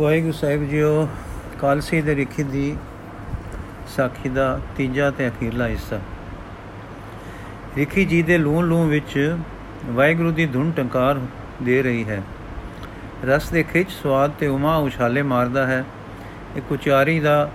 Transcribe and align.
ਵਾਹਿਗੁਰੂ 0.00 0.32
ਸਾਹਿਬ 0.32 0.68
JIO, 0.68 1.08
Kalsi 1.60 2.00
ਦੇ 2.00 2.16
ਰਿਖੀ 2.16 2.42
ਦੀ 2.42 2.76
ਸਾਖੀ 3.96 4.28
ਦਾ 4.28 4.60
ਤੀਜਾ 4.76 5.10
ਤੇ 5.10 5.28
ਅਖੀਰਲਾ 5.28 5.66
ਹਿੱਸਾ। 5.66 5.98
ਰਿਖੀ 7.76 8.04
ਜੀ 8.04 8.22
ਦੇ 8.22 8.38
ਲੂਣ 8.38 8.66
ਲੂਣ 8.66 8.88
ਵਿੱਚ 8.88 9.36
ਵਾਹਿਗੁਰੂ 9.86 10.32
ਦੀ 10.32 10.46
ਧੁਨ 10.46 10.72
ਟੰਕਾਰ 10.72 11.20
ਦੇ 11.62 11.82
ਰਹੀ 11.82 12.04
ਹੈ। 12.04 12.22
ਰਸ 13.24 13.50
ਦੇ 13.50 13.62
ਖਿੱਚ 13.62 13.90
ਸਵਾਦ 13.90 14.30
ਤੇ 14.38 14.46
ਉਮਾ 14.46 14.76
ਉਛਾਲੇ 14.76 15.22
ਮਾਰਦਾ 15.22 15.66
ਹੈ। 15.66 15.84
ਇੱਕ 16.56 16.72
ਉਚਾਰੀ 16.72 17.20
ਦਾ, 17.20 17.50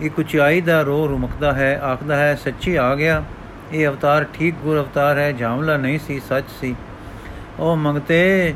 ਇੱਕ 0.00 0.18
ਉਚਾਈ 0.18 0.60
ਦਾ 0.60 0.82
ਰੋ 0.82 1.08
ਰੁਮਕਦਾ 1.08 1.52
ਹੈ। 1.52 1.80
ਆਖਦਾ 1.80 2.16
ਹੈ, 2.16 2.34
ਸੱਚੀ 2.34 2.76
ਆ 2.76 2.94
ਗਿਆ। 2.94 3.24
ਇਹ 3.72 3.88
ਅਵਤਾਰ 3.88 4.24
ਠੀਕ 4.24 4.54
ਗੁਰ 4.54 4.78
ਅਵਤਾਰ 4.78 5.18
ਹੈ। 5.18 5.32
ਜਾਮਲਾ 5.32 5.76
ਨਹੀਂ 5.76 5.98
ਸੀ, 5.98 6.20
ਸੱਚ 6.20 6.44
ਸੀ। 6.60 6.76
ਉਹ 7.58 7.76
ਮੰਗਤੇ, 7.76 8.54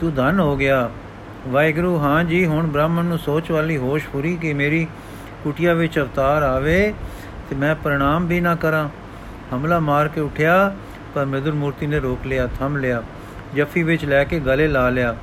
ਤੂੰ 0.00 0.14
ਧਨ 0.14 0.40
ਹੋ 0.40 0.56
ਗਿਆ। 0.56 0.90
ਵਾਹਿਗੁਰੂ, 1.48 1.96
ਹਾਂ 1.98 2.24
ਜੀ, 2.24 2.46
ਹੁਣ 2.46 2.66
ਬ੍ਰਾਹਮਣ 2.66 3.04
ਨੂੰ 3.04 3.18
ਸੋਚ 3.18 3.50
ਵਾਲੀ 3.50 3.76
ਹੋਸ਼ 3.76 4.08
ਪੂਰੀ 4.08 4.36
ਕਿ 4.36 4.52
ਮੇਰੀ 4.54 4.86
ਕੁਟਿਆ 5.44 5.74
ਵਿੱਚ 5.74 5.98
ਅਵਤਾਰ 5.98 6.42
ਆਵੇ 6.42 6.92
ਤੇ 7.50 7.56
ਮੈਂ 7.56 7.74
ਪ੍ਰਣਾਮ 7.74 8.26
ਵੀ 8.26 8.40
ਨਾ 8.40 8.54
ਕਰਾਂ। 8.54 8.88
ਹਮਲਾ 9.54 9.78
ਮਾਰ 9.80 10.08
ਕੇ 10.08 10.20
ਉਠਿਆ, 10.20 10.76
ਪਰ 11.14 11.24
ਮਦਰ 11.24 11.52
ਮੂਰਤੀ 11.52 11.86
ਨੇ 11.86 12.00
ਰੋਕ 12.00 12.26
ਲਿਆ, 12.26 12.46
ਥੰਮ 12.58 12.76
ਲਿਆ, 12.76 13.02
ਜੱਫੀ 13.54 13.82
ਵਿੱਚ 13.82 14.04
ਲੈ 14.04 14.24
ਕੇ 14.24 14.40
ਗਲੇ 14.40 14.66
ਲਾ 14.68 14.88
ਲਿਆ 14.88 15.16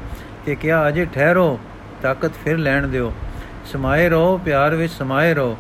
ਤੇ 0.46 0.56
ਕਿਹਾ, 0.56 0.88
ਅਜੇ 0.88 1.06
ਠਹਿਰੋ, 1.06 1.60
ਤਾਕਤ 2.02 2.32
ਫਿਰ 2.46 2.58
ਲੈਣ 2.58 2.88
ਦਿਓ। 2.88 3.14
ਸਮਾਏ 3.66 4.10
ਰਹੋ, 4.10 4.38
ਪਿਆਰ 4.38 4.76
ਵਿੱਚ 4.76 4.94
ਸਮਾਏ 4.94 5.34
ਰਹੋ। 5.34 5.58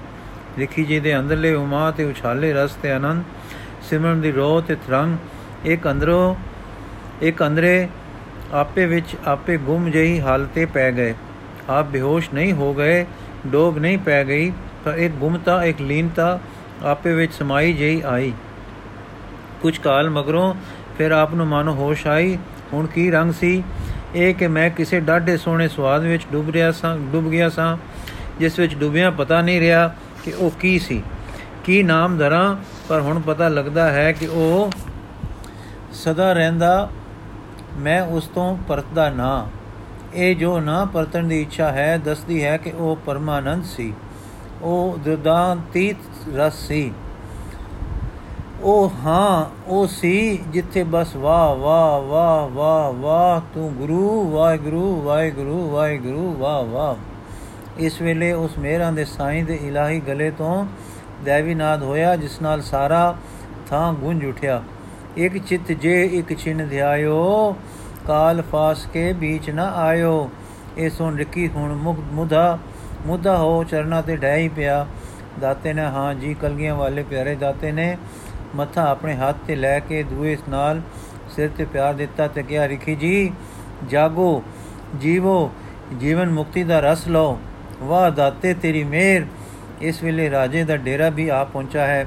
ਲਿਖੀ 0.60 0.84
ਜੀ 0.84 1.00
ਦੇ 1.00 1.18
ਅੰਦਰਲੇ 1.20 1.54
ਉਮਾ 1.54 1.92
ਤੇ 1.92 2.04
ਉਛਾਲੇ 2.04 2.54
ਰਸ 2.54 2.74
ਤੇ 2.74 2.92
ਆਨੰਦ, 2.92 3.24
ਸਿਮਰਨ 3.90 4.22
ਦੀ 4.22 4.32
ਰੋਹ 4.32 4.62
ਤੇ 4.62 4.76
ਤਰੰਗ 4.76 5.18
ਇੱਕ 5.66 5.88
ਅੰਦਰੋਂ, 5.92 6.36
ਇੱਕ 7.22 7.44
ਅੰਦਰੇ 7.48 7.88
ਆਪੇ 8.54 8.86
ਵਿੱਚ 8.86 9.16
ਆਪੇ 9.26 9.58
ਗੁੰਮ 9.58 9.90
ਜਈ 9.90 10.20
ਹਾਲਤੇ 10.20 10.66
ਪੈ 10.66 10.92
ਗਏ। 10.92 11.16
ਆਪ 11.70 11.86
ਬੇਹੋਸ਼ 11.86 12.30
ਨਹੀਂ 12.34 12.54
ਹੋ 12.54 12.74
ਗਏ, 12.74 13.06
ਡੋਬ 13.48 13.78
ਨਹੀਂ 13.78 13.98
ਪੈ 13.98 14.26
ਗਈ 14.26 14.52
ਪਰ 14.86 14.94
ਇੱਕ 14.94 15.14
ਗੁੰਮਤਾ, 15.14 15.64
ਇੱਕ 15.64 15.82
ਲੀਨਤਾ 15.82 16.40
ਆਪੇ 16.84 17.14
ਵਿੱਚ 17.14 17.34
ਸਮਾਈ 17.34 17.74
ਜਈ 17.74 18.02
ਆਈ। 18.02 18.34
ਕੁਝ 19.62 19.78
ਕਾਲ 19.78 20.10
ਮਗਰੋਂ 20.10 20.56
ਫਿਰ 20.98 21.12
ਆਪ 21.12 21.34
ਨੂੰ 21.34 21.48
ਮਨ 21.48 21.68
ਹੋਸ਼ 21.68 22.08
ਆਈ, 22.08 22.38
ਹੁਣ 22.74 22.88
ਕੀ 22.88 23.12
ਰੰਗ 23.12 23.34
ਸੀ? 23.34 23.64
ਇਹ 24.16 24.36
ਕਿ 24.36 24.48
ਮੈਂ 24.48 24.70
ਕਿਸੇ 24.70 25.00
ਡਾਢੇ 25.00 25.38
ਸੋਹਣੇ 25.38 25.68
ਸਵਾਦ 25.68 26.02
ਵਿੱਚ 26.02 26.24
ਡੁੱਬ 26.32 26.50
ਰਿਹਾ 26.50 26.72
ਸਾਂ, 26.72 26.98
ਡੁੱਬ 26.98 27.30
ਗਿਆ 27.30 27.50
ਸਾਂ, 27.50 27.78
ਜਿਸ 28.40 28.60
ਵਿੱਚ 28.60 28.76
ਡੁੱਬਿਆ 28.76 29.12
ਪਤਾ 29.12 29.42
ਨਹੀਂ 29.42 29.60
ਰਿਹਾ 29.60 29.96
ਕਿ 30.24 30.32
ਉਹ 30.32 30.52
ਕੀ 30.52 30.80
ਸੀ। 30.80 31.04
ਕੀ 31.64 31.84
ਨਾਮ 31.84 32.18
ਧਰਾਂ, 32.18 32.56
ਪਰ 32.90 33.02
ਹੁਣ 33.02 33.20
ਪਤਾ 33.20 33.50
ਲੱਗਦਾ 33.50 33.92
ਹੈ 33.92 34.12
ਕਿ 34.12 34.28
ਉਹ 34.28 34.72
ਸਦਾ 35.92 36.34
ਰਹਿੰਦਾ 36.34 36.90
ਮੈਂ 37.80 38.02
ਉਸ 38.02 38.28
ਤੋਂ 38.28 38.58
ਪਰਤਦਾ 38.68 39.10
ਨਾ। 39.10 39.48
ਇਹ 40.14 40.36
ਜੋ 40.36 40.60
ਨਾ 40.60 40.86
ਪਰਤਣ 40.86 41.28
ਦੀ 41.28 41.42
ਇੱਛਾ 41.42 41.72
ਹੈ, 41.72 41.98
ਦੱਸਦੀ 41.98 42.44
ਹੈ 42.44 42.58
ਕਿ 42.58 42.72
ਉਹ 42.72 42.98
ਪਰਮਾਨੰਦ 43.06 43.64
ਸੀ। 43.66 43.94
ਉਹ 44.62 44.98
ਦੁਦਾਂਤੀਤ 44.98 45.98
ਰਸ 46.36 46.54
ਸੀ। 46.54 46.92
ਉਹ 48.62 48.92
ਹਾਂ, 49.06 49.46
ਉਹ 49.68 49.88
ਸੀ 49.88 50.38
ਜਿੱਥੇ 50.38 50.84
ਬਸ 50.84 51.16
ਵਾਹ 51.16 51.56
ਵਾਹ 51.56 52.00
ਵਾਹ 52.00 52.50
ਵਾਹ 52.50 52.94
ਵਾਹ, 52.94 53.42
ਤੂੰ 53.54 53.74
ਗੁਰੂ, 53.74 54.30
ਵਾਹਿਗੁਰੂ 54.30 55.02
ਵਾਹਿਗੁਰੂ 55.02 55.70
ਵਾਹਿਗੁਰੂ, 55.70 56.36
ਵਾਹ 56.40 56.64
ਵਾਹ। 56.64 56.96
ਇਸ 57.78 58.02
ਵੇਲੇ 58.02 58.32
ਉਸ 58.32 58.58
ਮੇਰਾਂ 58.58 58.92
ਦੇ 58.92 59.06
ਸਾਈਂ 59.06 59.44
ਦੇ 59.44 59.60
ਇਲਾਹੀ 59.64 60.00
ਗਲੇ 60.00 60.32
ਤੋਂ 60.32 60.66
ਦੇਵੀ 61.26 61.56
ਨਾਦ 61.56 61.84
ਹੋਇਆ, 61.84 62.16
ਜਿਸ 62.16 62.42
ਨਾਲ 62.42 62.62
ਸਾਰਾ 62.62 63.16
ਥਾਂ 63.70 63.94
ਗੂੰਜ 63.94 64.26
ਉਠਿਆ। 64.26 64.64
ਇੱਕ 65.18 65.38
ਚਿਤ 65.38 65.72
ਜੇ 65.72 66.04
ਇੱਕ 66.06 66.38
ਛਿਨ 66.40 66.68
ਧਿਆਇਓ 66.68 67.56
ਕਾਲ 68.08 68.42
ਫਾਸ 68.42 68.86
ਕੇ 68.94 69.14
ਵਿੱਚ 69.14 69.50
ਨਾ 69.50 69.66
ਆਇਓ। 69.66 70.30
ਇਹ 70.78 70.90
ਸੁਣ 70.90 71.18
ਰਕੀ 71.18 71.48
ਹੁਣ 71.48 71.74
ਮੁਖ 71.74 71.98
ਮੁਦਾ 72.12 72.60
ਮੁਦਾ 73.06 73.38
ਹੋ 73.38 73.64
ਚਰਨਾ 73.64 74.02
ਤੇ 74.02 74.16
ਡੈ 74.16 74.50
ਪਿਆ। 74.56 74.88
ਦਾਤੇ 75.40 75.74
ਨੇ 75.74 75.82
ਹਾਂ 75.82 76.14
ਜੀ, 76.16 76.34
ਕਲਗੀਆਂ 76.34 76.76
ਵਾਲੇ 76.76 77.04
ਪਿਆਰੇ 77.04 77.36
ਦਾਤੇ 77.36 77.72
ਨੇ 77.72 77.98
ਮੱਥਾ 78.56 78.90
ਆਪਣੇ 78.90 79.16
ਹੱਥ 79.16 79.36
ਤੇ 79.48 79.56
ਲੈ 79.56 79.80
ਕੇ 79.80 80.04
ਦੂਏ 80.04 80.38
ਨਾਲ 80.50 80.82
ਸਿਰ 81.36 81.50
ਤੇ 81.58 81.66
ਪਿਆਰ 81.66 81.94
ਦਿੱਤਾ 81.94 82.28
ਤੇ 82.28 82.44
ਕਿਹਾ 82.44 82.66
ਰਖੀ 82.66 82.96
ਜੀ, 82.96 83.32
ਜਾਗੋ, 83.90 84.44
ਜੀਵੋ, 85.02 85.52
ਜੀਵਨ 86.00 86.30
ਮੁਕਤੀ 86.30 86.64
ਦਾ 86.64 86.80
ਰਸ 86.80 87.08
ਲਓ। 87.08 87.40
ਵਾਹ 87.82 88.12
ਦਾਤੇ, 88.12 88.54
ਤੇਰੀ 88.54 88.84
ਮਿਹਰ। 88.84 89.26
ਇਸ 89.82 90.04
ਵੇਲੇ 90.04 90.30
ਰਾਜੇ 90.30 90.64
ਦਾ 90.64 90.78
ਡੇਰਾ 90.78 91.10
ਵੀ 91.10 91.30
ਆ 91.30 91.44
ਪਹੁੰਚਾ 91.44 91.88
ਹੈ 91.88 92.06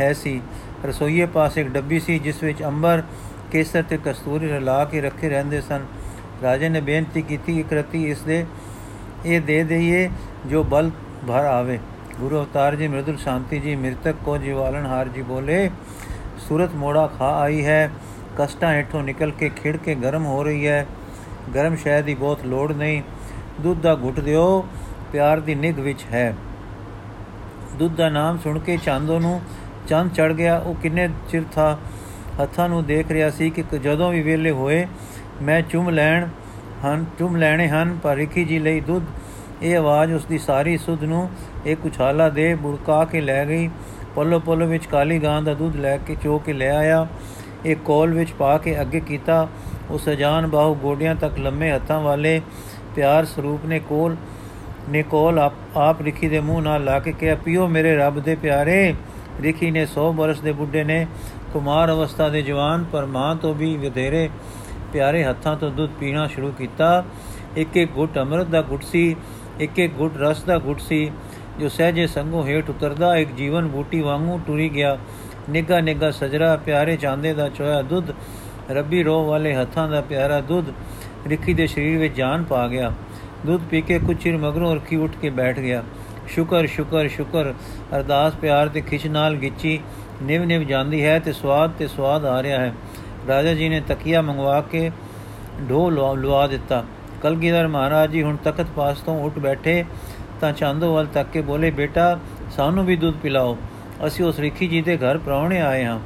ਹੈ 0.00 0.12
ਸੀ। 0.12 0.40
ਰਸੋਈਏ 0.84 1.26
ਪਾਸ 1.26 1.58
ਇੱਕ 1.58 1.68
ਡੱਬੀ 1.68 2.00
ਸੀ, 2.00 2.18
ਜਿਸ 2.18 2.42
ਵਿੱਚ 2.42 2.62
ਅੰਬਰ, 2.64 3.02
ਕੇਸਰ 3.52 3.82
ਤੇ 3.82 3.98
ਕਸਤੂਰੀ 4.04 4.48
ਰਲਾ 4.48 4.84
ਕੇ 4.84 5.00
ਰੱਖੇ 5.00 5.28
ਰਹਿੰਦੇ 5.28 5.60
ਸਨ। 5.60 5.84
ਰਾਜੇ 6.42 6.68
ਨੇ 6.68 6.80
ਬੇਨਤੀ 6.80 7.22
ਕੀਤੀ, 7.22 7.60
ਇੱਕ 7.60 7.72
ਰਤੀ 7.72 8.10
ਇਸ 8.10 8.20
ਦੇ, 8.20 8.46
ਇਹ 9.26 9.40
ਦੇ 9.40 9.64
ਦਈਏ, 9.64 10.10
ਜੋ 10.46 10.62
ਬਲ 10.64 10.90
ਭਰ 11.28 11.44
ਆਵੇ। 11.44 11.78
ਗੁਰੂ 12.20 12.38
ਅਵਤਾਰ 12.40 12.76
ਜੀ 12.76 12.88
ਮ੍ਰਿਦੁਲ 12.88 13.16
ਸ਼ਾਂਤੀ 13.16 13.58
ਜੀ, 13.58 13.76
ਮਿਰਤਕ 13.76 14.16
ਕੋ 14.24 14.38
ਜੀਵਾਲਨ 14.38 14.86
ਹਾਰ 14.86 15.08
ਜੀ 15.08 15.22
ਬੋਲੇ, 15.22 15.70
ਸੂਰਤ 16.38 16.74
ਮੋੜਾ 16.74 17.06
ਖਾ 17.06 17.40
ਆਈ 17.40 17.64
ਹੈ, 17.64 17.90
ਕਸ਼ਟਾਂ 18.38 18.72
ਹੇਠੋਂ 18.72 19.02
ਨਿਕਲ 19.02 19.30
ਕੇ 19.30 19.48
ਖਿੜ 19.48 19.76
ਕੇ 19.76 19.94
ਗਰਮ 19.94 20.26
ਹੋ 20.26 20.42
ਰਹੀ 20.42 20.66
ਹੈ। 20.66 20.86
ਗਰਮ 21.54 21.76
ਸ਼ਹਿਦ 21.76 22.04
ਦੀ 22.04 22.14
ਬਹੁਤ 22.14 22.44
ਲੋੜ 22.46 22.72
ਨਹੀਂ, 22.72 23.02
ਦੁੱਧ 23.60 23.80
ਦਾ 23.80 23.94
ਘੁੱਟ 23.94 24.20
ਦਿਓ, 24.20 24.66
ਪਿਆਰ 25.12 25.40
ਦੀ 25.40 25.54
ਨਿਗ 25.54 25.78
ਵਿੱਚ 25.78 26.04
ਹੈ। 26.12 26.34
ਦੁੱਧ 27.78 27.96
ਦਾ 27.96 28.08
ਨਾਮ 28.08 28.38
ਸੁਣ 28.38 28.58
ਕੇ 28.58 28.76
ਚਾਂਦੋ 28.76 29.18
ਨੂੰ 29.18 29.40
ਚੰਦ 29.88 30.12
ਚੜ 30.12 30.32
ਗਿਆ। 30.32 30.58
ਉਹ 30.58 30.74
ਕਿੰਨੇ 30.74 31.08
ਚਿਰ 31.28 31.42
ਥਾ 31.52 31.78
ਹੱਥਾਂ 32.42 32.68
ਨੂੰ 32.68 32.84
ਦੇਖ 32.84 33.10
ਰਿਹਾ 33.10 33.30
ਸੀ 33.30 33.50
ਕਿ 33.50 33.64
ਜਦੋਂ 33.78 34.10
ਵੀ 34.12 34.22
ਵੇਲੇ 34.22 34.50
ਹੋਏ, 34.50 34.86
ਮੈਂ 35.42 35.62
ਚੁੰਮ 35.62 35.90
ਲੈਣ 35.90 36.26
ਹਨ, 36.84 37.04
ਚੁੰਮ 37.18 37.36
ਲੈਣੇ 37.36 37.68
ਹਨ, 37.68 37.98
ਪਰ 38.02 38.16
ਰਿਖੀ 38.16 38.44
ਜੀ 38.44 38.58
ਲਈ 38.58 38.80
ਦੁੱਧ, 38.80 39.04
ਇਹ 39.62 39.76
ਆਵਾਜ਼ 39.76 40.12
ਉਸ 40.12 40.24
ਦੀ 40.24 40.38
ਸਾਰੀ 40.38 40.76
ਸੁਧ 40.78 41.04
ਨੂੰ 41.04 41.28
ਇੱਕ 41.66 41.86
ਉਛਾਲਾ 41.86 42.28
ਦੇ 42.28 42.54
ਬੁੜਕਾ 42.54 43.04
ਕੇ 43.04 43.20
ਲੈ 43.20 43.44
ਗਈ। 43.46 43.70
ਪੱਲੋ 44.16 44.38
ਪੱਲੋ 44.38 44.66
ਵਿੱਚ 44.66 44.86
ਕਾਲੀ 44.86 45.18
ਗਾਂ 45.18 45.42
ਦਾ 45.42 45.54
ਦੁੱਧ 45.54 45.76
ਲੈ 45.76 45.96
ਕੇ 45.96 46.16
ਚੋ 46.22 46.38
ਕੇ 46.38 46.52
ਲੈ 46.52 46.70
ਆਇਆ। 46.70 47.06
ਇੱਕ 47.64 47.80
ਕੋਲ 47.80 48.14
ਵਿੱਚ 48.14 48.32
ਪਾ 48.32 48.56
ਕੇ 48.58 48.80
ਅੱਗੇ 48.80 49.00
ਕੀਤਾ। 49.00 49.48
ਉਸ 49.90 50.08
ਅਜਾਨ 50.08 50.46
ਬਾਹੂ 50.46 50.74
ਗੋਡਿਆਂ 50.74 51.14
ਤੱਕ 51.14 51.38
ਲੰਮੇ 51.38 51.70
ਹੱਥਾਂ 51.72 52.00
ਵਾਲੇ 52.00 52.40
ਪਿਆਰ 52.96 53.24
ਸਰੂਪ 53.24 53.66
ਨੇ 53.66 53.78
ਕੋਲ 53.78 54.16
ਨੇ 54.88 55.02
ਕੋਲ 55.02 55.38
ਆਪ 55.38 55.52
ਆਪ 55.76 56.02
ਰਿਖੀ 56.02 56.28
ਦੇ 56.28 56.40
ਮੂੰਹ 56.40 56.62
ਨਾਲ 56.62 56.84
ਲਾ 56.84 56.98
ਕੇ 56.98 57.12
ਕਿਹਾ, 57.12 57.34
ਪੀਓ 57.34 57.66
ਮੇਰੇ 57.68 57.96
ਰੱਬ 57.96 58.20
ਦੇ 58.20 58.34
ਪਿਆਰੇ 58.34 58.94
ਰਿਖੀ 59.40 59.70
ਨੇ 59.70 59.86
100 59.86 60.12
ਬਰਸ 60.12 60.40
ਦੇ 60.40 60.52
ਬੁੱਢੇ 60.52 60.84
ਨੇ 60.84 61.06
ਕੁਮਾਰ 61.52 61.92
ਅਵਸਥਾ 61.92 62.28
ਦੇ 62.28 62.42
ਜਵਾਨ 62.42 62.84
ਪਰ 62.92 63.06
ਮਾਂ 63.06 63.36
ਤੋਂ 63.36 63.54
ਵੀ 63.54 63.76
ਵਧੇਰੇ 63.76 64.30
ਪਿਆਰੇ 64.92 65.24
ਹੱਥਾਂ 65.24 65.56
ਤੋਂ 65.56 65.70
ਦੁੱਧ 65.70 65.90
ਪੀਣਾ 66.00 66.26
ਸ਼ੁਰੂ 66.26 66.52
ਕੀਤਾ। 66.58 67.04
ਇੱਕ 67.56 67.76
ਇੱਕ 67.76 67.90
ਘੁੱਟ 67.96 68.18
ਅੰਮ੍ਰਿਤ 68.18 68.46
ਦਾ 68.46 68.62
ਘੁੱਟ 68.62 68.82
ਸੀ, 68.82 69.16
ਇੱਕ 69.60 69.78
ਇੱਕ 69.78 69.92
ਘੁੱਟ 70.00 70.16
ਰਸ 70.16 70.42
ਦਾ 70.42 70.58
ਘੁੱਟ 70.58 70.80
ਸੀ। 70.80 71.10
ਜੋ 71.60 71.68
ਸਹਜੇ 71.68 72.06
ਸੰਗੋਂ 72.06 72.46
ਹੇਠ 72.46 72.70
ਉਤਰਦਾ, 72.70 73.16
ਇੱਕ 73.16 73.32
ਜੀਵਨ 73.32 73.68
ਬੂਟੀ 73.68 74.00
ਵਾਂਗੂ 74.00 74.40
ਟੁਰੀ 74.46 74.68
ਗਿਆ। 74.68 74.98
ਨਿੱਗਾ 75.50 75.80
ਨਿੱਗਾ 75.80 76.10
ਸਜਰਾ 76.10 76.56
ਪਿਆਰੇ 76.56 76.96
ਚਾਂਦੇ 76.96 77.34
ਦਾ 77.34 77.48
ਚੋਇਆ 77.48 77.82
ਦੁੱਧ, 77.82 78.12
ਰੱਬੀ 78.70 79.02
ਰੋਹ 79.02 79.26
ਵਾਲੇ 79.26 79.54
ਹੱਥਾਂ 79.54 79.88
ਦਾ 79.88 80.00
ਪਿਆਰਾ 80.00 80.40
ਦੁੱਧ 80.40 80.66
ਰਿਖੀ 81.26 81.54
ਦੇ 81.54 81.66
ਸਰੀਰ 81.66 81.98
ਵਿੱਚ 81.98 82.14
ਜਾਨ 82.14 82.44
ਪਾ 82.44 82.68
ਗਿਆ। 82.68 82.92
ਦੁੱਧ 83.46 83.62
ਪੀ 83.70 83.80
ਕੇ 83.80 83.98
ਕੁਝ 83.98 84.16
ਚਿਰ 84.22 84.36
ਮਗਰੋਂ 84.36 84.76
ਰਖੀ 84.76 84.96
ਉੱਠ 84.96 85.12
ਕੇ 85.22 85.30
ਬੈਠ 85.30 85.58
ਗਿਆ। 85.58 85.82
ਸ਼ੁਕਰ 86.34 86.66
ਸ਼ੁਕਰ 86.66 87.08
ਸ਼ੁਕਰ। 87.08 87.52
ਅਰਦਾਸ, 87.96 88.34
ਪਿਆਰ 88.34 88.68
ਤੇ 88.68 88.80
ਖਿੱਚ 88.80 89.06
ਨਾਲ 89.06 89.34
ਗਿੱਚੀ 89.36 89.78
ਨਿਵ 90.22 90.44
ਨਿਵ 90.44 90.62
ਜਾਂਦੀ 90.62 91.04
ਹੈ 91.04 91.18
ਤੇ 91.18 91.32
ਸਵਾਦ 91.32 91.70
ਤੇ 91.78 91.88
ਸਵਾਦ 91.88 92.24
ਆ 92.24 92.42
ਰਿਹਾ 92.42 92.60
ਹੈ। 92.60 92.72
ਰਾਜਾ 93.28 93.54
ਜੀ 93.54 93.68
ਨੇ 93.68 93.80
ਤਕੀਆ 93.80 94.22
ਮੰਗਵਾ 94.22 94.60
ਕੇ 94.60 94.90
ਢੋ 95.70 95.90
ਲਵਾ 95.90 96.46
ਦਿੱਤਾ। 96.46 96.84
ਕਲਗੀਧਰ 97.22 97.68
ਮਹਾਰਾਜ 97.68 98.10
ਜੀ 98.10 98.22
ਹੁਣ 98.22 98.36
ਤਖਤ 98.36 98.66
ਪਾਸ 98.76 98.98
ਤੋਂ 98.98 99.20
ਉੱਠ 99.24 99.38
ਬੈਠੇ 99.38 99.84
ਤਾਂ 100.40 100.52
ਚਾਂਦੋਵਾਲ 100.52 101.06
ਤੱਕ 101.06 101.28
ਕੇ 101.30 101.40
ਬੋਲੇ, 101.40 101.70
ਬੇਟਾ, 101.70 102.18
ਸਾਨੂੰ 102.50 102.84
ਵੀ 102.86 102.96
ਦੁੱਧ 102.96 103.16
ਪਿਲਾਓ। 103.16 103.56
ਅਸੀਂ 104.06 104.24
ਉਸ 104.24 104.38
ਰਿਖੀ 104.38 104.68
ਜੀ 104.68 104.82
ਦੇ 104.82 104.96
ਘਰ 104.96 105.18
ਪ੍ਰਾਉਣੇ 105.18 105.60
ਆਏ 105.60 105.84
ਹਾਂ। 105.84 106.00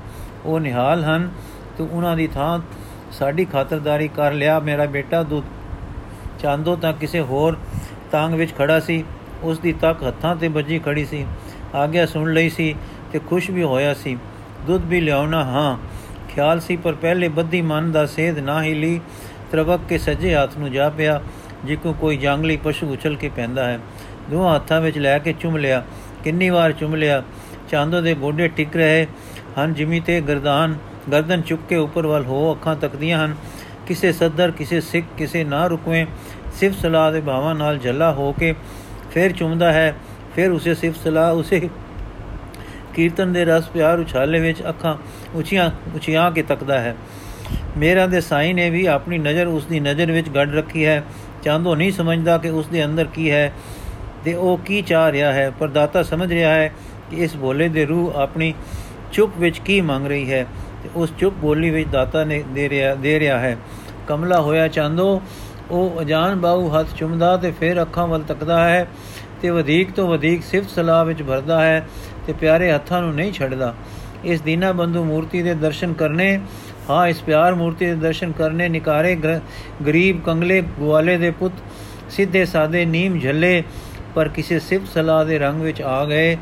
ਉਹ 0.44 0.60
ਨਿਹਾਲ 0.60 1.04
ਹਨ। 1.04 1.30
ਤੂੰ 1.78 1.88
ਉਹਨਾਂ 1.92 2.16
ਦੀ 2.16 2.26
ਥਾਂ 2.26 2.58
ਸਾਡੀ 3.12 3.44
ਖਾਤਰਦਾਰੀ 3.44 4.08
ਕਰ 4.08 4.32
ਲਿਆ। 4.32 4.58
ਮੇਰਾ 4.60 4.84
ਬੇਟਾ 4.86 5.22
ਦੁੱਧ, 5.22 5.46
ਚਾਂਦੋ 6.42 6.76
ਤਾਂ 6.76 6.92
ਕਿਸੇ 6.92 7.20
ਹੋਰ 7.20 7.56
ਤਾਂਗ 8.12 8.34
ਵਿੱਚ 8.34 8.56
ਖੜਾ 8.58 8.80
ਸੀ। 8.80 9.04
ਉਸ 9.42 9.58
ਦੀ 9.58 9.72
ਤੱਕ 9.72 10.02
ਹੱਥਾਂ 10.02 10.36
ਤੇ 10.36 10.48
ਵੱਜੀ 10.48 10.78
ਖੜੀ 10.78 11.04
ਸੀ, 11.04 11.24
ਆਗਿਆ 11.74 12.06
ਸੁਣ 12.06 12.32
ਲਈ 12.32 12.48
ਸੀ 12.48 12.74
ਤੇ 13.12 13.18
ਖੁਸ਼ 13.18 13.50
ਵੀ 13.50 13.62
ਹੋਇਆ 13.62 13.94
ਸੀ। 13.94 14.16
ਦੁੱਧ 14.66 14.84
ਵੀ 14.84 15.00
ਲਿਆਉਣਾ 15.00 15.44
ਹਾਂ, 15.44 15.76
ਖਿਆਲ 16.28 16.60
ਸੀ, 16.60 16.76
ਪਰ 16.76 16.92
ਪਹਿਲੇ 16.92 17.28
ਬੱਦੀ 17.28 17.62
ਮਨ 17.62 17.92
ਦਾ 17.92 18.06
ਸੇਧ 18.06 18.38
ਨਾ 18.38 18.62
ਹੀ 18.62 18.74
ਲਈ, 18.74 19.00
ਤਰਵਕ 19.52 19.80
ਕੇ 19.88 19.98
ਸੱਜੇ 19.98 20.34
ਹੱਥ 20.34 20.56
ਨੂੰ 20.58 20.72
ਜਾ 20.72 20.88
ਪਿਆ, 20.88 21.20
ਜਿੱਕੋ 21.64 21.92
ਕੋਈ 21.92 22.16
ਜੰਗਲੀ 22.16 22.56
ਪਸ਼ੂ 22.56 22.92
ਉਛਲ 22.92 23.16
ਕੇ 23.16 23.28
ਪੈਂਦਾ 23.28 23.64
ਹੈ। 23.64 23.78
ਦੋਹਾਂ 24.30 24.54
ਹੱਥਾਂ 24.56 24.80
ਵਿੱਚ 24.80 24.98
ਲੈ 24.98 25.18
ਕੇ 25.18 25.32
ਚੁੰਮ 25.32 25.56
ਲਿਆ, 25.56 25.82
ਕਿੰਨੀ 26.24 26.50
ਵਾਰ 26.50 26.72
ਚੁੰਮ 26.72 26.94
ਲਿਆ, 26.94 27.22
ਚਾਂਦੋ 27.70 28.00
ਦੇ 28.00 28.14
ਗੋਡੇ 28.14 28.48
ਟਿਕ 28.48 28.76
ਰਹੇ 28.76 29.06
ਹਨ 29.58 29.74
ਜਿਮੀ 29.74 30.00
ਤੇ 30.00 30.20
ਗਰਦਾਨ, 30.20 30.74
ਗਰਦਨ 31.12 31.40
ਚੁੱਕ 31.40 31.62
ਕੇ 31.68 31.76
ਉੱਪਰ 31.76 32.06
ਵੱਲ 32.06 32.24
ਹੋ, 32.24 32.52
ਅੱਖਾਂ 32.52 32.76
ਤੱਕਦੀਆਂ 32.76 33.24
ਹਨ। 33.24 33.34
ਕਿਸੇ 33.86 34.12
ਸੱਦਰ, 34.12 34.50
ਕਿਸੇ 34.50 34.80
ਸਿੱਖ, 34.80 35.06
ਕਿਸੇ 35.18 35.44
ਨਾ 35.44 35.66
ਰੁਕਵੇਂ 35.66 36.06
ਸਿਫਤ 36.54 36.78
ਸਲਾਹ 36.78 37.12
ਦੇ 37.12 37.20
ਭਾਵਾਂ 37.20 37.54
ਨਾਲ 37.54 37.78
ਜੱਲਾ 37.78 38.12
ਹੋ 38.12 38.32
ਕੇ 38.32 38.54
ਫਿਰ 39.16 39.32
ਚੁੰਮਦਾ 39.32 39.72
ਹੈ, 39.72 39.94
ਫਿਰ 40.34 40.50
ਉਸੇ 40.50 40.74
ਸਿਫਤ 40.74 40.98
ਸਲਾਹ, 41.04 41.32
ਉਸੇ 41.32 41.68
ਕੀਰਤਨ 42.94 43.32
ਦੇ 43.32 43.44
ਰਸ 43.44 43.68
ਪਿਆਰ 43.68 43.98
ਉਛਾਲੇ 43.98 44.40
ਵਿੱਚ 44.40 44.62
ਅੱਖਾਂ 44.68 44.94
ਉੱਚੀਆਂ 45.34 45.70
ਉੱਚੀਆਂ 45.94 46.30
ਕੇ 46.30 46.42
ਤੱਕਦਾ 46.42 46.80
ਹੈ। 46.80 46.94
ਮੇਰਾ 47.76 48.06
ਦੇ 48.06 48.20
ਸਾਈਂ 48.20 48.54
ਨੇ 48.54 48.68
ਵੀ 48.70 48.84
ਆਪਣੀ 48.86 49.18
ਨਜ਼ਰ 49.18 49.46
ਉਸ 49.46 49.64
ਦੀ 49.64 49.80
ਨਜ਼ਰ 49.80 50.12
ਵਿੱਚ 50.12 50.28
ਗੱਡ 50.28 50.54
ਰੱਖੀ 50.54 50.84
ਹੈ। 50.86 51.02
ਚਾਂਦੋ 51.42 51.74
ਨਹੀਂ 51.74 51.92
ਸਮਝਦਾ 51.92 52.36
ਕਿ 52.38 52.50
ਉਸ 52.50 52.66
ਦੇ 52.66 52.84
ਅੰਦਰ 52.84 53.04
ਕੀ 53.04 53.30
ਹੈ 53.30 53.52
ਤੇ 54.24 54.34
ਉਹ 54.34 54.58
ਕੀ 54.58 54.82
ਚਾਹ 54.82 55.10
ਰਿਹਾ 55.12 55.32
ਹੈ, 55.32 55.50
ਪਰ 55.50 55.68
ਦਾਤਾ 55.68 56.02
ਸਮਝ 56.02 56.32
ਰਿਹਾ 56.32 56.54
ਹੈ 56.54 56.72
ਕਿ 57.10 57.16
ਇਸ 57.16 57.36
ਬੋਲੇ 57.36 57.68
ਦੇ 57.68 57.86
ਰੂਹ 57.86 58.12
ਆਪਣੀ 58.14 58.54
ਚੁੱਪ 59.12 59.32
ਵਿੱਚ 59.38 59.58
ਕੀ 59.58 59.80
ਮੰਗ 59.80 60.06
ਰਹੀ 60.06 60.32
ਹੈ 60.32 60.46
ਤੇ 60.82 60.88
ਉਸ 60.96 61.12
ਚੁੱਪ 61.18 61.34
ਬੋਲੀ 61.36 61.70
ਵਿੱਚ 61.70 61.88
ਦਾਤਾ 61.88 62.24
ਨੇ 62.24 62.42
ਦੇ 62.54 62.68
ਰਿਹਾ 62.68 62.94
ਦੇ 62.94 63.18
ਰਿਹਾ 63.20 63.38
ਹੈ। 63.38 63.56
ਕਮਲਾ 64.08 64.40
ਹੋਇਆ 64.40 64.68
ਚਾਂਦੋ, 64.68 65.22
ਉਹ 65.70 66.00
ਅਜਾਨ 66.00 66.40
ਬਾਹੂ 66.40 66.68
ਹੱਥ 66.70 66.86
ਚੁੰਮਦਾ 66.96 67.36
ਤੇ 67.36 67.50
ਫਿਰ 67.50 67.82
ਅੱਖਾਂ 67.82 68.06
ਵੱਲ 68.06 68.22
ਤੱਕਦਾ 68.22 68.68
ਹੈ। 68.68 68.86
ਤੇ 69.42 69.50
ਵਧੇਕ 69.50 69.90
ਤੋਂ 69.90 70.08
ਵਧੇਕ 70.08 70.42
ਸਿਫਤ 70.42 70.70
ਸਲਾਹ 70.70 71.04
ਵਿੱਚ 71.04 71.22
ਭਰਦਾ 71.22 71.64
ਹੈ 71.64 71.86
ਤੇ 72.26 72.32
ਪਿਆਰੇ 72.32 72.72
ਹੱਥਾਂ 72.72 73.02
ਨੂੰ 73.02 73.14
ਨਹੀਂ 73.14 73.32
ਛੱਡਦਾ। 73.32 73.74
ਇਸ 74.24 74.40
ਦੀਨਾ 74.40 74.72
ਬੰਧੂ 74.72 75.04
ਮੂਰਤੀ 75.04 75.42
ਦੇ 75.42 75.54
ਦਰਸ਼ਨ 75.54 75.92
ਕਰਨੇ, 75.92 76.40
ਹਾਂ, 76.90 77.06
ਇਸ 77.08 77.22
ਪਿਆਰ 77.22 77.54
ਮੂਰਤੀ 77.54 77.86
ਦੇ 77.86 77.94
ਦਰਸ਼ਨ 77.94 78.32
ਕਰਨੇ, 78.32 78.68
ਨਿਕਾਰੇ 78.68 79.16
ਗਰੀਬ 79.86 80.22
ਕੰਗਲੇ 80.24 80.62
ਗਵਾਲੇ 80.62 81.16
ਦੇ 81.16 81.30
ਪੁੱਤ, 81.30 81.52
ਸਿੱਧੇ 82.10 82.44
ਸਾਦੇ 82.44 82.84
ਨੀਮ 82.84 83.18
ਝੱਲੇ, 83.18 83.62
ਪਰ 84.14 84.28
ਕਿਸੇ 84.28 84.58
ਸਿਫਤ 84.58 84.88
ਸਲਾਹ 84.88 85.24
ਦੇ 85.24 85.38
ਰੰਗ 85.38 85.62
ਵਿੱਚ 85.62 85.82
ਆ 85.82 86.04
ਗਏ। 86.04 86.36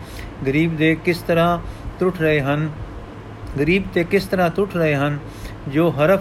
ਗਰੀਬ 0.47 0.77
ਦੇ 0.77 0.95
ਕਿਸ 0.95 1.19
ਤਰ੍ਹਾਂ 1.19 1.59
ਟੁੱਟ 2.01 2.21
ਰਹੇ 2.21 2.41
ਹਨ? 2.41 2.71
ਗਰੀਬ 3.59 3.83
ਤੇ 3.95 4.05
ਕਿਸ 4.05 4.27
ਤਰ੍ਹਾਂ 4.27 4.51
ਟੁੱਟ 4.51 4.77
ਰਹੇ 4.77 4.95
ਹਨ? 4.95 5.19
ਜੋ 5.69 5.91
ਹਰਫ 5.91 6.21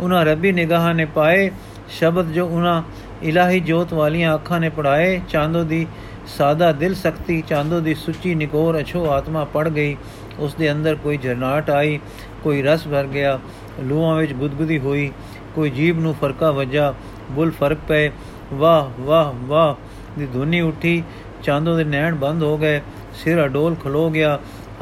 ਉਹਨਾਂ 0.00 0.24
ਰੱਬੀ 0.24 0.52
ਨਿਗਾਹਾਂ 0.52 0.94
ਨੇ 0.94 1.04
ਪਾਏ, 1.04 1.50
ਸ਼ਬਦ 1.88 2.32
ਜੋ 2.32 2.46
ਉਹਨਾਂ 2.46 2.82
ਇਲਾਹੀ 3.22 3.60
ਜੋਤ 3.60 3.92
ਵਾਲੀਆਂ 3.92 4.34
ਅੱਖਾਂ 4.34 4.60
ਨੇ 4.60 4.68
ਪੜਾਏ 4.68 5.20
ਚਾਂਦੋ 5.28 5.64
ਦੀ 5.64 5.86
ਸਾਦਾ 6.26 6.72
ਦਿਲ 6.72 6.94
ਸਕਤੀ 6.94 7.42
ਚਾਂਦੋ 7.48 7.80
ਦੀ 7.80 7.94
ਸੁੱਚੀ 7.94 8.34
ਨਿਕੋਰ 8.34 8.80
ਅਛੋ 8.80 9.10
ਆਤਮਾ 9.10 9.44
ਪੜ 9.44 9.68
ਗਈ। 9.68 9.96
ਉਸ 10.38 10.54
ਦੇ 10.54 10.72
ਅੰਦਰ 10.72 10.94
ਕੋਈ 10.94 11.16
ਝਰਨਾਟ 11.16 11.70
ਆਈ, 11.70 12.00
ਕੋਈ 12.42 12.62
ਰਸ 12.62 12.88
ਭਰ 12.88 13.04
ਗਿਆ। 13.04 13.40
ਲੂਹਾਂ 13.80 14.16
ਵਿੱਚ 14.16 14.32
ਗੁਦਗੁਦੀ 14.32 14.78
ਹੋਈ, 14.78 15.12
ਕੋਈ 15.54 15.70
ਜੀਬ 15.70 16.00
ਨੂੰ 16.00 16.14
ਫਰਕਾ 16.14 16.50
ਵਜਾ। 16.50 16.94
ਬੁੱਲ 17.30 17.50
ਫ਼ਰਕ 17.50 17.78
ਪਏ। 17.88 18.10
ਵਾਹ 18.54 19.02
ਵਾਹ 19.02 19.32
ਵਾਹ, 19.46 19.74
ਦੀ 20.18 20.26
ਧੁਨੀ 20.26 20.60
ਉੱਠੀ। 20.60 21.02
ਚਾਂਦੋ 21.42 21.76
ਦੇ 21.76 21.84
ਨੈਣ 21.84 22.14
ਬੰਦ 22.14 22.42
ਹੋ 22.42 22.58
ਗਏ। 22.58 22.80
ਸਿਰ 23.14 23.44
ਅਡੋਲ 23.44 23.74
ਖਲੋ 23.74 24.10
ਗਿਆ। 24.10 24.38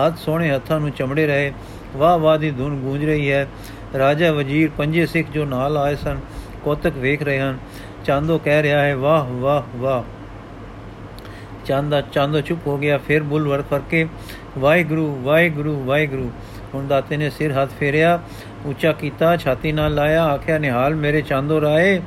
ਹੱਥ 0.06 0.16
ਸੋਹਣੇ 0.16 0.50
ਹੱਥਾਂ 0.50 0.80
ਨੂੰ 0.80 0.90
ਚਮੜੇ 0.90 1.26
ਰਹੇ। 1.26 1.52
ਵਾਹ 1.96 2.18
ਵਾਹ, 2.18 2.38
ਦੀ 2.38 2.50
ਧੁਨ 2.50 2.76
ਗੂੰਜ 2.76 3.04
ਰਹੀ 3.04 3.32
ਹੈ। 3.32 3.48
ਰਾਜਾ 3.98 4.32
ਵਜ਼ੀਰ 4.32 4.70
ਪੰਜੇ 4.78 5.06
ਸਿੱਖ 5.06 5.28
ਜੋ 5.28 5.44
ਨਾਲ 5.44 5.76
ਆਏ 5.76 5.96
ਸਨ, 5.96 6.20
ਕੋਤਕ 6.64 6.92
ਵੇਖ 6.96 7.22
ਰਹੇ 7.22 7.40
ਹਨ। 7.40 7.58
ਚਾਂਦੋ 8.04 8.38
ਕਹਿ 8.38 8.62
ਰਿਹਾ 8.62 8.80
ਹੈ, 8.80 8.96
ਵਾਹ 8.96 9.24
ਵਾਹ 9.24 9.62
ਵਾਹ। 9.76 10.19
ਚਾਂਦਾ 11.70 12.00
ਚਾਂਦੋ 12.12 12.40
ਚੁੱਪ 12.40 12.66
ਹੋ 12.66 12.76
ਗਿਆ, 12.78 12.98
ਫਿਰ 12.98 13.22
ਬੁੱਲ 13.22 13.48
ਵਰ 13.48 13.62
ਫਰਕੇ 13.62 14.06
ਵਾਹਿਗੁਰੂ 14.58 15.06
ਵਾਹਿਗੁਰੂ 15.22 15.82
ਵਾਹਿਗੁਰੂ। 15.84 16.30
ਹੁਣ 16.74 16.86
ਦਾਤੇ 16.86 17.16
ਨੇ 17.16 17.30
ਸਿਰ 17.30 17.52
ਹੱਥ 17.52 17.70
ਫੇਰਿਆ, 17.80 18.18
ਉੱਚਾ 18.66 18.92
ਕੀਤਾ, 18.92 19.36
ਛਾਤੀ 19.36 19.72
ਨਾਲ 19.72 19.94
ਲਾਇਆ, 19.94 20.24
ਆਖਿਆ, 20.24 20.58
ਨਿਹਾਲ 20.58 20.94
ਮੇਰੇ 20.94 21.20
ਚਾਂਦੋ 21.22 21.60
ਰਾਏ। 21.60 22.00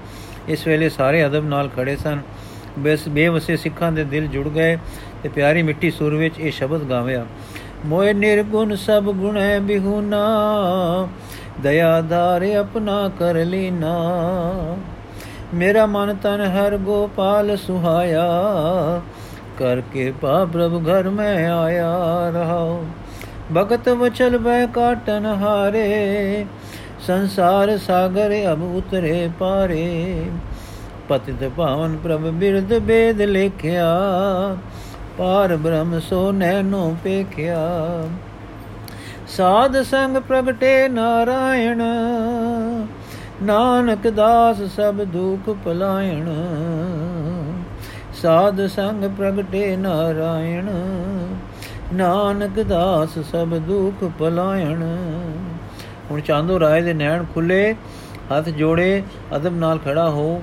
ਇਸ 0.47 0.67
ਵੇਲੇ 0.67 0.89
ਸਾਰੇ 0.89 1.25
ਅਦਬ 1.25 1.45
ਨਾਲ 1.45 1.69
ਖੜੇ 1.69 1.95
ਸਨ। 1.95 2.19
ਬਸ, 2.79 3.07
ਬੇਵਸੇ 3.09 3.57
ਸਿੱਖਾਂ 3.57 3.91
ਦੇ 3.91 4.03
ਦਿਲ 4.03 4.27
ਜੁੜ 4.27 4.47
ਗਏ 4.47 4.77
ਤੇ 5.23 5.29
ਪਿਆਰੀ 5.29 5.63
ਮਿੱਟੀ 5.63 5.91
ਸੁਰ 5.91 6.15
ਵਿੱਚ 6.15 6.39
ਇਹ 6.39 6.51
ਸ਼ਬਦ 6.51 6.83
ਗਾਵਿਆ, 6.89 7.25
ਮੋਏ 7.85 8.13
ਨਿਰਗੁਣ 8.13 8.75
ਸਭ 8.75 9.03
ਗੁਣ 9.03 9.37
ਹੈ 9.37 9.59
ਬਿਹੂਨਾ 9.59 10.23
ਦਇਆਦਾਰ 11.61 12.43
ਆਪਣਾ 12.59 13.09
ਕਰ 13.19 13.45
ਲੀਨਾ। 13.45 13.95
ਮੇਰਾ 15.53 15.85
ਮਨ 15.85 16.15
ਤਨ 16.15 16.41
ਹਰ 16.51 16.77
ਗੋਪਾਲ 16.77 17.55
ਸੁਹਾਇਆ 17.57 18.27
ਕਰ 19.57 19.81
ਕਿਰਪਾ 19.93 20.43
ਪ੍ਰਭ 20.45 20.81
ਘਰ 20.87 21.09
ਮੈਂ 21.09 21.49
ਆਇਆ 21.51 22.29
ਰਹਾ 22.33 22.65
ਭਗਤ 23.53 23.89
ਵਚਲ 23.89 24.37
ਬੈ 24.37 24.65
ਕਾਟਨ 24.65 25.25
ਹਾਰੇ, 25.41 26.45
ਸੰਸਾਰ 27.07 27.77
ਸਾਗਰ 27.77 28.33
ਅਬ 28.51 28.63
ਉਤਰੇ 28.77 29.29
ਪਾਰੇ। 29.39 30.25
ਪਤਿਤ 31.09 31.43
ਭਾਵਨ 31.57 31.97
ਪ੍ਰਭ 32.03 32.29
ਬਿਰਦ 32.31 32.77
ਬੇਦ 32.79 33.21
ਲੇਖਿਆ 33.21 33.85
ਪਾਰ 35.17 35.55
ਬ੍ਰਹਮ 35.55 35.99
ਸੋ 35.99 36.31
ਨੈਨੋ 36.31 36.95
ਪੇਖਿਆ 37.03 37.57
ਸਾਧ 39.27 39.81
ਸੰਗ 39.81 40.17
ਪ੍ਰਗਟੇ 40.17 40.87
ਨਾਰਾਇਣ, 40.89 41.83
ਨਾਨਕ 43.43 44.07
ਦਾਸ 44.09 44.61
ਸਭ 44.75 45.03
ਦੁਖ 45.03 45.49
ਪਲਾਇਣ 45.65 46.29
ਸਾਧ 48.23 48.65
ਸੰਗ 48.67 49.03
ਪ੍ਰਗਟੇ 49.17 49.75
ਨਾਰਾਇਣ, 49.75 50.69
ਨਾਨਕ 51.93 52.59
ਦਾਸ 52.59 53.17
ਸਭ 53.31 53.55
ਦੁਖ 53.57 54.03
ਪਲਾਇਣ। 54.19 54.83
ਹੁਣ 56.11 56.21
ਚਾਂਦੋ 56.21 56.59
ਰਾਏ 56.59 56.81
ਦੇ 56.81 56.93
ਨੈਣ 56.93 57.23
ਖੁੱਲੇ, 57.33 57.75
ਹੱਥ 58.31 58.49
ਜੋੜੇ, 58.49 59.03
ਅਦਬ 59.35 59.55
ਨਾਲ 59.55 59.79
ਖੜਾ 59.85 60.09
ਹੋ, 60.09 60.41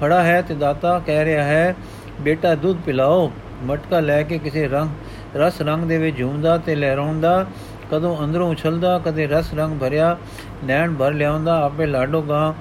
ਖੜਾ 0.00 0.22
ਹੈ 0.22 0.40
ਤੇ 0.42 0.54
ਦਾਤਾ 0.54 0.98
ਕਹਿ 0.98 1.24
ਰਿਹਾ 1.24 1.44
ਹੈ, 1.44 1.74
ਬੇਟਾ, 2.20 2.54
ਦੁੱਧ 2.54 2.80
ਪਿਲਾਓ, 2.86 3.30
ਮਟਕਾ 3.64 4.00
ਲੈ 4.00 4.22
ਕੇ 4.22 4.38
ਕਿਸੇ 4.38 4.66
ਰੰਗ, 4.68 5.36
ਰਸ 5.36 5.60
ਰੰਗ 5.62 5.84
ਦੇ 5.84 5.98
ਵਿੱਚ 5.98 6.18
ਝੂਮਦਾ 6.18 6.56
ਤੇ 6.58 6.74
ਲਹਿਰਾਉਂਦਾ, 6.74 7.46
ਕਦੋਂ 7.90 8.16
ਅੰਦਰੋਂ 8.24 8.50
ਉਛਲਦਾ, 8.50 8.98
ਕਦੇ 8.98 9.26
ਰਸ 9.26 9.54
ਰੰਗ 9.54 9.78
ਭਰਿਆ, 9.80 10.16
ਨੈਣ 10.64 10.94
ਭਰ 10.94 11.12
ਲਿਆਉਂਦਾ, 11.12 11.60
ਆਪੇ 11.64 11.86
ਲਾਡੋ 11.86 12.22
ਗਾਂ 12.22 12.52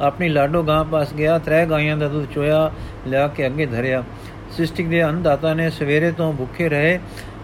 ਆਪਣੀ 0.00 0.28
ਲਾਡੋ 0.28 0.62
ਗਾਂ 0.62 0.84
ਪਾਸ 0.84 1.14
ਗਿਆ, 1.14 1.38
ਤਰੇ 1.38 1.66
ਗਾਈਆਂ 1.66 1.96
ਦਾ 1.96 2.08
ਦੁੱਧ 2.08 2.26
ਚੋਇਆ, 2.32 2.70
ਲਿਆ 3.06 3.28
ਕੇ 3.28 3.46
ਅੱਗੇ 3.46 3.66
ਧਰਿਆ। 3.66 4.04
ਸਿਸਟਿਕ 4.50 4.88
ਦੇ 4.88 5.04
ਅੰਦਾਤਾ 5.04 5.54
ਨੇ 5.54 5.70
ਸਵੇਰੇ 5.70 6.12
ਤੋਂ 6.12 6.32
ਭੁੱਖੇ 6.32 6.68
ਰਹੇ 6.68 6.98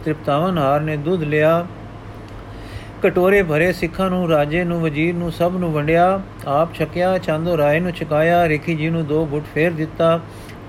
ਤ੍ਰਿਪਤਾਵਨ 0.05 0.59
ਹਾਰ 0.59 0.81
ਨੇ 0.81 0.97
ਦੁੱਧ 0.97 1.23
ਲਿਆ। 1.23 1.67
ਕਟੋਰੇ 3.03 3.43
ਭਰੇ 3.43 3.73
ਸਿੱਖਾਂ 3.73 4.11
ਨੂੰ, 4.11 4.31
ਰਾਜੇ 4.31 4.65
ਨੂੰ, 4.65 4.81
ਵਜ਼ੀਰ 4.81 5.15
ਨੂੰ, 5.15 5.33
ਸਭ 5.33 5.53
ਨੂੰ 5.55 5.73
ਵੰਡਿਆ। 5.73 6.21
ਆਪ 6.47 6.75
ਛਕਿਆ, 6.75 7.19
ਚਾਂਦੋ 7.19 7.57
ਰਾਏ 7.57 7.81
ਨੂੰ 7.81 7.93
ਛਕਾਇਆ। 7.93 8.49
ਰੇਖੀ 8.49 8.75
ਜੀ 8.75 8.91
ਨੂੰ 8.91 9.07
ਦੋ 9.07 9.27
ਗੁੱਟ 9.27 9.45
ਫੇਰ 9.55 9.73
ਦਿੱਤਾ। 9.73 10.21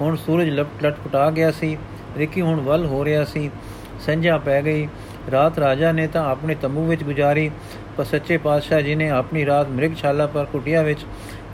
ਹੁਣ 0.01 0.15
ਸੂਰਜ 0.15 0.49
ਲਟ 0.49 0.85
ਲਟਪਟਾ 0.85 1.31
ਗਿਆ 1.31 1.51
ਸੀ। 1.51 1.77
ਰੇਖੀ 2.17 2.41
ਹੁਣ 2.41 2.59
ਵੱਲ 2.59 2.85
ਹੋ 2.85 3.05
ਰਿਹਾ 3.05 3.25
ਸੀ। 3.25 3.51
ਸੰਝਾ 3.99 4.37
ਪੈ 4.37 4.61
ਗਈ। 4.61 4.87
ਰਾਤ 5.31 5.59
ਰਾਜਾ 5.59 5.91
ਨੇ 5.91 6.07
ਤਾਂ 6.07 6.25
ਆਪਣੇ 6.25 6.55
ਤੰਬੂ 6.55 6.85
ਵਿੱਚ 6.85 7.03
ਗੁਜ਼ਾਰੀ। 7.03 7.51
ਪਰ 7.97 8.03
ਸੱਚੇ 8.03 8.37
ਪਾਤਸ਼ਾਹ 8.37 8.81
ਜੀ 8.81 8.95
ਨੇ 8.95 9.09
ਆਪਣੀ 9.09 9.45
ਰਾਤ 9.45 9.69
ਮ੍ਰਿਗਸ਼ਾਲਾ 9.69 10.27
ਪਰ 10.27 10.45
ਕੁਟਿਆ 10.45 10.81
ਵਿੱਚ 10.81 10.99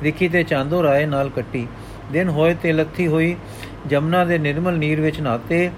ਰਿਖੀ 0.03 0.27
ਤੇ 0.27 0.43
ਚਾਂਦੋ 0.43 0.83
ਰਾਏ 0.83 1.05
ਨਾਲ 1.05 1.29
ਕੱਟੀ। 1.29 1.67
ਦਿਨ 2.11 2.29
ਹੋਏ 2.29 2.53
ਤੇ 2.53 2.71
ਲੱਥੀ 2.73 3.07
ਹੋਈ 3.07 3.35
ਜਮਨਾ 3.87 4.25
ਦੇ 4.25 4.37
ਨਿਰਮਲ 4.37 4.73
ਨੀਰ 4.73 5.01
ਵਿੱਚ 5.01 5.19
ਨਹਾਤੇ 5.21 5.69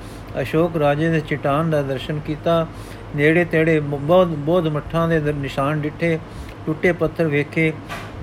ਅਸ਼ੋਕ 0.42 0.78
ਰਾਜੇ 0.78 1.10
ਦੇ 1.10 1.20
ਚਟਾਨ 1.20 1.70
ਦਾ 1.70 1.82
ਦਰਸ਼ਨ 1.82 2.20
ਕੀਤਾ। 2.20 2.68
ਨੇੜੇ 3.16 3.46
ਤੇੜੇ 3.46 3.80
ਬਹੁਤ 3.80 4.28
ਬਹੁਤ 4.28 4.68
ਮੱਠਾਂ 4.68 5.08
ਦੇ 5.08 5.34
ਨਿਸ਼ਾਨ 5.34 5.82
ਡਿੱਠੇ। 5.82 6.20
ਟੁੱਟੇ 6.66 6.92
ਪੱਥਰ 6.92 7.28
ਵੇਖੇ, 7.28 7.74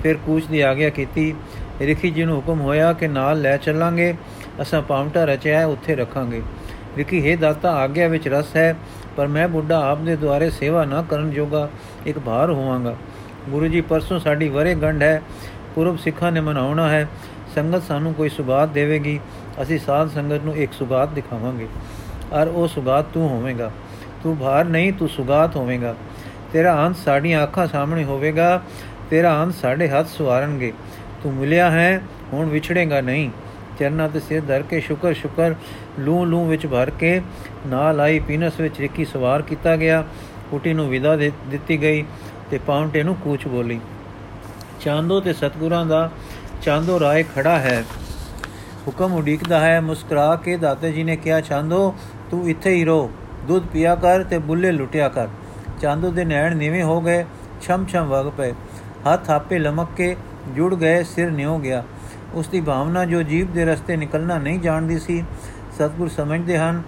ਫਿਰ 0.03 0.17
ਕੂਚ 0.25 0.45
ਦੀ 0.45 0.61
ਆਗਿਆ 0.61 0.89
ਕੀਤੀ। 0.89 1.33
ਰਿਖੀ 1.81 2.11
ਜੀ 2.11 2.23
ਨੂੰ 2.23 2.35
ਹੁਕਮ 2.35 2.61
ਹੋਇਆ 2.61 2.93
ਕਿ 2.93 3.07
ਨਾਲ 3.07 3.41
ਲੈ 3.41 3.57
ਚੱਲਾਂਗੇ। 3.57 4.15
ਅਸਾਂ 4.61 4.81
ਪਾਉਂਟਾ 4.81 5.25
ਰਚਿਆ, 5.25 5.65
ਉੱਥੇ 5.65 5.95
ਰੱਖਾਂਗੇ। 5.95 6.41
ਰਿਖੀ, 6.97 7.31
ਹੈ 7.31 7.35
ਦਾਤਾ, 7.35 7.71
ਆਗਿਆ 7.71 8.07
ਵਿੱਚ 8.07 8.27
ਰਸ 8.27 8.55
ਹੈ, 8.55 8.75
ਪਰ 9.17 9.27
ਮੈਂ 9.27 9.47
ਬੁੱਢਾ 9.47 9.91
ਆਪ 9.91 9.97
ਦੇ 9.97 10.15
ਦੁਆਰੇ 10.15 10.49
ਸੇਵਾ 10.49 10.85
ਨਾ 10.85 11.01
ਕਰਨ 11.01 11.31
ਜੋਗਾ, 11.31 11.69
ਇੱਕ 12.05 12.19
ਭਾਰ 12.19 12.49
ਹੋਵਾਂਗਾ। 12.49 12.95
ਗੁਰੂ 13.49 13.67
ਜੀ, 13.67 13.81
ਪਰਸੋਂ 13.81 14.19
ਸਾਡੀ 14.19 14.49
ਵਰੇ 14.49 14.75
ਗੰਢ 14.75 15.03
ਹੈ 15.03 15.21
ਪੁਰਬ 15.77 15.97
ਸਿੱਖਾਂ 15.97 16.31
ਨੇ 16.31 16.39
ਮਨਾਉਣਾ 16.39 16.89
ਹੈ, 16.89 17.07
ਸੰਗਤ 17.55 17.83
ਸਾਨੂੰ 17.83 18.13
ਕੋਈ 18.13 18.29
ਸੁਗਾਤ 18.29 18.69
ਦੇਵੇਗੀ, 18.69 19.19
ਅਸੀਂ 19.61 19.79
ਸਾਧ 19.79 20.09
ਸੰਗਤ 20.09 20.43
ਨੂੰ 20.43 20.55
ਇੱਕ 20.55 20.73
ਸੁਗਾਤ 20.73 21.09
ਦਿਖਾਵਾਂਗੇ। 21.09 21.67
ਔਰ 22.33 22.47
ਉਹ 22.47 22.67
ਸੁਗਾਤ 22.67 23.05
ਤੂੰ 23.05 23.29
ਹੋਵੇਂਗਾ। 23.29 23.71
ਤੂੰ 24.23 24.37
ਭਾਰ 24.37 24.65
ਨਹੀਂ, 24.65 24.93
ਤੂੰ 24.93 25.09
ਸੁਗਾਤ 25.09 25.55
ਹੋਵੇਂਗਾ। 25.55 25.95
ਤੇਰਾ 26.53 26.87
ਅੰਤ 26.87 26.95
ਸਾਡੀਆਂ 26.95 27.43
ਅੱਖਾਂ 27.43 27.67
ਸਾਹਮਣੇ 27.67 28.03
ਹੋਵੇਗਾ, 28.03 28.61
ਤੇਰਾ 29.09 29.43
ਅੰਤ 29.43 29.53
ਸਾਡੇ 29.53 29.89
ਹੱਥ 29.89 30.07
ਸਵਾਰਨਗੇ। 30.07 30.73
ਤੂੰ 31.23 31.33
ਮਿਲਿਆ 31.33 31.71
ਹੈ, 31.71 32.01
ਹੁਣ 32.33 32.45
ਵਿਛੜੇਗਾ 32.45 33.01
ਨਹੀਂ। 33.01 33.29
ਚਰਨਾਂ 33.79 34.09
ਤੇ 34.09 34.19
ਸਿਰ 34.19 34.41
ਧਰ 34.41 34.61
ਕੇ 34.61 34.79
ਸ਼ੁਕਰ 34.79 35.13
ਸ਼ੁਕਰ, 35.13 35.55
ਲੂ 35.99 36.25
ਲੂ 36.25 36.45
ਵਿੱਚ 36.45 36.67
ਭਰ 36.67 36.89
ਕੇ 36.89 37.21
ਨਾਲ 37.67 38.01
ਆਈ 38.01 38.19
ਪੀਨਸ 38.19 38.59
ਵਿੱਚ 38.59 38.79
ਰਿੱਕੀ 38.79 39.05
ਸਵਾਰ 39.05 39.41
ਕੀਤਾ 39.41 39.75
ਗਿਆ। 39.75 40.03
ਕੁਟੀ 40.51 40.73
ਨੂੰ 40.73 40.89
ਵਿਦਾ 40.89 41.15
ਦਿੱਤੀ 41.15 41.81
ਗਈ 41.81 42.05
ਤੇ 42.51 42.59
ਪਾਉਂਟੇ 42.67 43.03
ਨੂੰ 43.03 43.15
ਕੂਚ 43.15 43.47
ਬੋਲੀ। 43.47 43.79
ਚਾਂਦੋ 44.81 45.19
ਤੇ 45.19 45.33
ਸਤਗੁਰਾਂ 45.33 45.85
ਦਾ 45.85 46.09
ਚਾਂਦੋ 46.61 46.99
ਰਾਏ 46.99 47.23
ਖੜਾ 47.35 47.59
ਹੈ। 47.59 47.83
ਹੁਕਮ 48.87 49.13
ਉਡੀਕਦਾ 49.13 49.59
ਹੈ, 49.59 49.81
ਮੁਸਕਰਾ 49.81 50.35
ਕੇ 50.35 50.57
ਦਾਤੇ 50.57 50.91
ਜੀ 50.91 51.03
ਨੇ 51.03 51.15
ਕਿਹਾ, 51.15 51.41
ਚਾਂਦੋ, 51.41 51.95
ਤੂੰ 52.31 52.49
ਇੱਥੇ 52.49 52.69
ਹੀ 52.69 52.85
ਰੋ, 52.85 53.11
ਦੁੱਧ 53.47 53.65
ਪੀਆ 53.65 53.95
ਕਰ 53.95 54.23
ਤੇ 54.23 54.37
ਬੁੱਲੇ 54.37 54.71
ਲੁੱਟਿਆ 54.71 55.09
ਕਰ। 55.09 55.27
ਚਾਂਦੋ 55.81 56.11
ਦੇ 56.11 56.25
ਨੈਣ 56.25 56.55
ਨੀਵੇਂ 56.55 56.83
ਹੋ 56.83 57.01
ਗਏ, 57.01 57.25
ਛਮ 57.61 57.85
ਛਮ 57.85 58.05
ਵਗ 58.05 58.31
ਪਏ। 58.37 58.53
ਹੱਥ 59.13 59.29
ਆਪੇ 59.29 59.59
ਲਮਕ 59.59 59.87
ਕੇ 59.97 60.15
ਜੁੜ 60.55 60.75
ਗਏ, 60.75 61.03
ਸਿਰ 61.03 61.31
ਨਿਉ 61.31 61.59
ਗਿਆ। 61.59 61.83
ਉਸ 62.33 62.47
ਦੀ 62.47 62.61
ਭਾਵਨਾ 62.61 63.05
ਜੋ 63.05 63.23
ਜੀਵ 63.23 63.51
ਦੇ 63.51 63.65
ਰਸਤੇ 63.65 63.97
ਨਿਕਲਣਾ 63.97 64.37
ਨਹੀਂ 64.37 64.59
ਜਾਣਦੀ 64.59 64.99
ਸੀ, 64.99 65.23
ਸਤਗੁਰ 65.75 66.07
ਸਮਝਦੇ 66.07 66.57
ਹਨ, 66.57 66.81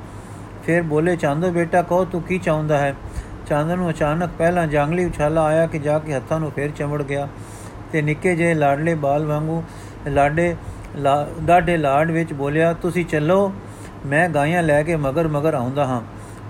ਫਿਰ 0.65 0.81
ਬੋਲੇ, 0.81 1.15
ਚਾਂਦੋ 1.15 1.51
ਬੇਟਾ, 1.51 1.81
ਕਹੋ, 1.81 2.05
ਤੂੰ 2.05 2.22
ਕੀ 2.22 2.38
ਚਾਹੁੰਦਾ 2.38 2.77
ਹੈ? 2.77 2.96
ਚਾਂਦਨ 3.48 3.77
ਨੂੰ 3.77 3.89
ਅਚਾਨਕ 3.89 4.29
ਪਹਿਲਾਂ 4.38 4.67
ਜੰਗਲੀ 4.67 5.05
ਉਛਾਲਾ 5.05 5.43
ਆਇਆ 5.43 5.67
ਕਿ 5.67 5.79
ਜਾ 5.79 6.00
ਕੇ 6.00 6.13
ਹੱਥਾਂ 6.13 6.39
ਨੂੰ 6.39 6.51
ਫੇਰ 6.51 6.72
ਚਮੜ 6.72 7.03
ਗਿਆ। 7.03 7.27
ਤੇ 7.91 8.01
ਨਿੱਕੇ 8.01 8.36
ਜਿਹੇ 8.36 8.53
ਲਾਡਲੇ 8.53 8.93
ਬਾਲ 8.96 9.25
ਵਾਂਗੂ 9.25 9.63
ਲਾਡੇ 10.08 10.55
ਡਾਡੇ 11.41 11.77
ਲਾਡ 11.77 12.12
ਵਿੱਚ 12.12 12.34
ਬੋਲਿਆ, 12.34 12.72
ਤੁਸੀਂ 12.74 13.05
ਚੱਲੋ, 13.05 13.51
ਮੈਂ 14.05 14.27
ਗਾਈਆਂ 14.29 14.63
ਲੈ 14.63 14.81
ਕੇ 14.84 14.96
ਮਗਰ 14.98 15.27
ਮਗਰ 15.27 15.53
ਆਉਂਦਾ 15.53 15.86
ਹਾਂ। 15.86 16.01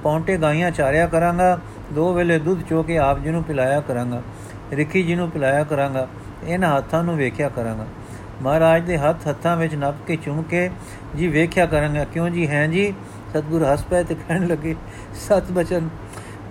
ਪੌਂਟੇ 0.03 0.37
ਗਾਈਆਂ 0.37 0.71
ਚਾਰਿਆ 0.71 1.07
ਕਰਾਂਗਾ, 1.07 1.57
ਦੋ 1.93 2.13
ਵੇਲੇ 2.13 2.37
ਦੁੱਧ 2.39 2.61
ਚੋ 2.69 2.83
ਕੇ 2.83 2.97
ਆਪ 2.97 3.19
ਜੀ 3.19 3.29
ਨੂੰ 3.29 3.43
ਪਿਲਾਇਆ 3.43 3.79
ਕਰਾਂਗਾ, 3.81 4.21
ਰਿੱਖੀ 4.73 5.03
ਜੀ 5.03 5.15
ਨੂੰ 5.15 5.29
ਪਿਲਾਇਆ 5.31 5.63
ਕਰਾਂਗਾ 5.63 6.07
ਇਹਨਾਂ 6.43 6.75
ਹੱਥਾਂ 6.77 7.03
ਨੂੰ 7.03 7.15
ਵੇਖਿਆ 7.17 7.49
ਕਰਾਂਗਾ। 7.49 7.85
ਮਹਾਰਾਜ 8.41 8.83
ਦੇ 8.83 8.97
ਹੱਥ 8.97 9.27
ਹੱਥਾਂ 9.29 9.55
ਵਿੱਚ 9.57 9.75
ਨੱਪ 9.75 9.95
ਕੇ 10.07 10.15
ਚੁੰਮ 10.15 10.41
ਕੇ 10.43 10.69
ਜੀ 11.15 11.27
ਵੇਖਿਆ 11.27 11.65
ਕਰਾਂਗਾ, 11.65 12.03
ਕਿਉਂ 12.03 12.29
ਜੀ 12.29 12.47
ਹੈ 12.47 12.65
ਜੀ? 12.67 12.93
ਸਤਗੁਰ 13.31 13.63
ਹੱਸ 13.63 13.83
ਪਏ 13.83 14.03
ਤੇ 14.03 14.15
ਕਹਿਣ 14.17 14.47
ਲੱਗੇ, 14.47 14.75
ਸਤ 15.27 15.51
ਬਚਨ 15.51 15.89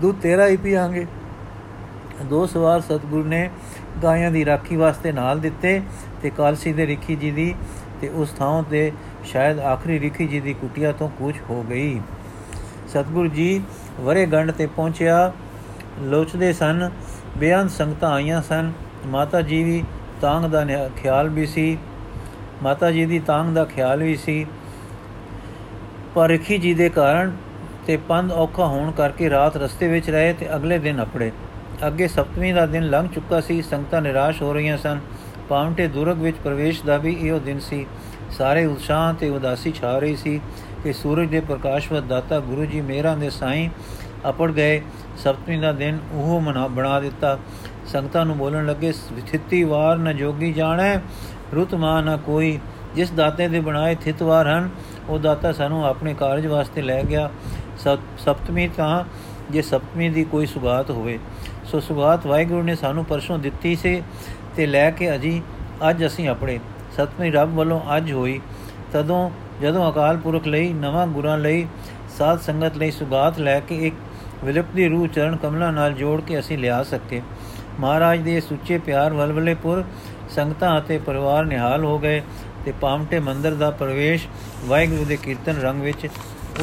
ਦੂ 0.00 0.12
ਤੇਰਾ 0.22 0.46
ਹੀ 0.46 0.56
ਪੀਾਂਗੇ 0.56 1.06
ਦੋ 2.24 2.46
ਸਵਾਰ 2.46 2.80
ਸਤਗੁਰ 2.80 3.24
ਨੇ 3.24 3.48
ਗਾਇਆਂ 4.02 4.30
ਦੀ 4.30 4.44
ਰਾਖੀ 4.44 4.76
ਵਾਸਤੇ 4.76 5.12
ਨਾਲ 5.12 5.40
ਦਿੱਤੇ 5.40 5.80
ਤੇ 6.22 6.30
ਕਾਲਸੀ 6.30 6.72
ਦੇ 6.72 6.86
ਰਿਖੀ 6.86 7.16
ਜੀ 7.16 7.30
ਦੀ 7.30 7.54
ਤੇ 8.00 8.08
ਉਸ 8.08 8.30
ਥਾਂ 8.30 8.62
ਤੇ 8.62 8.92
ਸ਼ਾਇਦ 9.24 9.58
ਆਖਰੀ 9.58 10.00
ਰਿਖੀ 10.00 10.26
ਜੀ 10.26 10.40
ਦੀ 10.40 10.54
ਕੁਟਿਆ 10.54 10.92
ਤੋਂ 10.92 11.08
ਕੂਚ 11.08 11.34
ਹੋ 11.50 11.62
ਗਈ। 11.62 12.00
ਸਤਗੁਰ 12.88 13.28
ਜੀ 13.28 13.62
ਵਰੇ 14.00 14.26
ਗੰਡ 14.26 14.50
ਤੇ 14.50 14.66
ਪਹੁੰਚਿਆ। 14.66 15.32
ਲੋਚਦੇ 16.00 16.52
ਸਨ, 16.52 16.90
ਬੇਅੰਤ 17.38 17.70
ਸੰਗਤਾਂ 17.70 18.12
ਆਈਆਂ 18.12 18.42
ਸਨ। 18.42 18.72
ਮਾਤਾ 19.06 19.40
ਜੀ 19.40 19.62
ਵੀ 19.64 19.84
ਤਾਂਗ 20.20 20.44
ਦਾ 20.44 20.88
ਖਿਆਲ 20.96 21.28
ਵੀ 21.28 21.46
ਸੀ। 21.46 21.78
ਮਾਤਾ 22.62 22.90
ਜੀ 22.90 23.06
ਦੀ 23.06 23.18
ਤਾਂਗ 23.18 23.54
ਦਾ 23.54 23.64
ਖਿਆਲ 23.64 24.02
ਵੀ 24.02 24.16
ਸੀ। 24.16 24.46
ਪਰ 26.14 26.28
ਰਖੀ 26.28 26.58
ਜੀ 26.58 26.74
ਦੇ 26.74 26.88
ਕਾਰਨ 26.88 27.36
ਤੇ 27.86 27.96
ਪੰਧ 27.96 28.32
ਔਖਾ 28.32 28.66
ਹੋਣ 28.66 28.90
ਕਰਕੇ 28.90 29.30
ਰਾਤ 29.30 29.56
ਰਸਤੇ 29.56 29.88
ਵਿੱਚ 29.88 30.10
ਰਹੇ 30.10 30.32
ਤੇ 30.32 30.54
ਅਗਲੇ 30.56 30.78
ਦਿਨ 30.78 31.02
ਅਪੜੇ। 31.02 31.32
ਅੱਗੇ 31.86 32.06
ਸਪਤਮੀ 32.08 32.52
ਦਾ 32.52 32.64
ਦਿਨ 32.66 32.88
ਲੰਘ 32.90 33.08
ਚੁੱਕਾ 33.08 33.40
ਸੀ, 33.40 33.60
ਸੰਗਤਾਂ 33.62 34.00
ਨਿਰਾਸ਼ 34.02 34.40
ਹੋ 34.42 34.52
ਰਹੀਆਂ 34.52 34.76
ਸਨ। 34.78 35.00
ਪਾਉਂਟੇ 35.48 35.86
ਦੁਰਗ 35.86 36.18
ਵਿੱਚ 36.18 36.36
ਪ੍ਰਵੇਸ਼ 36.44 36.82
ਦਾ 36.82 36.96
ਵੀ 36.96 37.12
ਇਹੋ 37.20 37.38
ਦਿਨ 37.38 37.58
ਸੀ। 37.60 37.86
ਸਾਰੇ 38.30 38.64
ਉਤਸ਼ਾਹ 38.66 39.12
ਤੇ 39.14 39.28
ਉਦਾਸੀ 39.30 39.72
ਛਾ 39.72 39.98
ਰਹੀ 39.98 40.16
ਸੀ 40.16 40.40
ਕਿ 40.82 40.92
ਸੂਰਜ 40.92 41.28
ਦੇ 41.28 41.40
ਪ੍ਰਕਾਸ਼ਵਤ 41.40 42.04
ਦਾਤਾ 42.04 42.40
ਗੁਰੂ 42.40 42.64
ਜੀ 42.64 42.80
ਮੇਰਾ 42.80 43.14
ਦੇ 43.14 43.30
ਸਾਈਂ 43.30 43.68
ਅਪੜ 44.28 44.50
ਗਏ। 44.52 44.80
ਸਪਤਮੀ 45.18 45.58
ਦਾ 45.58 45.72
ਦਿਨ 45.72 45.98
ਉਹ 46.12 46.40
ਮਨਾ, 46.40 46.66
ਬਣਾ 46.66 46.98
ਦਿੱਤਾ। 47.00 47.38
ਸੰਗਤਾਂ 47.86 48.24
ਨੂੰ 48.26 48.36
ਬੋਲਣ 48.36 48.66
ਲੱਗੇ 48.66 48.92
ਸਥਿਤੀ 48.92 49.62
ਵਾਰ 49.64 49.96
ਨ 49.98 50.16
ਜੋਗੀ 50.16 50.52
ਜਾਣੈ, 50.52 50.96
ਰੁਤ 51.54 51.74
ਮਾ 51.74 52.00
ਨ 52.00 52.16
ਕੋਈ। 52.16 52.58
ਜਿਸ 52.94 53.10
ਦਾਤੇ 53.10 53.48
ਦੇ 53.48 53.60
ਬਣਾਏ 53.60 53.94
ਥਿਤਵਾਰ 53.94 54.46
ਹਨ, 54.48 54.68
ਉਹ 55.08 55.18
ਦਾਤਾ 55.18 55.52
ਸਾਨੂੰ 55.52 55.84
ਆਪਣੇ 55.86 56.14
ਕਾਰਜ 56.14 56.46
ਵਾਸਤੇ 56.46 56.82
ਲੈ 56.82 57.02
ਗਿਆ। 57.02 57.30
ਸਪਤਮੀ 58.18 58.68
ਤਾਂ 58.68 59.04
ਜੇ 59.50 59.62
ਸਪਤਮੀ 59.62 60.08
ਦੀ 60.08 60.24
ਕੋਈ 60.24 60.46
ਸੁਗਾਤ 60.46 60.90
ਹੋਵੇ 60.90 61.18
ਸੋ 61.70 61.80
ਸੁਗਾਤ 61.80 62.26
ਵਾਹਿਗੁਰੂ 62.26 62.62
ਨੇ 62.62 62.74
ਸਾਨੂੰ 62.74 63.04
ਪਰਸੋਂ 63.04 63.38
ਦਿੱਤੀ 63.38 63.74
ਸੀ 63.76 64.02
ਤੇ 64.56 64.66
ਲੈ 64.66 64.90
ਕੇ 64.90 65.14
ਅਜੀ 65.14 65.42
ਅੱਜ 65.90 66.04
ਅਸੀਂ 66.06 66.28
ਆਪਣੇ 66.28 66.58
ਸਤਮੀ 66.96 67.30
ਰੱਬ 67.30 67.54
ਵੱਲੋਂ 67.54 67.80
ਅੱਜ 67.96 68.12
ਹੋਈ। 68.12 68.40
ਤਦੋਂ 68.92 69.30
ਜਦੋਂ 69.62 69.90
ਅਕਾਲ 69.90 70.16
ਪੁਰਖ 70.16 70.46
ਲਈ, 70.46 70.72
ਨਵਾਂ 70.72 71.06
ਗੁਰਾਂ 71.06 71.38
ਲਈ, 71.38 71.66
ਸਾਧ 72.18 72.40
ਸੰਗਤ 72.40 72.76
ਲਈ 72.76 72.90
ਸੁਗਾਤ 72.90 73.38
ਲੈ 73.38 73.60
ਕੇ 73.60 73.76
ਇੱਕ 73.86 73.96
ਵਿਲਪਦੀ 74.44 74.88
ਰੂਹ 74.88 75.06
ਚਰਨ 75.08 75.36
ਕਮਲਾ 75.36 75.70
ਨਾਲ 75.70 75.92
ਜੋੜ 75.92 76.20
ਕੇ 76.20 76.38
ਅਸੀਂ 76.38 76.58
ਲਿਆ 76.58 76.82
ਸਕੇ। 76.82 77.22
ਮਹਾਰਾਜ 77.80 78.20
ਦੇ 78.20 78.40
ਸੁੱਚੇ 78.40 78.78
ਪਿਆਰ 78.78 79.12
ਵਲਵਲੇਪੁਰ 79.12 79.84
ਸੰਗਤਾਂ 80.30 80.78
ਅਤੇ 80.78 80.98
ਪਰਿਵਾਰ 80.98 81.44
ਨਿਹਾਲ 81.44 81.84
ਹੋ 81.84 81.98
ਗਏ 81.98 82.22
ਤੇ 82.64 82.72
ਪਾਮਟੇ 82.80 83.18
ਮੰਦਰ 83.18 83.54
ਦਾ 83.54 83.70
ਪ੍ਰਵੇਸ਼ 83.70 84.26
ਵਾਹਿਗੁਰੂ 84.64 85.04
ਦੇ 85.04 85.16
ਕੀਰਤਨ 85.16 85.60
ਰੰਗ 85.60 85.82
ਵਿੱਚ 85.82 86.06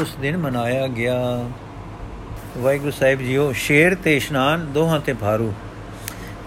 ਉਸ 0.02 0.16
ਦਿਨ 0.22 0.38
ਮਨਾਇਆ 0.38 0.88
ਗਿਆ। 0.88 1.16
ਵਾਹਿਗੁਰੂ 2.58 2.92
ਸਾਹਿਬ 2.92 3.20
ਜੀਓ, 3.20 3.52
ਸ਼ੇਰ 3.52 3.96
ਤੇ 3.96 4.16
ਇਸ਼ਨਾਨ 4.18 4.66
ਦੋਹਾਂ 4.66 5.00
ਤੇ 5.00 5.14
ਭਾਰੂ। 5.14 5.54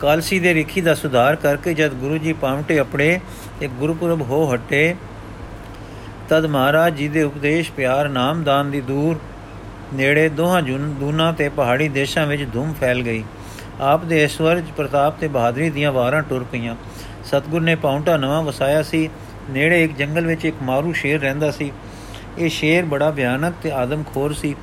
ਕਾਲਸੀ 0.00 0.38
ਦੇ 0.38 0.54
ਰਿਖੀ 0.54 0.80
ਦਾ 0.80 0.94
ਸੁਧਾਰ 0.94 1.36
ਕਰਕੇ 1.36 1.74
ਜਦ 1.74 1.92
ਗੁਰੂ 1.92 2.18
ਜੀ 2.18 2.32
ਪਾਮਟੇ 2.32 2.78
ਆਪਣੇ 2.78 3.20
ਤੇ 3.60 3.68
ਗੁਰਪੁਰਬ 3.68 4.20
ਹੋ 4.20 4.54
ਹਟੇ, 4.54 4.96
ਤਦ 6.28 6.46
ਮਹਾਰਾਜ 6.46 6.94
ਜੀ 6.94 7.08
ਦੇ 7.08 7.22
ਉਪਦੇਸ਼ 7.22 7.72
ਪਿਆਰ 7.72 8.08
ਨਾਮਦਾਨ 8.08 8.70
ਦੀ 8.70 8.80
ਦੂਰ 8.80 9.18
ਨੇੜੇ 9.94 10.28
ਦੋਹਾਂ 10.28 10.62
ਦੂਨਾ 10.62 11.32
ਤੇ 11.32 11.48
ਪਹਾੜੀ 11.48 11.88
ਦੇਸ਼ਾਂ 11.88 12.26
ਵਿੱਚ 12.26 12.46
ਧੂਮ 12.52 12.72
ਫੈਲ 12.80 13.02
ਗਈ। 13.02 13.24
ਆਪ 13.80 14.04
ਦੇ 14.04 14.24
ਐਸ਼ਵਰਜ 14.24 14.64
ਪ੍ਰਤਾਪ 14.76 15.18
ਤੇ 15.20 15.28
ਬਹਾਦਰੀ 15.28 15.70
ਦੀਆਂ 15.70 15.92
ਵਾਰਾਂ 15.92 16.22
ਟੁਰ 16.22 16.44
ਪਈਆਂ। 16.44 16.76
ਸਤਗੁਰ 17.24 17.60
ਨੇ 17.60 17.74
ਪਾਉਂਟਾ 17.74 18.16
ਨਵਾਂ 18.16 18.42
ਵਸਾਇਆ 18.42 18.82
ਸੀ। 18.82 19.08
ਨੇੜੇ 19.50 19.84
ਇੱਕ 19.84 19.96
ਜੰਗਲ 19.96 20.26
ਵਿੱਚ 20.26 20.44
ਇੱਕ 20.44 20.56
ਮਾਰੂ 20.62 20.92
ਸ਼ੇਰ 20.92 21.20
ਰਹਿੰਦਾ 21.20 21.50
ਸੀ। 21.50 21.72
ਇਹ 22.38 22.48
ਸ਼ੇਰ 22.48 22.84
ਬੜਾ 22.84 23.10
ਭਿਆਨਕ 23.10 23.54
ਤੇ 23.62 23.72
ਆਦਮਖੋਰ 23.72 24.32
ਸੀ। 24.32 24.54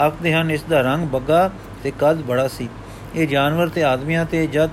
ਆਖਦੇ 0.00 0.34
ਹਨ, 0.34 0.50
ਇਸ 0.50 0.62
ਦਾ 0.62 0.80
ਰੰਗ 0.80 1.08
ਬੱਗਾ 1.08 1.50
ਤੇ 1.82 1.90
ਕੱਦ 1.90 2.22
ਬੜਾ 2.22 2.48
ਸੀ। 2.48 2.68
ਇਹ 3.14 3.28
ਜਾਨਵਰ 3.28 3.68
ਤੇ 3.68 3.84
ਆਦਮੀਆਂ 3.84 4.24
ਤੇ 4.24 4.46
ਜਦ 4.46 4.70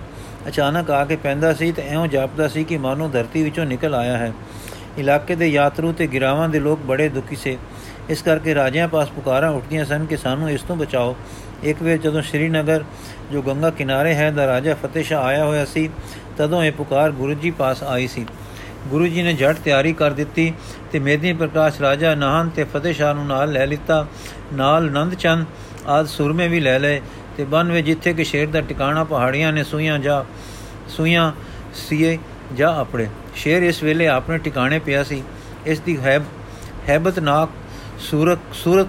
ਅਚਾਨਕ 0.48 0.92
ਆ 0.92 1.06
ਕੇ 1.06 1.16
ਪੈਂਦਾ 1.16 1.54
ਸੀ 1.54 1.72
ਤੇ 1.72 1.82
ਐਉਂ 1.82 2.08
ਜਾਪਦਾ 2.08 2.48
ਸੀ 2.48 2.64
ਕਿ 2.64 2.78
ਮਾਨੋ 2.78 3.10
ਧਰਤੀ 3.10 3.44
ਵਿੱਚੋਂ 3.44 3.66
ਨਿਕਲ 3.66 3.96
ਆਇਆ 3.96 4.18
ਹੈ। 4.18 4.34
ਇਲਾਕੇ 4.98 5.36
ਦੇ 5.36 5.48
ਯਾਤਰੂ 5.48 5.92
ਤੇ 5.92 6.08
ਗਿਰਾਵਾਂ 6.08 6.50
ਦੇ 6.50 6.60
ਲੋਕ 6.60 6.80
ਬੜੇ 6.80 7.10
ਦੁਖੀ 7.10 7.36
ਸੇ। 7.36 7.58
ਇਸ 8.10 8.22
ਕਰਕੇ 8.22 8.56
ਰਾਜਿਆਂ 8.56 8.88
ਪਾਸ 8.88 9.10
ਪੁਕਾਰਾਂ 9.10 9.52
ਉੱਠਦੀਆਂ 9.52 9.86
ਸਨ 9.86 10.06
ਕਿ 10.06 10.18
ਸਾਨੂੰ 10.18 10.50
ਇਸ 10.50 10.62
ਤੋਂ 10.62 10.76
ਬਚਾਓ। 10.76 11.16
ਇੱਕ 11.64 11.82
ਵੇਰ 11.84 11.98
ਜਦੋਂ 11.98 12.22
ਸ਼੍ਰੀਨਗਰ, 12.22 12.84
ਜੋ 13.32 13.42
ਗੰਗਾ 13.42 13.70
ਕਿਨਾਰੇ 13.70 14.16
ਹੈ, 14.16 14.32
ਦਾ 14.32 14.48
ਰਾਜਾ 14.48 14.76
ਫਤਿਹ 14.76 15.04
ਸ਼ਾਹ 15.04 15.24
ਆਇਆ 15.24 15.46
ਹੋਇਆ 15.46 15.66
ਸੀ, 15.66 15.90
ਤਦੋਂ 16.38 16.64
ਇਹ 16.64 16.72
ਪੁਕਾਰ 16.72 17.12
ਗੁਰੂ 17.12 17.34
ਜੀ 17.34 17.52
ਪਾਸ 17.52 17.84
ਆਈ 17.84 18.08
ਸੀ। 18.08 18.26
ਗੁਰੂ 18.88 19.08
ਜੀ 19.08 19.22
ਨੇ 19.24 19.34
ਝਟ 19.34 19.58
ਤਿਆਰੀ 19.58 19.94
ਕਰ 19.94 20.12
ਦਿੱਤੀ 20.12 20.54
ਤੇ 20.92 21.00
ਮੇਦਨੀ 21.00 21.34
ਪ੍ਰਕਾਸ਼ 21.34 21.80
ਰਾਜਾ 21.82 22.14
ਨਾਹਨ 22.16 22.50
ਤੇ 22.50 22.64
ਫਤਿਹ 22.64 22.94
ਸ਼ਾਹ 22.94 23.14
ਨੂੰ 23.14 23.26
ਨਾਲ 23.28 23.52
ਲੈ 23.52 23.66
ਲਿੱਤਾ। 23.66 24.06
ਨਾਲ 24.54 24.90
ਨੰਦ 24.92 25.14
ਚੰਦ 25.14 25.46
ਆਦ 25.88 26.08
ਸੁਰਮੇ 26.08 26.48
ਵੀ 26.48 26.60
ਲੈ 26.60 26.78
ਲਏ 26.80 27.02
ਤੇ 27.38 27.44
ਬਨ 27.44 27.72
ਵਿੱਚ 27.72 27.88
ਜਿੱਥੇ 27.88 28.14
ਕਿ 28.14 28.24
ਸ਼ੇਰ 28.24 28.48
ਦਾ 28.48 28.62
ਟਿਕਾਣਾ 28.62 29.04
ਪਹਾੜੀਆਂ 29.04 29.52
ਨੇ 29.54 29.64
ਸੂਈਆਂ 29.64 30.00
ਜਾ, 30.00 30.26
ਸੂਈਆਂ 30.88 31.32
ਸੀਏ 31.76 32.18
ਜਾ 32.56 32.74
ਆਪਣੇ। 32.76 33.08
ਸ਼ੇਰ 33.36 33.64
ਇਸ 33.64 33.84
ਵੇਲੇ 33.84 34.08
ਆਪਣੇ 34.08 34.38
ਟਿਕਾਣੇ 34.38 34.80
ਪਿਆ 34.80 35.04
ਸੀ। 35.04 35.24
ਇਸ 35.66 35.80
ਦੀ 35.80 35.98
ਹੈਬ 35.98 36.24
ਹੈਬਤਨਾਕ 36.90 37.50
ਸੂਰਤ 38.00 38.40
ਸੂਰਤ 38.54 38.88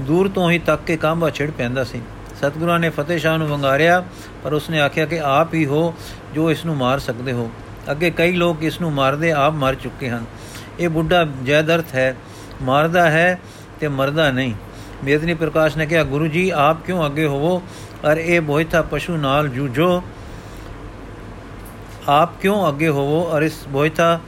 ਦੂਰ 0.00 0.28
ਤੋਂ 0.28 0.50
ਹੀ 0.50 0.58
ਤੱਕ 0.58 0.82
ਕੇ 0.86 0.96
ਕਾਂਬਾ 0.96 1.30
ਛਿੜ 1.30 1.50
ਪੈਂਦਾ 1.50 1.84
ਸੀ। 1.84 2.00
ਸਤਿਗੁਰਾਂ 2.36 2.78
ਨੇ 2.78 2.90
ਫਤਿਹ 2.90 3.18
ਸ਼ਾਹ 3.18 3.38
ਨੂੰ 3.38 3.48
ਵੰਗਾਰਿਆ, 3.48 4.04
ਪਰ 4.44 4.52
ਉਸਨੇ 4.52 4.80
ਆਖਿਆ 4.80 5.06
ਕਿ 5.06 5.20
ਆਪ 5.20 5.54
ਹੀ 5.54 5.66
ਹੋ 5.66 5.94
ਜੋ 6.34 6.50
ਇਸ 6.50 6.64
ਨੂੰ 6.64 6.76
ਮਾਰ 6.76 6.98
ਸਕਦੇ 6.98 7.32
ਹੋ। 7.32 7.50
ਅੱਗੇ 7.90 8.10
ਕਈ 8.10 8.32
ਲੋਕ 8.32 8.62
ਇਸ 8.62 8.80
ਨੂੰ 8.80 8.92
ਮਾਰਦੇ 8.92 9.32
ਆਪ 9.32 9.52
ਮਰ 9.52 9.74
ਚੁੱਕੇ 9.74 10.10
ਹਨ। 10.10 10.24
ਇਹ 10.80 10.88
ਬੁੱਢਾ 10.88 11.26
ਜੈਦਰਥ 11.42 11.94
ਹੈ। 11.94 12.16
ਮਾਰਦਾ 12.62 13.10
ਹੈ 13.10 13.40
ਤੇ 13.80 13.88
ਮਰਦਾ 13.88 14.30
ਨਹੀਂ। 14.30 14.54
ਮੇਦਨੀ 15.04 15.34
ਪ੍ਰਕਾਸ਼ 15.34 15.76
ਨੇ 15.76 15.86
ਕਿਹਾ, 15.86 16.02
ਗੁਰੂ 16.02 16.26
ਜੀ, 16.26 16.50
ਆਪ 16.50 16.84
ਕਿਉਂ 16.86 17.06
ਅੱਗੇ 17.06 17.26
ਹੋਵੋ? 17.26 17.62
ਅਰ 18.12 18.16
ਇਹ 18.16 18.40
ਬੋਇਥਾ 18.40 18.82
ਪਸ਼ੂ 18.82 19.16
ਨਾਲ 19.16 19.48
ਜੂਝੋ 19.48 20.02
ਆਪ 22.08 22.40
ਕਿਉਂ 22.40 22.68
ਅੱਗੇ 22.68 22.88
ਹੋਵੋ? 22.88 23.36
ਅਰ 23.36 23.42
ਇਸ 23.42 23.68
ਬੋਇਥਾ 23.68 24.20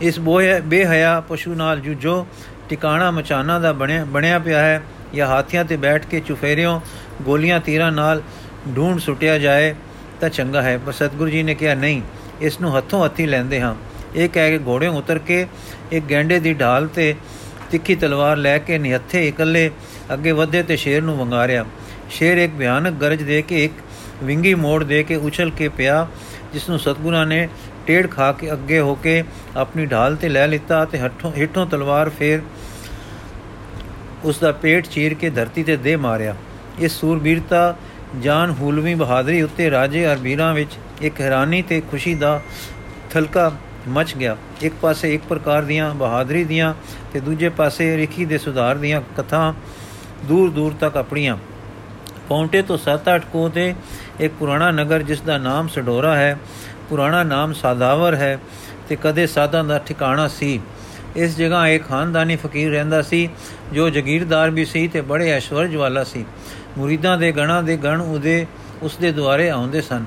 ਇਸ 0.00 0.20
ਬੋਏ 0.20 0.60
ਬੇਹਯਾ 0.60 1.20
ਪਸ਼ੂ 1.20 1.54
ਨਾਲ 1.54 1.80
ਜੂਝੋ 1.80 2.26
ਟਿਕਾਣਾ 2.68 3.10
ਮਚਾਨਾ 3.10 3.58
ਦਾ 3.58 3.72
ਬਣਿਆ 3.72 4.04
ਬਣਿਆ 4.04 4.38
ਪਿਆ 4.38 4.58
ਹੈ। 4.58 4.82
ਜਾਂ 5.14 5.26
ਹਾਥੀਆਂ 5.26 5.64
ਤੇ 5.64 5.76
ਬੈਠ 5.76 6.06
ਕੇ 6.06 6.20
ਚੁਫੇਰਿਓਂ 6.20 6.80
ਗੋਲੀਆਂ 7.22 7.60
ਤੀਰਾਂ 7.60 7.92
ਨਾਲ 7.92 8.22
ਢੂੰਡ 8.76 9.00
ਸੁੱਟਿਆ 9.00 9.38
ਜਾਏ 9.38 9.74
ਤਾਂ 10.20 10.28
ਚੰਗਾ 10.28 10.62
ਹੈ। 10.62 10.78
ਪਰ 10.78 10.92
ਸਤਗੁਰੂ 10.92 11.30
ਜੀ 11.30 11.42
ਨੇ 11.42 11.54
ਕਿਹਾ, 11.54 11.74
ਨਹੀਂ 11.74 12.02
ਇਸ 12.44 12.60
ਨੂੰ 12.60 12.76
ਹੱਥੋਂ 12.76 13.04
ਹੱਥੀ 13.04 13.26
ਲੈਂਦੇ 13.26 13.60
ਹਾਂ। 13.60 13.74
ਇਹ 14.16 14.28
ਕਹਿ 14.28 14.50
ਕੇ 14.50 14.64
ਘੋੜਿਆਂ 14.66 14.90
ਉਤਰ 14.92 15.18
ਕੇ 15.18 15.46
ਇੱਕ 15.92 16.04
ਗੈਂਡੇ 16.10 16.38
ਦੀ 16.40 16.52
ਢਾਲ 16.54 16.86
ਤੇ 16.86 17.14
ਤਿੱਖੀ 17.70 17.94
ਤਲਵਾਰ 17.94 18.36
ਲੈ 18.36 18.56
ਕੇ 18.58 18.78
ਨਿਹੱਥੇ 18.78 19.26
ਇਕੱਲੇ 19.28 19.70
ਅੱਗੇ 20.12 20.32
ਵਧੇ 20.32 20.62
ਤੇ 20.62 20.76
ਸ਼ੇਰ 20.76 21.02
ਨੂੰ 21.02 21.16
ਵੰਗਾਰਿਆ। 21.16 21.64
ਸ਼ੇਰ 22.10 22.38
ਇੱਕ 22.38 22.52
ਭਿਆਨਕ 22.58 22.94
ਗਰਜ 22.94 23.22
ਦੇ 23.22 23.40
ਕੇ 23.42 23.64
ਇੱਕ 23.64 23.72
ਵਿੰਗੀ 24.24 24.54
ਮੋੜ 24.54 24.82
ਦੇ 24.84 25.02
ਕੇ 25.02 25.16
ਉਛਲ 25.16 25.50
ਕੇ 25.50 25.68
ਪਿਆ 25.68 26.06
ਜਿਸ 26.52 26.68
ਨੂੰ 26.68 26.78
ਸਤਗੁਰਾਂ 26.78 27.26
ਨੇ 27.26 27.48
ਟੇੜ 27.86 28.06
ਖਾ 28.10 28.30
ਕੇ 28.32 28.52
ਅੱਗੇ 28.52 28.78
ਹੋ 28.78 28.94
ਕੇ 28.94 29.22
ਆਪਣੀ 29.56 29.86
ਢਾਲ 29.86 30.16
ਤੇ 30.16 30.28
ਲੈ 30.28 30.46
ਲਿੱਤਾ 30.46 30.84
ਤੇ 30.84 30.98
ਹੱਥੋਂ 30.98 31.32
ਹਿੱਟੋਂ 31.36 31.66
ਤਲਵਾਰ 31.66 32.08
ਫੇਰ 32.08 32.40
ਉਸ 34.24 34.38
ਦਾ 34.38 34.52
ਪੇਟ 34.52 34.86
ਚੀਰ 34.86 35.14
ਕੇ 35.14 35.30
ਧਰਤੀ 35.30 35.62
ਤੇ 35.62 35.76
ਦੇ 35.76 35.96
ਮਾਰਿਆ। 35.96 36.34
ਇਸ 36.78 36.92
ਸੂਰਬੀਰਤਾ 36.92 37.76
ਜਾਨ 38.20 38.50
ਹੂਲਵੀ 38.50 38.94
ਬਹਾਦਰੀ 38.94 39.42
ਉੱਤੇ 39.42 39.70
ਰਾਜੇ 39.70 40.06
ਅਰ 40.06 40.16
ਵੀਰਾਂ 40.16 40.52
ਵਿੱਚ 40.54 40.76
ਇੱਕ 41.02 41.20
ਹੈਰਾਨੀ 41.20 41.62
ਤੇ 41.62 41.80
ਖੁਸ਼ੀ 41.80 42.14
ਦਾ 42.14 42.40
ਥਲਕਾ 43.10 43.50
ਮਚ 43.88 44.14
ਗਿਆ। 44.16 44.36
ਇੱਕ 44.62 44.74
ਪਾਸੇ 44.82 45.14
ਇੱਕ 45.14 45.22
ਪ੍ਰਕਾਰ 45.28 45.62
ਦੀਆਂ 45.62 45.94
ਬਹਾਦਰੀ 45.94 46.44
ਦੀਆਂ 46.44 46.74
ਤੇ 47.12 47.20
ਦੂਜੇ 47.20 47.48
ਪਾਸੇ 47.48 47.96
ਰਿਖੀ 47.96 48.24
ਦੇ 48.24 48.38
ਸੁਧਾਰ 48.38 48.76
ਦੀਆਂ 48.76 49.00
ਕਥਾ 49.16 49.54
ਦੂਰ 50.24 50.50
ਦੂਰ 50.50 50.74
ਤੱਕ 50.80 50.96
ਆਪਣੀਆਂ। 50.96 51.36
ਪੌਂਟੇ 52.28 52.62
ਤੋਂ 52.62 52.78
7-8 52.78 53.24
ਕੋ 53.32 53.48
ਤੇ 53.48 53.74
ਇੱਕ 54.20 54.34
ਪੁਰਾਣਾ 54.38 54.70
ਨਗਰ 54.70 55.02
ਜਿਸ 55.02 55.20
ਦਾ 55.20 55.38
ਨਾਮ 55.38 55.68
ਸਡੋਰਾ 55.68 56.16
ਹੈ, 56.16 56.38
ਪੁਰਾਣਾ 56.88 57.22
ਨਾਮ 57.22 57.52
ਸਾਦਾਵਰ 57.52 58.14
ਹੈ 58.14 58.38
ਤੇ 58.88 58.96
ਕਦੇ 59.02 59.26
ਸਾਧਾਂ 59.26 59.64
ਦਾ 59.64 59.78
ਠਿਕਾਣਾ 59.78 60.28
ਸੀ। 60.28 60.60
ਇਸ 61.16 61.36
ਜਗ੍ਹਾ 61.36 61.66
ਇੱਕ 61.68 61.86
ਖਾਨਦਾਨੀ 61.86 62.36
ਫਕੀਰ 62.36 62.70
ਰਹਿੰਦਾ 62.70 63.02
ਸੀ 63.02 63.28
ਜੋ 63.72 63.88
ਜ਼ਗੀਰਦਾਰ 63.90 64.50
ਵੀ 64.50 64.64
ਸੀ 64.64 64.86
ਤੇ 64.88 65.00
ਬੜੇ 65.00 65.30
ਐਸ਼ਵਰਜ 65.30 65.76
ਵਾਲਾ 65.76 66.04
ਸੀ। 66.04 66.24
ਮੁਰੀਦਾਂ 66.78 67.18
ਦੇ 67.18 67.32
ਗਣਾ 67.32 67.62
ਦੇ 67.62 67.76
ਗਣ 67.76 68.00
ਉਹਦੇ 68.00 68.46
ਉਸ 68.82 68.96
ਦੇ 68.96 69.12
ਦੁਆਰੇ 69.12 69.50
ਆਉਂਦੇ 69.50 69.80
ਸਨ। 69.80 70.04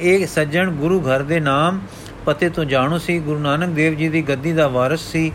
ਇਹ 0.00 0.26
ਸੱਜਣ 0.26 0.70
ਗੁਰੂ 0.70 1.00
ਘਰ 1.00 1.22
ਦੇ 1.22 1.40
ਨਾਮ 1.40 1.80
ਪਤੇ 2.26 2.48
ਤੋਂ 2.48 2.64
ਜਾਣੂ 2.64 2.98
ਸੀ। 2.98 3.18
ਗੁਰੂ 3.18 3.40
ਨਾਨਕ 3.40 3.68
ਦੇਵ 3.68 3.94
ਜੀ 3.94 4.08
ਦੀ 4.08 4.22
ਗੱਦੀ 4.22 4.52
ਦਾ 4.52 4.68
ਵਾਰਿਸ 4.68 5.00
ਸੀ। 5.00 5.32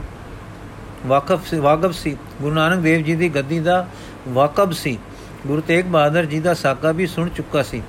ਵਾਕਫ 1.07 1.47
ਸੀ 1.47 1.57
ਵਾਕਫ 1.57 1.93
ਸੀ। 1.93 2.17
ਗੁਰੂ 2.41 2.55
ਨਾਨਕ 2.55 2.79
ਦੇਵ 2.79 3.01
ਜੀ 3.01 3.15
ਦੀ 3.15 3.29
ਗੱਦੀ 3.29 3.59
ਦਾ 3.59 3.87
ਵਾਕਬ 4.27 4.71
ਸੀ। 4.71 4.97
ਗੁਰੂ 5.47 5.61
ਤੇਗ 5.61 5.85
ਬਹਾਦਰ 5.85 6.25
ਜੀ 6.25 6.39
ਦਾ 6.39 6.53
ਸਾਕਾ 6.53 6.91
ਵੀ 6.91 7.07
ਸੁਣ 7.07 7.29
ਚੁੱਕਾ 7.29 7.63
ਸੀ। 7.63 7.83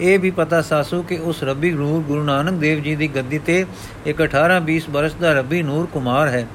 ਇਹ 0.00 0.18
ਵੀ 0.18 0.30
ਪਤਾ 0.30 0.62
ਸਾਸੂ 0.62 1.02
ਕਿ 1.02 1.16
ਉਸ 1.16 1.42
ਰੱਬੀ 1.42 1.70
ਨੂਰ 1.70 2.02
ਗੁਰੂ 2.02 2.22
ਨਾਨਕ 2.22 2.52
ਦੇਵ 2.52 2.82
ਜੀ 2.82 2.96
ਦੀ 2.96 3.08
ਗੱਦੀ 3.08 3.38
ਤੇ 3.38 3.66
ਇੱਕ 4.06 4.22
18 4.22 4.60
20 4.64 4.90
ਬਰਸ 4.90 5.14
ਦਾ 5.14 5.32
ਰੱਬੀ 5.32 5.62
ਨੂਰ 5.62 5.86
ਕੁਮਾਰ 5.86 6.28
ਹੈ। 6.28 6.46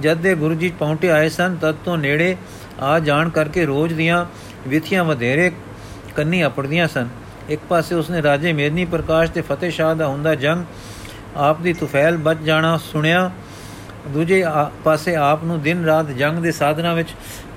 ਜਦ 0.00 0.16
ਦੇ 0.16 0.34
ਗੁਰੂ 0.34 0.54
ਜੀ 0.54 0.72
ਪਹੁੰਚੇ 0.78 1.10
ਆਏ 1.10 1.28
ਸਨ, 1.28 1.56
ਤਦ 1.60 1.74
ਤੋਂ 1.84 1.98
ਨੇੜੇ 1.98 2.36
ਆ 2.80 2.98
ਜਾਣ 2.98 3.28
ਕਰਕੇ 3.28 3.64
ਰੋਜ਼ 3.64 3.94
ਦੀਆਂ 3.94 4.26
ਵਿਥੀਆਂ 4.68 5.04
ਵਧੇਰੇ 5.04 5.50
ਕੰਨੀ 6.16 6.44
ਅਪੜਦੀਆਂ 6.46 6.88
ਸਨ। 6.88 7.08
ਇੱਕ 7.48 7.60
ਪਾਸੇ 7.68 7.94
ਉਸਨੇ 7.94 8.22
ਰਾਜੇ 8.22 8.52
ਮੇਦਨੀ 8.52 8.84
ਪ੍ਰਕਾਸ਼ 8.84 9.30
ਤੇ 9.30 9.40
ਫਤਿਹ 9.40 9.70
ਸ਼ਾਹ 9.70 9.94
ਦਾ 9.94 10.06
ਹੁੰਦਾ 10.06 10.34
ਜੰਗ 10.34 10.64
ਆਪ 11.36 11.60
ਦੀ 11.60 11.72
ਤੁਫੈਲ 11.72 12.16
ਬਚ 12.16 12.38
ਜਾਣਾ 12.38 12.76
ਸੁਣਿਆ, 12.76 13.30
ਦੂਜੇ 14.08 14.44
ਪਾਸੇ 14.84 15.14
ਆਪ 15.16 15.44
ਨੂੰ 15.44 15.60
ਦਿਨ 15.62 15.84
ਰਾਤ 15.84 16.10
ਜੰਗ 16.10 16.38
ਦੇ 16.38 16.52
ਸਾਧਨਾ 16.52 16.94
ਵਿੱਚ 16.94 17.08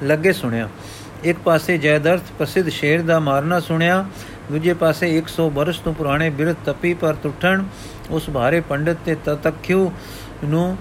ਲੱਗੇ 0.04 0.34
ਸੁਣਿਆ। 0.34 0.70
ਇੱਕ 1.24 1.40
ਪਾਸੇ 1.40 1.78
ਜੈਦਰਥ 1.78 2.32
ਪ੍ਰਸਿੱਧ 2.40 2.70
ਸ਼ੇਰ 2.70 3.02
ਦਾ 3.02 3.20
ਮਾਰਨਾ 3.20 3.60
ਸੁਣਿਆ, 3.60 4.06
ਦੂਜੇ 4.52 4.74
ਪਾਸੇ 4.74 5.18
100 5.18 5.50
ਬਰਸ 5.50 5.80
ਤੋਂ 5.80 5.94
ਪੁਰਾਣੇ 5.94 6.30
ਬਿਰਤ 6.30 6.58
ਤਪੀ 6.66 6.94
ਪਰ 6.94 7.16
ਟੁੱਟਣ 7.24 7.64
ਉਸ 8.10 8.30
ਭਾਰੇ 8.30 8.60
ਪੰਡਤ 8.60 8.98
ਤੇ 9.06 9.16
ਤਤਖਿਉ 9.26 9.92
ਨੂੰ 10.44 10.78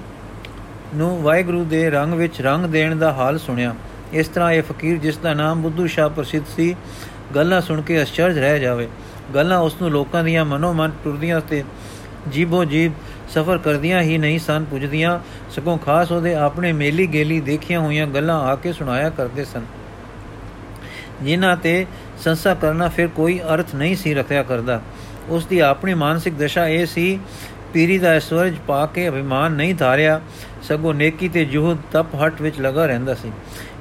ਨੂੰ 0.94 1.22
ਵਾਹਿਗੁਰੂ 1.22 1.64
ਦੇ 1.64 1.90
ਰੰਗ 1.90 2.14
ਵਿੱਚ 2.14 2.40
ਰੰਗ 2.40 2.66
ਦੇਣ 2.66 2.96
ਦਾ 2.96 3.12
ਹਾਲ 3.12 3.38
ਸੁਣਿਆ। 3.38 3.74
ਇਸ 4.12 4.28
ਤਰ੍ਹਾਂ 4.28 4.50
ਇਹ 4.52 4.62
ਫਕੀਰ, 4.62 4.96
ਜਿਸ 4.98 5.16
ਦਾ 5.16 5.34
ਨਾਮ 5.34 5.62
ਬੁੱਧੂ 5.62 5.86
ਸ਼ਾਹ 5.86 6.08
ਪ੍ਰਸਿੱਧ 6.08 6.44
ਸੀ, 6.56 6.74
ਗੱਲਾਂ 7.34 7.60
ਸੁਣ 7.60 7.80
ਕੇ 7.82 8.02
ਅਚਰਜ 8.02 8.38
ਰਹਿ 8.38 8.60
ਜਾਵੇ। 8.60 8.88
ਗੱਲਾਂ 9.34 9.58
ਉਸ 9.58 9.76
ਨੂੰ 9.82 9.90
ਲੋਕਾਂ 9.90 10.24
ਦੀਆਂ 10.24 10.44
ਮਨੋ 10.44 10.72
ਮਨ 10.72 10.92
ਟੁਰਦੀਆਂ 11.04 11.40
ਤੇ 11.40 11.62
ਜੀਬੋ 12.28 12.64
ਜੀਬ 12.64 12.92
ਸਫਰ 13.28 13.58
ਕਰਦੀਆਂ 13.58 14.02
ਹੀ 14.02 14.18
ਨਹੀਂ 14.18 14.38
ਸਨ, 14.38 14.64
ਪੁੱਜਦੀਆਂ 14.64 15.18
ਸਗੋਂ 15.50 15.78
ਖਾਸ 15.78 16.12
ਉਹਦੇ 16.12 16.34
ਆਪਣੇ 16.34 16.72
ਮੇਲੀ 16.72 17.06
ਗੇਲੀ 17.06 17.40
ਦੇਖੀਆਂ 17.40 17.80
ਹੋਈਆਂ 17.80 18.06
ਗੱਲਾਂ 18.06 18.40
ਆ 18.40 18.54
ਕੇ 18.56 18.72
ਸੁਣਾਇਆ 18.72 19.10
ਕਰਦੇ 19.10 19.44
ਸਨ। 19.44 19.64
ਜਿਨ੍ਹਾਂ 21.22 21.56
ਤੇ 21.56 21.86
ਸੰਸਾ 22.24 22.54
ਕਰਨਾ 22.54 22.88
ਫਿਰ 22.88 23.08
ਕੋਈ 23.08 23.40
ਅਰਥ 23.54 23.74
ਨਹੀਂ 23.74 23.96
ਸੀ 23.96 24.14
ਰੱਖਿਆ 24.14 24.42
ਕਰਦਾ। 24.42 24.80
ਉਸ 25.28 25.46
ਦੀ 25.46 25.58
ਆਪਣੀ 25.58 25.94
ਮਾਨਸਿਕ 25.94 26.34
ਦਸ਼ਾ 26.34 26.66
ਇਹ 26.68 26.86
ਸੀ, 26.86 27.18
ਪੀਰੀ 27.72 27.98
ਦਾ 27.98 28.08
ਐਸ਼ਵਰਜ 28.08 28.56
ਪਾ 28.66 28.84
ਕੇ 28.86 29.08
ਅਭਿਮਾਨ 29.08 29.52
ਨਹੀਂ 29.52 29.74
ਧਾਰਿਆ, 29.74 30.20
ਸਗੋਂ 30.62 30.94
ਨੇਕੀ 30.94 31.28
ਤੇ 31.28 31.44
ਜੁਹਦ 31.44 31.78
ਤਪ 31.92 32.14
ਹਟ 32.14 32.42
ਵਿੱਚ 32.42 32.60
ਲਗਾ 32.60 32.86
ਰਹਿੰਦਾ 32.86 33.14
ਸੀ। 33.14 33.32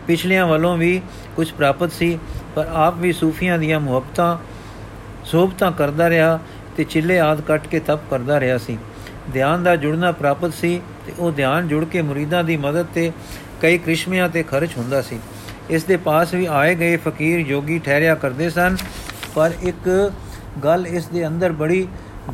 ਪਿਛਲੀਆਂ 0.08 0.46
ਵੱਲੋਂ 0.48 0.76
ਵੀ 0.78 1.02
ਕੁਝ 1.36 1.52
ਪ੍ਰਾਪਤ 1.52 1.92
ਸੀ, 1.92 2.18
ਪਰ 2.56 2.68
ਆਪ 2.68 2.98
ਵੀ 2.98 3.12
ਸੂਫੀਆਂ 3.14 3.58
ਦੀਆਂ 3.60 3.80
ਮੁਹੱਬਤਾਂ, 3.80 4.38
ਸੋਭਤਾਂ 5.26 5.72
ਕਰਦਾ 5.72 6.10
ਰਿਹਾ 6.10 6.40
ਤੇ 6.78 6.84
ਚਿੱਲੇ 6.84 7.20
ਆਦ 7.20 7.42
ਕੱਟ 7.42 7.68
ਕੇ 7.68 7.80
ਤਪ 7.80 8.10
ਕਰਦਾ 8.10 8.40
ਰਿਹਾ 8.40 8.58
ਸੀ। 8.58 8.78
ਧਿਆਨ 9.34 9.64
ਦਾ 9.64 9.76
ਜੁੜਨਾ 9.76 10.12
ਪ੍ਰਾਪਤ 10.12 10.54
ਸੀ 10.54 10.80
ਤੇ 11.06 11.14
ਉਹ 11.20 11.32
ਧਿਆਨ 11.32 11.68
ਜੁੜ 11.68 11.84
ਕੇ 11.86 12.02
ਮੁਰੀਦਾਂ 12.02 12.44
ਦੀ 12.44 12.58
ਮਦਦ 12.58 12.86
ਤੇ 12.94 13.12
ਕਈ 13.62 13.78
ਕ੍ਰਿਸ਼ਮਿਆਂ 13.78 14.30
ਤੇ 14.30 14.44
ਖਰਚ 14.44 14.78
ਹੁੰਦਾ 14.78 15.02
ਸੀ। 15.02 15.20
ਇਸ 15.70 15.84
ਦੇ 15.84 15.98
ਪਾਸ 15.98 16.34
ਵੀ 16.34 16.46
ਆਏ 16.46 16.76
ਗਏ 16.76 16.96
ਫਕੀਰ 16.98 17.46
ਜੋਗੀ 17.48 17.80
ਠਹਿਰਿਆ 17.80 18.16
ਕਰਦੇ 18.16 18.50
ਸਨ, 18.50 18.78
ਪਰ 19.36 19.52
ਇੱਕ 19.64 20.12
ਗੱਲ 20.64 20.88
ਇਸ 20.88 21.06
ਦੇ 21.06 21.28
ਅੰਦਰ 21.28 21.52
ਬੜੀ 21.52 21.88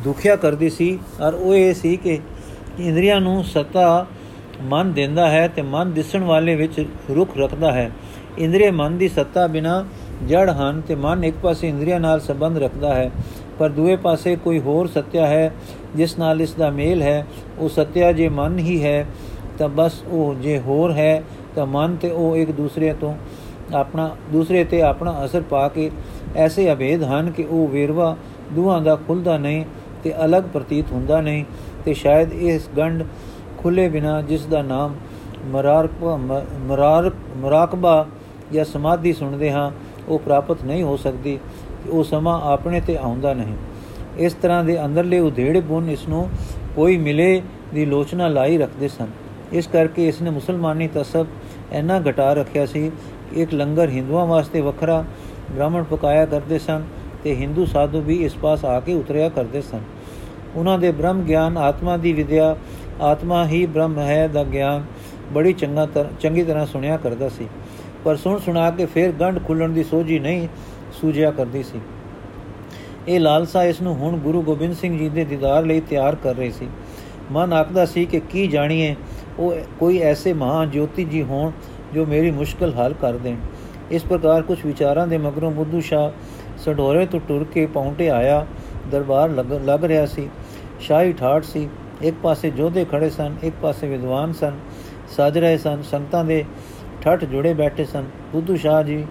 ਦੁਖਿਆ 0.04 0.36
ਕਰਦੀ 0.36 0.70
ਸੀ, 0.70 0.98
ਔਰ 1.20 1.34
ਉਹ 1.34 1.54
ਇਹ 1.54 1.74
ਸੀ 1.74 1.96
ਕਿ 1.96 2.18
ਇੰਦਰੀਆਂ 2.78 3.20
ਨੂੰ 3.20 3.44
ਸਤਾ 3.44 4.06
ਮਨ 4.62 4.92
ਦਿੰਦਾ 4.92 5.30
ਹੈ 5.30 5.48
ਤੇ 5.48 5.62
ਮਨ 5.62 5.92
ਦਿਸਣ 5.92 6.24
ਵਾਲੇ 6.24 6.54
ਵਿੱਚ 6.54 6.86
ਰੁਖ 7.16 7.36
ਰੱਖਦਾ 7.38 7.72
ਹੈ। 7.72 7.90
ਇੰਦਰੀਏ 8.38 8.70
ਮਨ 8.70 8.98
ਦੀ 8.98 9.08
ਸੱਤਾ 9.08 9.46
ਬਿਨਾ 9.46 9.84
ਜੜ 10.28 10.50
ਹਨ 10.50 10.80
ਤੇ 10.80 10.94
ਮਨ 10.94 11.24
ਇੱਕ 11.24 11.36
ਪਾਸੇ 11.42 11.68
ਇੰਦਰੀਆਂ 11.68 12.00
ਨਾਲ 12.00 12.20
ਸੰਬੰਧ 12.20 12.58
ਰੱਖਦਾ 12.58 12.94
ਹੈ। 12.94 13.10
ਪਰ 13.58 13.68
ਦੂਏ 13.68 13.96
ਪਾਸੇ 13.96 14.36
ਕੋਈ 14.36 14.60
ਹੋਰ 14.60 14.86
ਸੱਤਿਆ 14.86 15.26
ਹੈ, 15.26 15.52
ਜਿਸ 15.96 16.18
ਨਾਲ 16.18 16.42
ਇਸ 16.42 16.54
ਦਾ 16.54 16.70
ਮੇਲ 16.70 17.02
ਹੈ। 17.02 17.26
ਉਹ 17.58 17.68
ਸੱਤਿਆ 17.68 18.12
ਜੇ 18.12 18.28
ਮਨ 18.28 18.58
ਹੀ 18.58 18.84
ਹੈ, 18.84 19.06
ਤਾਂ 19.58 19.68
ਬਸ 19.68 20.02
ਉਹ 20.10 20.34
ਜੇ 20.34 20.58
ਹੋਰ 20.58 20.92
ਹੈ, 20.92 21.22
ਤਾਂ 21.54 21.66
ਮਨ 21.66 21.96
ਤੇ 21.96 22.10
ਉਹ 22.10 22.36
ਇੱਕ 22.36 22.50
ਦੂਸਰੇ 22.50 22.94
ਤੋਂ 23.00 23.14
ਆਪਣਾ, 23.74 24.16
ਦੂਸਰੇ 24.32 24.64
ਤੇ 24.64 24.82
ਆਪਣਾ 24.82 25.24
ਅਸਰ 25.24 25.40
ਪਾ 25.40 25.68
ਕੇ 25.68 25.90
ਐਸੇ 26.36 26.72
ਅਭੇਦ 26.72 27.02
ਹਨ 27.02 27.30
ਕਿ 27.30 27.46
ਉਹ 27.50 27.68
ਵੇਰਵਾ 27.68 28.16
ਦੋਹਾਂ 28.52 28.82
ਦਾ 28.82 28.96
ਖੁੱਲਦਾ 28.96 29.38
ਨਹੀਂ 29.38 29.64
ਤੇ 30.04 30.24
ਅਲੱਗ 30.24 30.42
ਪ੍ਰਤੀਤ 30.42 30.92
ਹੁੰਦਾ 30.92 31.20
ਨਹੀਂ 31.20 31.44
ਤੇ 31.84 31.94
ਸ਼ਾਇਦ 31.94 32.32
ਇਸ 32.32 32.68
ਗੰਡ 32.76 33.04
ਖੁੱਲੇ 33.58 33.88
ਬਿਨਾ 33.88 34.20
ਜਿਸ 34.22 34.44
ਦਾ 34.46 34.62
ਨਾਮ 34.62 34.94
ਮਰਾਰ 35.44 35.88
ਮਰਾਰ 36.58 37.10
ਮਰਾਕਬਾ 37.36 38.06
ਜਾਂ 38.52 38.64
ਸਮਾਧੀ 38.64 39.12
ਸੁਣਦੇ 39.12 39.50
ਹਾਂ, 39.52 39.70
ਉਹ 40.08 40.18
ਪ੍ਰਾਪਤ 40.18 40.64
ਨਹੀਂ 40.64 40.82
ਹੋ 40.82 40.96
ਸਕਦੀ। 40.96 41.38
ਉਹ 41.90 42.04
ਸਮਾਂ 42.04 42.40
ਆਪਣੇ 42.52 42.80
ਤੇ 42.80 42.96
ਆਉਂਦਾ 42.96 43.34
ਨਹੀਂ। 43.34 43.56
ਇਸ 44.18 44.32
ਤਰ੍ਹਾਂ 44.32 44.64
ਦੇ 44.64 44.84
ਅੰਦਰਲੇ 44.84 45.18
ਉਧੇੜੇ 45.18 45.60
ਬੁਨ 45.60 45.90
ਇਸ 45.90 46.08
ਨੂੰ 46.08 46.28
ਕੋਈ 46.76 46.96
ਮਿਲੇ 46.96 47.42
ਦੀ 47.74 47.84
ਲੋਚਨਾ 47.84 48.28
ਲਾਈ 48.28 48.58
ਰੱਖਦੇ 48.58 48.88
ਸਨ। 48.88 49.06
ਇਸ 49.52 49.66
ਕਰਕੇ 49.66 50.08
ਇਸ 50.08 50.22
ਨੇ 50.22 50.30
ਮੁਸਲਮਾਨੀ 50.30 50.88
ਤਸਬ 50.94 51.26
ਇੰਨਾ 51.72 52.00
ਘਟਾ 52.00 52.32
ਰੱਖਿਆ 52.32 52.66
ਸੀ 52.66 52.90
ਕਿ 53.30 53.42
ਇੱਕ 53.42 53.54
ਲੰਗਰ 53.54 53.88
ਹਿੰਦੂਆਂ 53.88 54.26
ਵਾਸਤੇ 54.26 54.60
ਵੱਖਰਾ 54.60 55.04
ਬ੍ਰਾਹਮਣ 55.50 55.82
ਪਕਾਇਆ 55.82 56.26
ਕਰਦੇ 56.26 56.58
ਸਨ 56.58 56.82
ਤੇ 57.24 57.34
ਹਿੰਦੂ 57.36 57.64
ਸਾਧੂ 57.66 58.00
ਵੀ 58.00 58.16
ਇਸ 58.24 58.34
ਪਾਸ 58.34 58.64
ਆ 58.64 58.80
ਕੇ 58.80 58.94
ਉਤਰਿਆ 58.94 59.28
ਕਰਦੇ 59.28 59.60
ਸਨ। 59.60 59.80
ਉਹਨਾਂ 60.56 60.78
ਦੇ 60.78 60.90
ਬ੍ਰਹਮ 60.90 61.22
ਗਿਆਨ, 61.22 61.56
ਆਤਮਾ 61.58 61.96
ਦੀ 61.96 62.12
ਵਿਦਿਆ 62.12 62.56
ਆਤਮਾ 63.00 63.46
ਹੀ 63.46 63.66
ਬ੍ਰਹਮ 63.66 63.98
ਹੈ 63.98 64.28
ਦਾ 64.28 64.44
ਗਿਆਨ 64.44 64.84
ਬੜੀ 65.32 65.52
ਚੰਗਾ 65.52 65.88
ਚੰਗੀ 66.20 66.42
ਤਰ੍ਹਾਂ 66.42 66.66
ਸੁਣਿਆ 66.66 66.96
ਕਰਦਾ 66.96 67.28
ਸੀ। 67.28 67.48
ਪਰ 68.04 68.16
ਸੁਣ 68.16 68.38
ਸੁਣਾ 68.38 68.70
ਕੇ 68.70 68.86
ਫਿਰ 68.86 69.12
ਗੰਢ 69.12 69.38
ਖੁੱਲਣ 69.46 69.68
ਦੀ 69.68 69.84
ਸੋਝੀ 69.84 70.18
ਨਹੀਂ 70.18 70.48
ਸੂਝਿਆ 70.92 71.30
ਕਰਦੀ 71.30 71.62
ਸੀ। 71.62 71.80
ਇਹ 73.08 73.20
ਲਾਲਸਾ 73.20 73.64
ਇਸ 73.64 73.80
ਨੂੰ 73.82 73.94
ਹੁਣ 73.94 74.16
ਗੁਰੂ 74.18 74.42
ਗੋਬਿੰਦ 74.42 74.74
ਸਿੰਘ 74.74 74.98
ਜੀ 74.98 75.08
ਦੇ 75.08 75.24
ਦੀਦਾਰ 75.24 75.64
ਲਈ 75.64 75.80
ਤਿਆਰ 75.80 76.14
ਕਰ 76.14 76.34
ਰਹੀ 76.34 76.50
ਸੀ। 76.50 76.68
ਮਨ 77.32 77.52
ਆਖਦਾ 77.52 77.84
ਸੀ 77.86 78.04
ਕਿ 78.04 78.20
ਕੀ 78.20 78.46
ਜਾਣੀਏ, 78.46 78.94
ਉਹ 79.38 79.54
ਕੋਈ 79.80 79.98
ਐਸੇ 79.98 80.32
ਮਹਾ 80.32 80.64
ਜੋਤੀ 80.66 81.04
ਜੀ 81.04 81.22
ਹੋਣ 81.22 81.50
ਜੋ 81.94 82.06
ਮੇਰੀ 82.06 82.30
ਮੁਸ਼ਕਲ 82.30 82.74
ਹੱਲ 82.74 82.94
ਕਰ 83.00 83.16
ਦੇਣ। 83.16 83.36
ਇਸ 83.90 84.04
ਪ੍ਰਕਾਰ 84.04 84.42
ਕੁਝ 84.42 84.58
ਵਿਚਾਰਾਂ 84.66 85.06
ਦੇ 85.06 85.18
ਮਗਰੋਂ 85.18 85.50
ਬੁੱਧੂ 85.50 85.80
ਸ਼ਾ 85.80 86.12
ਸਢੋਰੇ 86.58 87.06
ਤੋਂ 87.06 87.20
ਟੁਰ 87.28 87.44
ਕੇ 87.44 87.66
ਪੌਂਟੇ 87.66 88.10
ਆਇਆ, 88.10 88.46
ਦਰਬਾਰ 88.90 89.30
ਲੱਗ 89.64 89.84
ਰਿਹਾ 89.84 90.06
ਸੀ। 90.06 90.28
ਸ਼ਾਹੀ 90.80 91.12
ਠਾਠ 91.12 91.44
ਸੀ। 91.44 91.68
ਇੱਕ 92.02 92.16
ਪਾਸੇ 92.22 92.50
ਜੋਧੇ 92.50 92.84
ਖੜੇ 92.84 93.10
ਸਨ, 93.10 93.36
ਇੱਕ 93.42 93.54
ਪਾਸੇ 93.62 93.88
ਵਿਦਵਾਨ 93.88 94.32
ਸਨ, 94.32 94.58
ਸਜ 95.16 95.38
ਰਹੇ 95.38 95.56
ਸਨ 95.58 95.82
ਸੰਤਾਂ 95.82 96.24
ਦੇ 96.24 96.44
ਠੱਠ 97.02 97.24
ਜੁੜੇ 97.24 97.54
ਬੈਠੇ 97.54 97.84
ਸਨ। 97.84 98.04
ਬੁੱਧੂ 98.32 98.56
ਸ਼ਾਹ 98.56 98.82
ਜੀ 98.82 99.04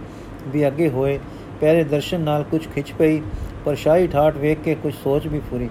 ਵੀ 0.47 0.67
ਅੱਗੇ 0.67 0.89
ਹੋਏ 0.89 1.19
ਪਹਿਲੇ 1.61 1.83
ਦਰਸ਼ਨ 1.83 2.21
ਨਾਲ 2.21 2.43
ਕੁਝ 2.43 2.61
ਖਿੱਚ 2.67 2.91
ਪਈ, 2.91 3.21
ਪਰ 3.65 3.75
ਸ਼ਾਹੀ 3.75 4.07
ਠਾਠ 4.07 4.37
ਵੇਖ 4.37 4.59
ਕੇ 4.59 4.75
ਕੁਝ 4.75 4.93
ਸੋਚ 4.93 5.27
ਵੀ 5.27 5.39
ਪੂਰੀ। 5.49 5.69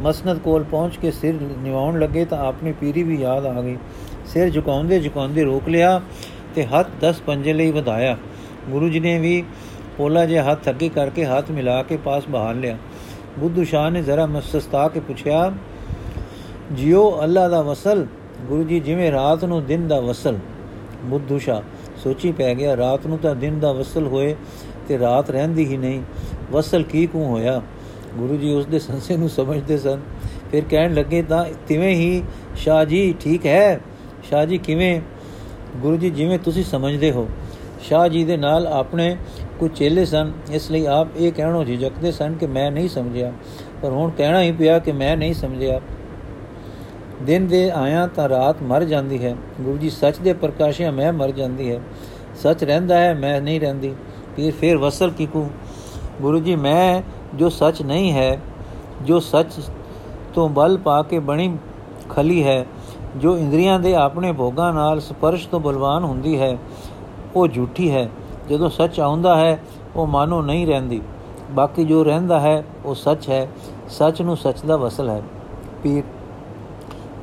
ਮਸਨਦ 0.00 0.38
ਕੋਲ 0.38 0.64
ਪਹੁੰਚ 0.64 0.96
ਕੇ 0.96 1.10
ਸਿਰ 1.10 1.34
ਨਿਵਾਉਣ 1.62 1.98
ਲੱਗੇ 1.98 2.24
ਤਾਂ 2.24 2.38
ਆਪਣੀ 2.38 2.72
ਪੀਰੀ 2.72 3.02
ਵੀ 3.02 3.16
ਯਾਦ 3.16 3.46
ਆ 3.46 3.62
ਗਈ। 3.62 3.76
ਸਿਰ 4.26 4.50
ਝੁਕਾਉਂਦੇ 4.50 5.00
ਝੁਕਾਉਂਦੇ 5.00 5.44
ਰੋਕ 5.44 5.68
ਲਿਆ 5.68 6.00
ਤੇ 6.54 6.64
ਹੱਥ 6.66 6.90
10 7.00 7.20
ਪੰਜੇ 7.20 7.52
ਲਈ 7.52 7.70
ਵਧਾਇਆ। 7.70 8.16
ਗੁਰੂ 8.70 8.88
ਜੀ 8.88 9.00
ਨੇ 9.00 9.18
ਵੀ 9.18 9.42
ਪੋਲਾ 9.96 10.24
ਜੇ 10.26 10.38
ਹੱਥ 10.40 10.68
ਅੱਗੇ 10.68 10.88
ਕਰਕੇ 10.88 11.24
ਹੱਥ 11.24 11.50
ਮਿਲਾ 11.50 11.82
ਕੇ 11.82 11.96
ਪਾਸ 11.96 12.28
ਬਹਾਲ 12.28 12.60
ਲਿਆ। 12.60 12.76
ਬੁੱਧੂ 13.38 13.64
ਸ਼ਾਹ 13.64 13.90
ਨੇ 13.90 14.02
ਜ਼ਰਾ 14.02 14.26
ਮਸਸਤਾ 14.26 14.86
ਕੇ 14.88 15.00
ਪੁੱਛਿਆ 15.00 15.50
ਜਿਉ 16.72 17.22
ਅੱਲਾ 17.22 17.48
ਦਾ 17.48 17.62
ਵਸਲ, 17.62 18.06
ਗੁਰੂ 18.48 18.62
ਜੀ 18.62 18.80
ਜਿਵੇਂ 18.80 19.12
ਰਾਤ 19.12 19.44
ਨੂੰ 19.44 19.66
ਦਿਨ 19.66 19.88
ਦਾ 19.88 20.00
ਵਸਲ। 20.00 20.38
ਬੁੱਧੂ 21.04 21.38
ਸ਼ਾਹ, 21.38 21.62
ਸੋਚੀ 21.96 22.32
ਪੈ 22.32 22.54
ਗਿਆ, 22.54 22.76
ਰਾਤ 22.76 23.06
ਨੂੰ 23.06 23.18
ਤਾਂ 23.18 23.34
ਦਿਨ 23.34 23.60
ਦਾ 23.60 23.72
ਵਸਲ 23.72 24.06
ਹੋਏ 24.06 24.36
ਤੇ 24.88 24.98
ਰਾਤ 24.98 25.30
ਰਹਿੰਦੀ 25.30 25.66
ਹੀ 25.66 25.76
ਨਹੀਂ। 25.76 26.02
ਵਸਲ 26.52 26.82
ਕੀ 26.82 27.06
ਕੂ 27.06 27.24
ਹੋਇਆ? 27.24 27.62
ਗੁਰੂ 28.18 28.36
ਜੀ 28.36 28.52
ਉਸ 28.52 28.66
ਦੇ 28.66 28.78
ਸੰਸੇ 28.78 29.16
ਨੂੰ 29.16 29.28
ਸਮਝਦੇ 29.28 29.78
ਸਨ। 29.78 30.00
ਫਿਰ 30.50 30.64
ਕਹਿਣ 30.70 30.94
ਲੱਗੇ, 30.94 31.22
ਤਾਂ 31.22 31.44
ਤਿਵੇਂ 31.68 31.94
ਹੀ 31.94 32.22
ਸ਼ਾਹ 32.56 32.84
ਜੀ, 32.84 33.14
ਠੀਕ 33.20 33.46
ਹੈ? 33.46 33.80
ਸ਼ਾਹ 34.22 34.46
ਜੀ 34.46 34.58
ਕਿਵੇਂ? 34.58 35.00
ਗੁਰੂ 35.76 35.96
ਜੀ 35.96 36.10
ਜਿਵੇਂ 36.10 36.38
ਤੁਸੀਂ 36.38 36.64
ਸਮਝਦੇ 36.64 37.10
ਹੋ। 37.10 37.28
ਸ਼ਾਹ 37.80 38.08
ਜੀ 38.08 38.24
ਦੇ 38.24 38.36
ਨਾਲ 38.36 38.66
ਆਪਣੇ 38.66 39.16
ਕੁਝ 39.58 39.72
ਚੇਲੇ 39.72 40.04
ਸਨ। 40.04 40.32
ਇਸ 40.50 40.70
ਲਈ 40.70 40.86
ਆਪ 40.86 41.08
ਇਹ 41.16 41.32
ਕਹਿਣੋਂ 41.32 41.64
ਝਿਜਕਦੇ 41.64 42.12
ਸਨ 42.12 42.32
ਕਿ 42.32 42.46
ਮੈਂ 42.46 42.70
ਨਹੀਂ 42.70 42.88
ਸਮਝਿਆ। 42.88 43.32
ਪਰ 43.82 43.88
ਹੁਣ 43.88 44.10
ਕਹਿਣਾ 44.10 44.42
ਹੀ 44.42 44.52
ਪਿਆ 44.52 44.78
ਕਿ 44.78 44.92
ਮੈਂ 44.92 45.16
ਨਹੀਂ 45.16 45.34
ਸਮਝਿਆ। 45.34 45.80
ਦਿਨ 47.22 47.46
ਦੇ 47.46 47.70
ਆਇਆ 47.70 48.06
ਤਾਂ 48.06 48.28
ਰਾਤ 48.28 48.56
ਮਰ 48.62 48.84
ਜਾਂਦੀ 48.84 49.24
ਹੈ। 49.24 49.36
ਗੁਰੂ 49.60 49.76
ਜੀ 49.76 49.90
ਸੱਚ 49.90 50.18
ਦੇ 50.18 50.32
ਪ੍ਰਕਾਸ਼ਿਆ 50.32 50.90
ਮੈਂ 50.90 51.12
ਮਰ 51.12 51.30
ਜਾਂਦੀ 51.30 51.72
ਹੈ। 51.72 51.80
ਸੱਚ 52.34 52.64
ਰਹਿੰਦਾ 52.64 52.98
ਹੈ, 52.98 53.14
ਮੈਂ 53.14 53.42
ਨਹੀਂ 53.42 53.60
ਰਹਿੰਦੀ। 53.60 53.94
ਫਿਰ 54.36 54.52
ਫਿਰ 54.52 54.78
ਵਸਲ 54.78 55.10
ਕਿਕੂ 55.10 55.50
ਗੁਰੂ 56.22 56.38
ਜੀ, 56.38 56.56
ਮੈਂ 56.56 57.02
ਜੋ 57.36 57.48
ਸੱਚ 57.48 57.82
ਨਹੀਂ 57.82 58.12
ਹੈ, 58.12 58.40
ਜੋ 59.02 59.20
ਸੱਚ 59.20 59.52
ਤੋਂ 60.34 60.48
ਬਲ 60.48 60.78
ਪਾ 60.78 61.02
ਕੇ 61.02 61.18
ਬਣੀ 61.18 61.58
ਖਲੀ 62.08 62.44
ਹੈ, 62.44 62.66
ਜੋ 63.16 63.38
ਇੰਦਰੀਆਂ 63.38 63.80
ਦੇ 63.80 63.94
ਆਪਣੇ 63.94 64.32
ਭੋਗਾਂ 64.32 64.72
ਨਾਲ 64.72 65.00
ਸਪਰਸ਼ 65.00 65.48
ਤੋਂ 65.48 65.60
ਬਲਵਾਨ 65.60 66.04
ਹੁੰਦੀ 66.04 66.40
ਹੈ, 66.40 66.58
ਉਹ 67.36 67.48
ਝੂਠੀ 67.48 67.90
ਹੈ। 67.90 68.08
ਜਦੋਂ 68.50 68.70
ਸੱਚ 68.70 69.00
ਆਉਂਦਾ 69.00 69.36
ਹੈ, 69.36 69.58
ਉਹ 69.96 70.06
ਮਾਨੋ 70.06 70.42
ਨਹੀਂ 70.42 70.66
ਰਹਿੰਦੀ। 70.66 71.02
ਬਾਕੀ 71.50 71.84
ਜੋ 71.84 72.04
ਰਹਿੰਦਾ 72.04 72.40
ਹੈ, 72.40 72.64
ਉਹ 72.84 72.94
ਸੱਚ 72.94 73.28
ਹੈ। 73.28 73.48
ਸੱਚ 73.88 74.22
ਨੂੰ 74.22 74.36
ਸੱਚ 74.36 74.62
ਦਾ 74.62 74.76
ਵਸਲ 74.76 75.08
ਹੈ। 75.08 75.22
ਪੀਰ 75.82 76.02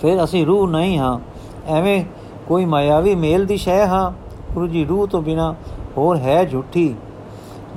ਫਿਰ 0.03 0.23
ਅਸੀਂ 0.23 0.45
ਰੂਹ 0.45 0.67
ਨਹੀਂ 0.67 0.97
ਹਾਂ। 0.99 1.19
ਐਵੇਂ 1.67 2.05
ਕੋਈ 2.47 2.65
ਮਾਇਆਵੀ 2.65 3.15
ਮੇਲ 3.15 3.45
ਦੀ 3.45 3.57
ਸ਼ੈ 3.57 3.85
ਹਾਂ। 3.87 4.11
ਗੁਰੂ 4.53 4.67
ਜੀ 4.67 4.85
ਰੂਹ 4.85 5.07
ਤੋਂ 5.07 5.21
ਬਿਨਾ 5.21 5.55
ਹੋਰ 5.97 6.17
ਹੈ 6.17 6.45
ਝੂਠੀ। 6.45 6.95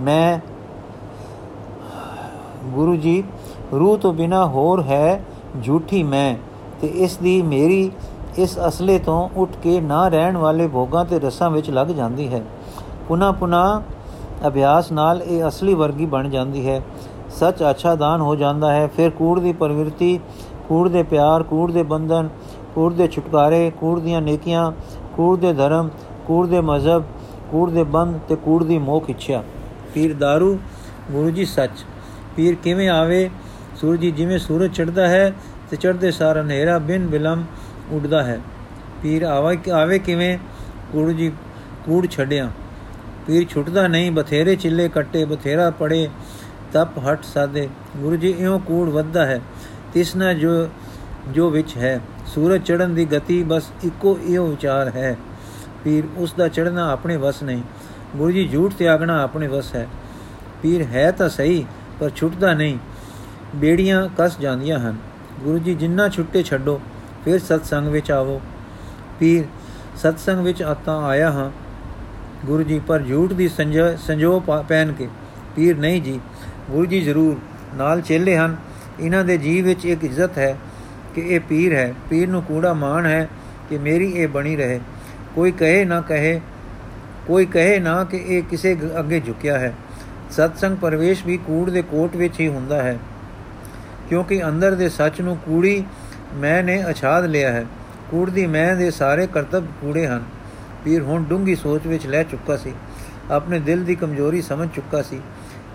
ਮੈਂ 0.01 0.39
ਗੁਰੂ 2.65 2.97
ਜੀ 2.97 3.25
ਰੂਹ 3.73 3.99
ਤੋਂ 3.99 4.13
ਬਿਨਾ 4.13 4.47
ਹੋਰ 4.47 4.83
ਹੈ 4.83 5.25
ਝੂਠੀ 5.65 6.03
ਮੈਂ 6.03 6.37
ਤੇ 6.81 6.87
ਇਸ 6.87 7.17
ਦੀ 7.17 7.43
ਮੇਰੀ 7.43 7.91
ਇਸ 8.39 8.59
ਅਸਲੇ 8.69 8.99
ਤੋਂ 8.99 9.29
ਉੱਠ 9.37 9.51
ਕੇ 9.63 9.81
ਨਾ 9.81 10.09
ਰਹਿਣ 10.09 10.37
ਵਾਲੇ 10.37 10.69
ਭੋਗਾਂ 10.69 11.05
ਤੇ 11.05 11.21
ਰਸਾਂ 11.21 11.51
ਵਿੱਚ 11.51 11.71
ਲੱਗ 11.71 11.87
ਜਾਂਦੀ 11.87 12.29
ਹੈ। 12.29 12.43
ਪੁਨਾ 13.09 13.33
ਪੁਨਾ 13.33 13.83
ਅਭਿਆਸ 14.47 14.93
ਨਾਲ 14.93 15.23
ਇਹ 15.23 15.49
ਅਸਲੀ 15.49 15.75
ਵਰਗੀ 15.75 16.07
ਬਣ 16.07 16.29
ਜਾਂਦੀ 16.29 16.69
ਹੈ। 16.69 16.83
ਸੱਚ 17.31 17.63
ਅੱਛਾ 17.71 17.95
ਦਾਨ 17.95 18.21
ਹੋ 18.21 18.37
ਜਾਂਦਾ 18.37 18.73
ਹੈ। 18.73 18.87
ਫਿਰ 18.87 19.11
ਕੂੜ 19.11 19.41
ਦੀ 19.41 19.53
ਪ੍ਰਵਿਰਤੀ 19.53 20.21
ਕੂੜ 20.69 20.89
ਦੇ 20.89 21.03
ਪਿਆਰ, 21.03 21.43
ਕੂੜ 21.43 21.71
ਦੇ 21.73 21.83
ਬੰਧਨ, 21.83 22.29
ਕੂੜ 22.75 22.93
ਦੇ 22.93 23.09
ਛੁਟਕਾਰੇ, 23.09 23.73
ਕੂੜ 23.81 24.01
ਦੀਆਂ 24.01 24.23
ਨੇਕੀਆਂ, 24.23 24.73
ਕੂੜ 25.17 25.39
ਦੇ 25.39 25.53
ਧਰਮ, 25.53 25.91
ਕੂੜ 26.27 26.47
ਦੇ 26.47 26.61
ਮਜ਼ਹਬ, 26.61 27.05
ਕੂੜ 27.51 27.71
ਦੇ 27.71 27.85
ਬੰਦ 27.85 28.21
ਤੇ 28.29 28.37
ਕੂੜ 28.37 28.65
ਦੀ 28.65 28.79
ਮੋਖ 28.79 29.11
ਇੱਛਾ 29.11 29.45
ਪੀਰ 29.95 30.11
दारू 30.13 30.57
ਗੁਰੂ 31.11 31.31
ਜੀ 31.31 31.45
ਸੱਚ। 31.45 31.85
ਪੀਰ 32.37 32.55
ਕਿਵੇਂ 32.55 32.89
ਆਵੇ? 32.89 33.31
ਸੂਰਜ 33.77 34.07
ਜਿਵੇਂ 34.07 34.39
ਸੂਰਜ 34.39 34.73
ਚੜਦਾ 34.73 35.09
ਹੈ 35.09 35.33
ਤੇ 35.71 35.77
ਚੜਦੇ 35.77 36.11
ਸਾਰ 36.11 36.41
ਹਨੇਰਾ 36.41 36.79
ਬਿਨ 36.79 37.07
ਬਿਲਮ 37.07 37.45
ਉੱਡਦਾ 37.91 38.23
ਹੈ। 38.23 38.41
ਪੀਰ 39.03 39.23
ਆਵੇ 39.23 39.71
ਆਵੇ 39.71 39.99
ਕਿਵੇਂ? 39.99 40.39
ਕੂੜ 40.93 41.11
ਜੀ 41.11 41.33
ਕੂੜ 41.87 42.07
ਛੱਡਿਆ। 42.07 42.51
ਪੀਰ 43.27 43.47
ਛੁੱਟਦਾ 43.49 43.89
ਨਹੀਂ, 43.89 44.11
ਬਥੇਰੇ 44.11 44.57
ਚਿੱਲੇ 44.57 44.89
ਕੱਟੇ, 44.89 45.25
ਬਥੇਰਾ 45.25 45.71
ਪੜੇ 45.71 46.09
ਤਪ 46.73 46.99
ਹਟ 46.99 47.25
ਸਾਦੇ। 47.25 47.69
ਗੁਰੂ 47.97 48.17
ਜੀ 48.17 48.35
ਇਉਂ 48.39 48.61
ਕੂੜ 48.61 48.89
ਵੱਧਦਾ 48.89 49.27
ਹੈ। 49.27 49.41
ਤਿਸਨਾ 49.97 50.33
ਜੋ 50.33 50.69
ਜੋ 51.29 51.51
ਵਿੱਚ 51.51 51.77
ਹੈ? 51.77 52.01
ਸੂਰਜ 52.27 52.63
ਚੜਨ 52.63 52.95
ਦੀ 52.95 53.05
ਗਤੀ 53.05 53.43
ਬਸ 53.43 53.71
ਇੱਕੋ 53.85 54.19
ਇਹੋ 54.25 54.47
ਵਿਚਾਰ 54.47 54.89
ਹੈ। 54.89 55.17
ਪੀਰ, 55.85 56.05
ਉਸ 56.17 56.35
ਦਾ 56.39 56.49
ਚੜਨਾ 56.49 56.91
ਆਪਣੇ 56.91 57.17
ਵਸ 57.17 57.43
ਨਹੀਂ। 57.43 57.63
ਗੁਰੂ 58.17 58.31
ਜੀ, 58.31 58.49
ਝੂਠ 58.49 58.75
ਤਿਆਗਣਾ 58.75 59.23
ਆਪਣੇ 59.23 59.49
ਵਸ 59.49 59.75
ਹੈ। 59.75 59.87
ਪੀਰ, 60.63 60.83
ਹੈ 60.83 61.11
ਤਾਂ 61.11 61.29
ਸਹੀ, 61.29 61.65
ਪਰ 62.01 62.11
ਛੁੱਟਦਾ 62.11 62.53
ਨਹੀਂ। 62.55 62.79
ਬੇੜੀਆਂ 63.55 64.09
ਕਸ 64.19 64.39
ਜਾਂਦੀਆਂ 64.39 64.79
ਹਨ। 64.79 64.97
ਗੁਰੂ 65.41 65.59
ਜੀ, 65.59 65.75
ਜਿੰਨਾ 65.75 66.09
ਛੁੱਟੇ 66.09 66.43
ਛੱਡੋ, 66.43 66.81
ਫਿਰ 67.25 67.39
ਸਤਸੰਗ 67.39 67.89
ਵਿੱਚ 67.89 68.11
ਆਵੋ। 68.11 68.41
ਪੀਰ, 69.19 69.45
ਸਤਸੰਗ 69.97 70.45
ਵਿੱਚ 70.45 70.63
ਆਤਾ 70.63 71.07
ਆਇਆ 71.07 71.31
ਹਾਂ। 71.31 71.51
ਗੁਰੂ 72.47 72.63
ਜੀ, 72.63 72.79
ਪਰ 72.79 73.03
ਝੂਠ 73.03 73.33
ਦੀ 73.33 73.49
ਸੰਜੋ 73.99 74.41
ਪਹਿਨ 74.69 74.93
ਕੇ। 74.93 75.09
ਪੀਰ, 75.57 75.79
ਨਹੀਂ 75.79 76.03
ਜੀ, 76.03 76.21
ਗੁਰੂ 76.71 76.87
ਜੀ 76.87 77.01
ਜ਼ਰੂਰ, 77.01 77.37
ਨਾਲ 77.77 78.01
ਚੇਲੇ 78.01 78.37
ਹਨ। 78.37 78.57
ਇਹਨਾਂ 79.01 79.25
ਦੇ 79.25 79.39
ਜੀਵ 79.39 79.65
ਵਿੱਚ 79.65 79.87
ਇੱਕ 79.87 80.05
ਇੱਜ਼ਤ 80.05 80.39
ਹੈ 80.39 80.59
ਕਿ 81.15 81.21
ਇਹ 81.21 81.41
ਪੀਰ 81.41 81.75
ਹੈ। 81.75 81.95
ਪੀਰ 82.11 82.29
ਨੂੰ 82.29 82.43
ਕੂੜਾ 82.43 82.73
ਮਾਣ 82.73 83.07
ਹੈ 83.07 83.29
ਕਿ 83.71 83.79
ਮੇਰੀ 83.79 84.11
ਇਹ 84.11 84.29
ਬਣੀ 84.29 84.57
ਰਹੇ। 84.57 84.81
ਕੋਈ 85.35 85.53
ਕਹੇ 85.53 85.85
ਨਾ 85.85 86.01
ਕਹੇ, 86.01 86.41
ਕੋਈ 87.27 87.47
ਕਹੇ 87.47 87.79
ਨਾ 87.79 88.05
ਕਿ 88.05 88.17
ਇਹ 88.17 88.43
ਕਿਸੇ 88.43 88.77
ਅੱਗੇ 88.99 89.21
ਝੁਕਿਆ 89.21 89.59
ਹੈ। 89.59 89.75
ਸਤਸੰਗ 90.31 90.77
ਪਰਵੇਸ਼ 90.77 91.27
ਵੀ 91.27 91.37
ਕੂੜ 91.37 91.71
ਦੇ 91.71 91.83
ਕੋਟ 91.83 92.17
ਵਿੱਚ 92.17 92.41
ਹੀ 92.41 92.49
ਹੁੰਦਾ 92.49 92.83
ਹੈ। 92.83 92.99
ਕਿਉਂਕਿ 94.09 94.49
ਅੰਦਰ 94.49 94.75
ਦੇ 94.75 94.89
ਸੱਚ 94.89 95.21
ਨੂੰ 95.21 95.37
ਕੂੜੀ 95.37 95.85
ਮੈਂ 96.35 96.63
ਨੇ 96.63 96.85
ਅਛਾਦ 96.91 97.25
ਲਿਆ 97.25 97.53
ਹੈ। 97.53 97.67
ਕੂੜ 98.11 98.31
ਦੀ 98.31 98.47
ਮੈਂ 98.47 98.77
ਦੇ 98.77 98.91
ਸਾਰੇ 98.91 99.27
ਕਰਤੱਵ 99.27 99.67
ਕੂੜੇ 99.67 100.07
ਹਨ। 100.07 100.25
ਪੀਰ 100.85 101.03
ਹੁਣ 101.03 101.25
ਡੂੰਗੀ 101.25 101.55
ਸੋਚ 101.55 101.87
ਵਿੱਚ 101.87 102.07
ਲੈ 102.07 102.23
ਚੁੱਕਾ 102.23 102.57
ਸੀ। 102.57 102.73
ਆਪਣੇ 103.31 103.61
ਦਿਲ 103.61 103.85
ਦੀ 103.85 103.95
ਕਮਜ਼ੋਰੀ 103.95 104.43
ਸਮਝ 104.43 104.69
ਚੁੱਕਾ 104.75 105.03
ਸੀ। 105.03 105.21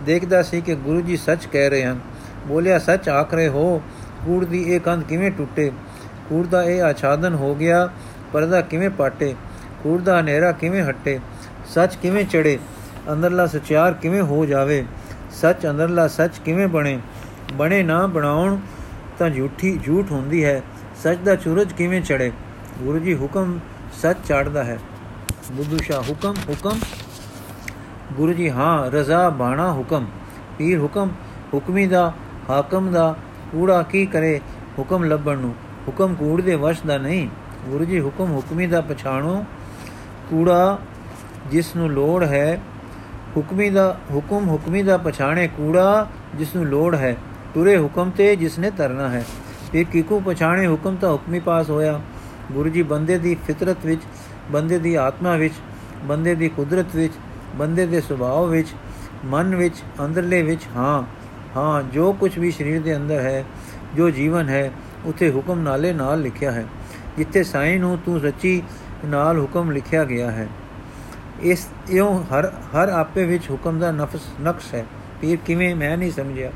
ਦੇਖਦਾ 0.06 0.42
ਸੀ 0.42 0.62
ਕਿ 0.62 0.76
ਗੁਰੂ 0.76 1.02
ਜੀ 1.02 1.18
ਸੱਚ 1.18 1.46
ਕਹਿ 1.46 1.70
ਰਹੇ 1.70 1.86
ਹਨ। 1.86 2.00
ਬੋਲਿਆ, 2.48 2.80
ਸੱਚ 2.80 3.10
ਆਖ 3.10 3.34
ਰਹੇ 3.34 3.48
ਹੋ, 3.48 3.82
ਕੂੜ 4.26 4.46
ਦੀ 4.46 4.64
ਇਹ 4.64 4.80
ਕੰਧ 4.80 5.04
ਕਿਵੇਂ 5.04 5.32
ਟੁੱਟੇ? 5.32 5.72
ਕੂੜ 6.30 6.48
ਦਾ 6.48 6.64
ਇਹ 6.64 6.82
ਆਛਾਦਨ 6.82 7.34
ਹੋ 7.34 7.56
ਗਿਆ, 7.56 7.90
ਪਰਦਾ 8.34 8.62
ਕਿਵੇਂ 8.62 8.90
ਪਾਟੇ? 8.90 9.36
ਕੂੜ 9.84 10.02
ਦਾ 10.02 10.20
ਹਨੇਰਾ 10.20 10.52
ਕਿਵੇਂ 10.52 10.84
ਹਟੇ? 10.84 11.20
ਸੱਚ 11.66 11.96
ਕਿਵੇਂ 11.96 12.26
ਚੜੇ 12.26 12.60
ਅੰਦਰਲਾ 13.14 13.48
ਸਚਿਆਰ 13.48 13.94
ਕਿਵੇਂ 13.94 14.22
ਹੋ 14.22 14.46
ਜਾਵੇ? 14.46 14.86
ਸੱਚ 15.32 15.68
ਅੰਦਰਲਾ 15.68 16.08
ਸੱਚ 16.08 16.32
ਕਿਵੇਂ 16.46 16.68
ਬਣੇ? 16.68 17.00
ਬਣੇ 17.54 17.84
ਨਾ 17.84 18.08
ਬਣਾਉਣ 18.08 18.58
ਤਾਂ 19.20 19.30
ਝੂਠੀ, 19.30 19.80
ਝੂਠ 19.86 20.12
ਹੁੰਦੀ 20.12 20.46
ਹੈ। 20.46 20.62
ਸੱਚ 21.04 21.18
ਦਾ 21.18 21.36
ਸੂਰਜ 21.36 21.74
ਕਿਵੇਂ 21.74 22.02
ਚੜੇ 22.02 22.32
ਗੁਰੂ 22.80 23.00
ਜੀ 23.00 23.16
ਹੁਕਮ 23.16 23.60
ਸੱਚ 24.02 24.18
ਚੜਦਾ 24.28 24.64
ਹੈ। 24.64 24.80
ਬੁੱਧੂ 25.52 25.78
ਸ਼ਾ 25.78 26.02
ਹੁਕਮ 26.02 26.34
ਹੁਕਮ। 26.50 26.80
ਗੁਰੂ 28.14 28.34
ਜੀ, 28.34 28.50
ਹਾਂ, 28.50 28.92
ਰਜ਼ਾ 28.92 29.30
ਬਾਣਾ 29.30 29.74
ਹੁਕਮ। 29.74 30.06
ਪੀਰ 30.58 30.80
ਹੁਕਮ, 30.80 31.10
ਹੁਕਮੀ 31.54 31.88
ਦਾ 31.88 32.14
ਹਾਕਮ 32.52 32.92
ਦਾ 32.92 33.16
ਕੂੜਾ 33.52 33.84
ਕੀ 33.84 34.06
ਕਰੇ? 34.06 34.42
ਹੁਕਮ 34.80 35.04
ਲੱਭਣ 35.04 35.38
ਨੂੰ। 35.38 35.56
ਹੁਕਮ 35.88 36.16
ਕੂੜ 36.16 36.42
ਦੇ 36.42 36.56
ਵਸ਼ 36.56 36.80
ਦਾ 36.88 36.98
ਨਹੀਂ। 36.98 37.28
ਗੁਰੂ 37.66 37.86
ਜੀ 37.86 38.02
ਹੁਕਮ 38.02 38.36
ਹੁਕਮੀ 38.36 38.68
ਦਾ 38.68 38.82
ਪਛਾਣੋ। 38.82 39.46
ਕੂੜਾ 40.30 40.80
ਜਿਸ 41.52 41.76
ਨੂੰ 41.76 41.90
ਲੋੜ 41.90 42.24
ਹੈ, 42.24 42.62
ਹੁਕਮੀ 43.38 43.70
ਦਾ, 43.70 44.00
ਹੁਕਮ 44.14 44.50
ਹੁਕਮੀ 44.50 44.84
ਦਾ 44.84 44.98
ਪਛਾਣੇ 44.98 45.48
ਕੂੜਾ 45.48 46.08
ਜਿਸ 46.36 46.56
ਨੂੰ 46.56 46.66
ਲੋੜ 46.66 46.96
ਹੈ। 46.96 47.18
ਤੁਰੇ 47.54 47.78
ਹੁਕਮ 47.78 48.10
ਤੇ 48.10 48.36
ਜਿਸ 48.36 48.60
ਨੇ 48.60 48.72
ਤਰਨਾ 48.72 49.10
ਹੈ। 49.10 49.26
ਇਹ 49.74 49.86
ਕਿਕੂ 49.86 50.22
ਪਛਾਣੇ 50.26 50.68
ਹੁਕਮ 50.68 50.96
ਤਾਂ 50.96 51.12
ਹੁਕਮੀ 51.12 51.40
ਪਾਸ 51.40 51.70
ਹੋਇਆ। 51.70 52.02
ਗੁਰੂ 52.52 52.70
ਜੀ 52.70 52.84
ਬੰਦੇ 52.84 53.18
ਦੀ 53.18 53.38
ਫਿਤਰਤ 53.48 53.86
ਵਿੱਚ, 53.86 54.02
ਬੰਦੇ 54.52 54.80
ਦੀ 54.80 54.96
ਆਤਮਾ 54.96 55.36
ਵਿੱਚ, 55.36 55.54
ਬੰਦੇ 56.04 56.36
ਦੀ 56.36 56.50
ਕੁਦਰਤ 56.50 56.96
ਵਿੱਚ, 56.96 57.14
ਬੰਦੇ 57.56 57.86
ਦੇ 57.86 58.02
ਸੁਭਾਅ 58.02 58.46
ਵਿੱਚ, 58.46 58.68
ਮਨ 59.26 59.56
ਵਿੱਚ, 59.56 59.76
ਅੰਦਰਲੇ 60.06 60.42
ਵਿੱਚ 60.42 60.62
ਹਾਂ। 60.76 61.21
ਹਾਂ, 61.56 61.84
ਜੋ 61.84 62.14
ਕੁਝ 62.14 62.40
ਵੀ 62.40 62.52
ਸਰੀਰ 62.52 62.82
ਦੇ 62.82 62.96
ਅੰਦਰ 62.96 63.20
ਹੈ, 63.20 63.44
ਜੋ 63.96 64.10
ਜੀਵਨ 64.10 64.50
ਹੈ, 64.50 64.72
ਉਥੇ 65.06 65.32
ਹੁਕਮ 65.32 65.60
ਨਾਲੇ 65.60 65.94
ਨਾਲ 65.94 66.22
ਲਿਖਿਆ 66.22 66.52
ਹੈ, 66.52 66.66
ਜਿੱਥੇ 67.18 67.44
ਸਾਈਂ 67.44 67.80
ਨੂੰ 67.80 67.98
ਤੂੰ 68.06 68.22
ਰਚੀ 68.22 68.64
ਨਾਲ 69.06 69.40
ਹੁਕਮ 69.40 69.72
ਲਿਖਿਆ 69.72 70.04
ਗਿਆ 70.04 70.32
ਹੈ। 70.32 70.48
ਇਸ, 71.42 71.68
ਇਉਂ 71.90 72.24
ਹਰ 72.24 72.46
ਹਰ 72.46 72.90
ਆਪੇ 72.90 73.26
ਵਿੱਚ 73.26 73.52
ਹੁਕਮ 73.52 73.80
ਦਾ 73.80 73.92
ਨਫਸ, 73.92 74.22
ਨਕਸ਼ 74.42 74.74
ਹੈ। 74.76 74.86
ਪੀਰ 75.22 75.38
ਕਿਵੇਂ, 75.46 75.76
ਮੈਂ 75.76 75.98
ਨਹੀਂ 75.98 76.12
ਸਮਝਿਆ। 76.12 76.52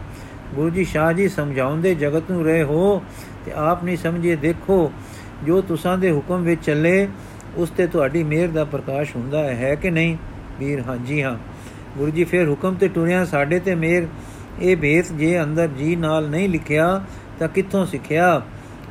ਗੁਰੂ 0.56 0.70
ਜੀ 0.70 0.84
ਸ਼ਾਹ 0.84 1.14
ਜੀ 1.14 1.30
ਸਮਝਾਉਂਦੇ, 1.30 1.96
ਜਗਤ 1.96 2.32
ਨੂੰ 2.32 2.46
ਰਹੇ 2.46 2.64
ਹੋ 2.64 3.04
ਤੇ 3.46 3.52
ਆਪ 3.56 3.84
ਨਹੀਂ 3.84 3.98
ਸਮਝੇ, 3.98 4.36
ਦੇਖੋ, 4.36 4.92
ਜੋ 5.44 5.62
ਤੁਸਾਂ 5.62 5.98
ਦੇ 5.98 6.12
ਹੁਕਮ 6.12 6.44
ਵਿੱਚ 6.44 6.66
ਚੱਲੇ, 6.66 7.08
ਉਸ 7.56 7.70
ਤੇ 7.70 7.88
ਤੁਹਾਡੀ 7.88 8.24
ਮਿਹਰ 8.24 8.48
ਦਾ 8.48 8.66
ਪ੍ਰਕਾਸ਼ 8.66 9.16
ਹੁੰਦਾ 9.16 9.40
ਹੈ 9.40 9.76
ਕਿ 9.76 9.92
ਨਹੀਂ? 9.92 10.18
ਵੀਰ 10.60 10.84
ਹਾਂ, 10.88 10.98
ਜੀ 10.98 11.24
ਹਾਂ। 11.24 11.38
ਗੁਰੂ 11.98 12.12
ਜੀ 12.12 12.24
ਫਿਰ 12.24 12.50
ਹੁਕਮ 12.50 12.74
ਤੇ 12.74 12.88
ਟੁਰਿਆ, 12.88 13.26
ਸਾਡੇ 13.26 13.60
ਤੇ 13.60 13.76
ਮਿਹਰ 13.76 14.08
ਇਹ 14.62 14.78
ਬੇਤ 14.78 15.12
ਜੇ 15.12 15.44
ਅੰਦਰ 15.44 15.68
ਜੀ 15.68 15.96
ਨਾਲ 15.96 16.30
ਨਹੀਂ 16.30 16.50
ਲਿਖਿਆ 16.50 17.04
ਤਾਂ 17.40 17.48
ਕਿੱਥੋਂ 17.48 17.86
ਸਿੱਖਿਆ? 17.86 18.42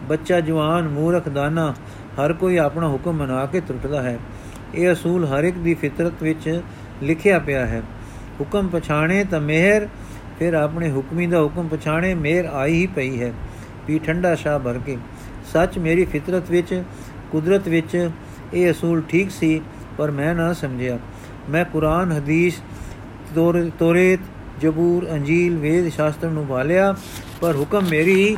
ਬੱਚਾ 0.02 0.40
ਜਵਾਨ, 0.40 0.88
ਮੂਰਖ, 0.88 1.28
ਦਾਨਾ, 1.28 1.74
ਹਰ 2.18 2.32
ਕੋਈ 2.32 2.56
ਆਪਣਾ 2.56 2.88
ਹੁਕਮ 2.88 3.12
ਮਨਾ 3.12 3.46
ਕੇ 3.46 3.60
ਟੁੱਟਦਾ 3.60 4.02
ਹੈ। 4.02 4.18
ਇਹ 4.74 4.92
ਅਸੂਲ 4.92 5.24
ਹਰ 5.24 5.44
ਇੱਕ 5.44 5.56
ਦੀ 5.56 5.74
ਫਿਤਰਤ 5.74 6.22
ਵਿੱਚ 6.22 6.62
ਲਿਖਿਆ 7.02 7.38
ਪਿਆ 7.38 7.66
ਹੈ। 7.66 7.82
ਹੁਕਮ 8.40 8.68
ਪਛਾਣੇ 8.68 9.24
ਤਾਂ 9.24 9.40
ਮਿਹਰ, 9.40 9.88
ਫਿਰ 10.38 10.54
ਆਪਣੇ 10.54 10.90
ਹੁਕਮੀ 10.90 11.26
ਦਾ 11.26 11.42
ਹੁਕਮ 11.42 11.68
ਪਛਾਣੇ 11.68 12.14
ਮਿਹਰ 12.14 12.44
ਆਈ 12.44 12.72
ਹੀ 12.72 12.86
ਪਈ 12.86 13.22
ਹੈ। 13.22 13.32
ਵੀ 13.86 13.98
ਠੰਡਾ 13.98 14.34
ਸ਼ਾ 14.34 14.58
ਭਰ 14.58 14.78
ਕੇ। 14.86 14.98
ਸੱਚ 15.52 15.78
ਮੇਰੀ 15.78 16.04
ਫਿਤਰਤ 16.04 16.50
ਵਿੱਚ, 16.50 16.82
ਕੁਦਰਤ 17.32 17.68
ਵਿੱਚ 17.68 18.10
ਇਹ 18.54 18.72
ਅਸੂਲ 18.72 19.02
ਠੀਕ 19.08 19.30
ਸੀ, 19.30 19.60
ਪਰ 19.96 20.10
ਮੈਂ 20.10 20.34
ਨਾ 20.34 20.52
ਸਮਝਿਆ। 20.52 20.98
ਮੈਂ 21.50 21.64
ਕੁਰਾਨ, 21.64 22.12
ਹਦੀਸ 22.12 22.62
ਤੋਰੇਤ 23.78 24.20
ਜਬੂਰ 24.60 25.10
ਅੰਜੀਲ 25.10 25.56
ਵੇਦ 25.56 25.88
ਸ਼ਾਸਤਰ 25.88 26.28
ਨੂੰ 26.28 26.46
ਭਾਲਿਆ 26.46 26.94
ਪਰ 27.40 27.56
ਹੁਕਮ 27.56 27.82
ਮੇਰੀ 27.90 28.36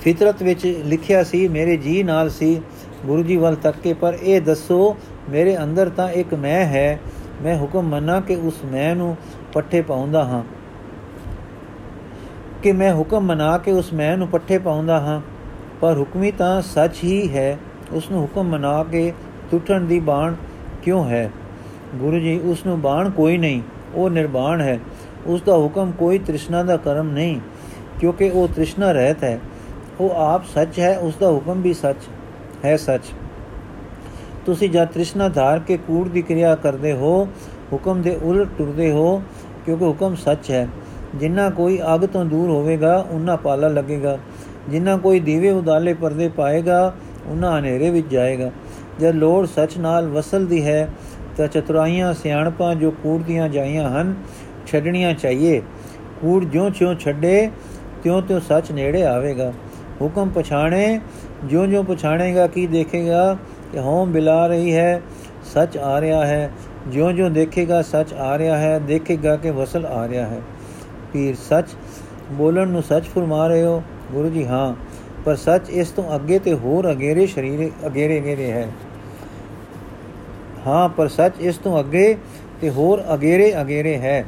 ਫਿਤਰਤ 0.00 0.42
ਵਿੱਚ 0.42 0.82
ਲਿਖਿਆ 0.84 1.24
ਸੀ, 1.24 1.48
ਮੇਰੇ 1.48 1.76
ਜੀ 1.76 2.02
ਨਾਲ 2.02 2.30
ਸੀ, 2.30 2.60
ਗੁਰੂ 3.06 3.22
ਜੀ 3.22 3.36
ਵੱਲ 3.36 3.54
ਤੱਕ 3.54 3.76
ਕੇ, 3.78 3.92
ਪਰ 3.92 4.18
ਇਹ 4.22 4.40
ਦੱਸੋ, 4.40 4.96
ਮੇਰੇ 5.30 5.56
ਅੰਦਰ 5.62 5.88
ਤਾਂ 5.88 6.10
ਇੱਕ 6.10 6.34
ਮੈਂ 6.34 6.66
ਹੈ, 6.66 7.00
ਮੈਂ 7.42 7.58
ਹੁਕਮ 7.58 7.82
ਮੰਨਾ 7.82 8.20
ਕਿ 8.20 8.36
ਉਸ 8.36 8.64
ਮੈਂ 8.64 8.96
ਨੂੰ 8.96 9.16
ਪੱਠੇ 9.52 9.82
ਪਾਉਂਦਾ 9.82 10.24
ਹਾਂ। 10.24 10.42
ਕਿ 12.62 12.72
ਮੈਂ 12.72 12.94
ਹੁਕਮ 12.94 13.20
ਮਨਾ 13.20 13.58
ਕੇ 13.58 13.72
ਉਸ 13.72 13.92
ਮੈਂ 13.92 14.16
ਨੂੰ 14.16 14.28
ਪੱਠੇ 14.28 14.58
ਪਾਉਂਦਾ 14.58 15.00
ਹਾਂ, 15.00 15.20
ਪਰ 15.80 15.98
ਹੁਕਮੀ 15.98 16.30
ਤਾਂ 16.30 16.62
ਸੱਚ 16.62 17.04
ਹੀ 17.04 17.36
ਹੈ, 17.36 17.58
ਉਸ 17.92 18.10
ਨੂੰ 18.10 18.22
ਹੁਕਮ 18.22 18.48
ਮਨਾ 18.48 18.84
ਕੇ 18.84 19.12
ਟੁੱਟਣ 19.50 19.80
ਦੀ 19.80 20.00
ਬਾਣ 20.00 20.34
ਕਿਉਂ 20.82 21.08
ਹੈ? 21.08 21.30
ਗੁਰੂ 21.94 22.18
ਜੀ, 22.18 22.40
ਉਸ 22.44 22.66
ਨੂੰ 22.66 22.80
ਬਾਣ 22.80 23.10
ਕੋਈ 23.10 23.38
ਨਹੀਂ। 23.38 23.62
ਉਹ 23.94 24.10
ਨਿਰਬਾਣ 24.10 24.60
ਹੈ। 24.60 24.78
ਉਸ 25.26 25.42
ਦਾ 25.42 25.56
ਹੁਕਮ 25.56 25.90
ਕੋਈ 25.90 26.18
ਤ੍ਰਿਸ਼ਨਾ 26.18 26.62
ਦਾ 26.62 26.76
ਕਰਮ 26.76 27.10
ਨਹੀਂ, 27.10 27.40
ਕਿਉਂਕਿ 28.00 28.30
ਉਹ 28.30 28.48
ਤ੍ਰਿਸ਼ਨਾ 28.48 28.92
ਰਹਿਤ 28.92 29.24
ਹੈ। 29.24 29.38
ਉਹ 30.00 30.10
ਆਪ 30.10 30.44
ਸੱਚ 30.44 30.78
ਹੈ, 30.80 30.96
ਉਸ 30.98 31.16
ਦਾ 31.20 31.30
ਹੁਕਮ 31.30 31.62
ਵੀ 31.62 31.74
ਸੱਚ 31.74 31.96
ਹੈ 32.64 32.76
ਸੱਚ। 32.76 33.02
ਤੁਸੀਂ 34.46 34.70
ਜਦ 34.70 34.88
ਤ੍ਰਿਸ਼ਨਾ 34.88 35.28
ਧਾਰ 35.28 35.58
ਕੇ 35.58 35.76
ਕੂੜ 35.76 36.08
ਦੀ 36.08 36.22
ਕਿਰਿਆ 36.22 36.54
ਕਰਦੇ 36.54 36.92
ਹੋ, 36.92 37.28
ਹੁਕਮ 37.72 38.02
ਦੇ 38.02 38.18
ਉਲਟ 38.22 38.48
ਟੁਰਦੇ 38.58 38.90
ਹੋ, 38.92 39.22
ਕਿਉਂਕਿ 39.66 39.84
ਹੁਕਮ 39.84 40.14
ਸੱਚ 40.14 40.50
ਹੈ। 40.50 40.68
ਜਿੰਨਾ 41.14 41.50
ਕੋਈ 41.50 41.80
ਅਗ 41.94 42.06
ਤੋਂ 42.06 42.24
ਦੂਰ 42.24 42.50
ਹੋਵੇਗਾ 42.50 43.06
ਉਹਨਾਂ 43.10 43.36
ਪਾਲਾ 43.36 43.68
ਲੱਗੇਗਾ। 43.68 44.18
ਜਿੰਨਾ 44.68 44.96
ਕੋਈ 44.96 45.20
ਦੀਵੇ 45.20 45.50
ਉਦਾਲੇ 45.50 45.94
ਪਰਦੇ 45.94 46.28
ਪਾਏਗਾ 46.28 46.94
ਉਹਨਾਂ 47.26 47.58
ਹਨੇਰੇ 47.58 47.90
ਵਿੱਚ 47.90 48.06
ਜਾਏਗਾ। 48.10 48.50
ਜਦ 49.00 49.14
ਲੋੜ 49.14 49.46
ਸੱਚ 49.46 49.76
ਨਾਲ 49.78 50.08
ਵਸਲਦੀ 50.08 50.64
ਹੈ 50.64 50.88
ਤਾਂ 51.38 51.48
ਚਤੁਰਾਈਆਂ 51.48 52.14
ਸਿਆਣਪਾਂ 52.14 52.74
ਜੋ 52.74 52.90
ਕੂੜ 52.90 53.22
ਦੀਆਂ 53.22 53.48
ਜਾਈਆਂ 53.48 53.90
ਹਨ, 53.90 54.14
ਛੱਡਣੀਆਂ 54.66 55.14
ਚਾਹੀਏ। 55.14 55.62
ਕੂੜ 56.20 56.44
ਜਿਉਂ-ਜਿਉਂ 56.44 56.94
ਛੱਡੇ, 56.94 57.50
ਤਿਉਂ-ਤਿਉਂ 58.02 58.40
ਸੱਚ 58.40 58.72
ਨੇੜੇ 58.72 59.04
ਆਵੇਗਾ। 59.04 59.52
ਹੁਕਮ 60.02 60.30
ਪਛਾਣੇ, 60.34 61.00
ਜਿਉਂ-ਜਿਉਂ 61.44 61.84
ਪਛਾਣੇਗਾ, 61.84 62.46
ਕੀ 62.46 62.66
ਦੇਖੇਗਾ? 62.66 63.36
ਕਿ 63.72 63.78
ਹੋਮ 63.78 64.12
ਬਿਲਾ 64.12 64.46
ਰਹੀ 64.46 64.76
ਹੈ, 64.76 65.02
ਸੱਚ 65.54 65.76
ਆ 65.76 66.00
ਰਿਹਾ 66.00 66.26
ਹੈ। 66.26 66.50
ਜਿਉਂ-ਜਿਉਂ 66.88 67.30
ਦੇਖੇਗਾ, 67.30 67.82
ਸੱਚ 67.82 68.12
ਆ 68.12 68.38
ਰਿਹਾ 68.38 68.58
ਹੈ, 68.58 68.78
ਦੇਖੇਗਾ 68.78 69.36
ਕਿ 69.36 69.50
ਵਸਲ 69.50 69.86
ਆ 69.86 70.08
ਰਿਹਾ 70.08 70.26
ਹੈ। 70.26 70.40
ਪੀਰ 71.12 71.34
ਸੱਚ, 71.48 71.66
ਬੋਲਣ 72.32 72.68
ਨੂੰ 72.68 72.82
ਸੱਚ 72.82 73.04
ਫਰਮਾ 73.04 73.46
ਰਹੇ 73.46 73.62
ਹੋ? 73.62 73.82
ਗੁਰੂ 74.12 74.28
ਜੀ, 74.28 74.46
ਹਾਂ। 74.46 74.74
ਪਰ 75.24 75.34
ਸੱਚ 75.34 75.70
ਇਸ 75.70 75.90
ਤੋਂ 75.90 76.14
ਅੱਗੇ 76.14 76.38
ਤੇ 76.38 76.54
ਹੋਰ 76.54 76.92
ਅਗੇਰੇ 76.92 77.26
ਸ਼ਰੀਰ 77.26 77.70
ਅਗੇਰੇ 77.86 78.18
ਅਗੇਰੇ 78.18 78.52
ਹੈ। 78.52 78.68
ਹਾਂ, 80.66 80.88
ਪਰ 80.88 81.08
ਸੱਚ 81.08 81.32
ਇਸ 81.40 81.56
ਤੋਂ 81.56 81.80
ਅੱਗੇ 81.80 82.16
ਤੇ 82.60 82.70
ਹੋਰ 82.70 83.04
ਅਗੇਰੇ 83.14 83.60
ਅਗੇਰੇ 83.60 83.96
ਹੈ। 83.98 84.24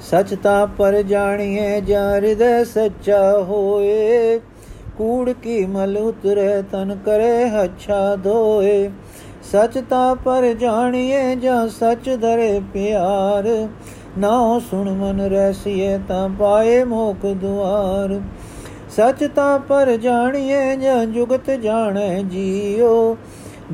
ਸੱਚ 0.00 0.34
ਤਾਂ 0.42 0.66
ਪਰ 0.66 1.02
ਜਾਣੀਏ 1.02 1.80
ਜਰਦ 1.80 2.64
ਸੱਚਾ 2.64 3.38
ਹੋਏ। 3.38 4.40
ਕੂੜ 4.98 5.30
ਕੀ 5.30 5.66
ਮਲ 5.66 5.98
ਉਤਰੇ, 5.98 6.62
ਤਨ 6.62 6.98
ਕਰੇ 7.04 7.48
ਹੱਛਾ 7.48 8.16
ਧੋਏ। 8.16 8.90
ਸਚ 9.52 9.82
ਤਾਂ 9.90 10.16
ਪਰ 10.16 10.52
ਜਾਣੀਏ 10.52 11.36
ਜਾਂ 11.36 11.68
ਸਚ 11.68 12.18
ਧਰੇ 12.20 12.60
ਪਿਆਰ। 12.72 13.68
ਨਾ 14.18 14.60
ਸੁਣ 14.70 14.90
ਮਨ 14.90 15.20
ਰਸੀਏ 15.20 15.98
ਤਾਂ 16.08 16.28
ਪਾਏ 16.28 16.84
ਮੋਖ 16.84 17.26
ਦੁਆਰ। 17.26 18.20
ਸਚ 18.90 19.28
ਤਾਂ 19.36 19.58
ਪਰ 19.58 19.96
ਜਾਣੀਏ 19.96 20.76
ਜਾਂ 20.76 21.06
ਜੁਗਤ 21.06 21.50
ਜਾਣੈ 21.50 22.22
ਜੀਓ। 22.22 23.16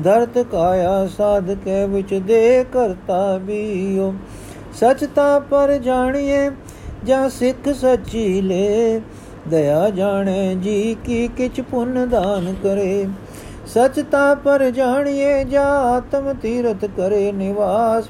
ਧਰਤ 0.03 0.37
ਕਾਇਆ 0.37 1.07
ਸਾਧ 1.07 1.53
ਕੇ 1.53 1.85
ਵਿੱਚ 1.85 2.13
ਦੇ 2.13 2.65
ਕਰਤਾ 2.73 3.37
ਬੀਓ। 3.37 4.13
ਸਚ 4.73 5.05
ਤਾਂ 5.15 5.39
ਪਰ 5.39 5.73
ਜਾਣੀਏ 5.73 6.51
ਜਾਂ 7.03 7.29
ਸਿੱਖ 7.29 7.69
ਸੱਚੀ 7.69 8.41
ਲੈ। 8.41 8.99
ਦਇਆ 9.47 9.89
ਜਾਣੇ, 9.89 10.55
ਜੀ 10.55 10.97
ਕੀ 11.03 11.27
ਕਿਛ 11.27 11.61
ਪੁੰਨ 11.61 12.09
ਦਾਨ 12.09 12.55
ਕਰੇ। 12.63 13.07
ਸਚ 13.67 14.03
ਤਾਂ 14.11 14.35
ਪਰ 14.35 14.69
ਜਾਣੀਏ 14.69 15.43
ਜਾਂ 15.43 15.69
ਆਤਮ 15.69 16.33
ਤੀਰਤ 16.33 16.85
ਕਰੇ 16.85 17.31
ਨਿਵਾਸ। 17.31 18.03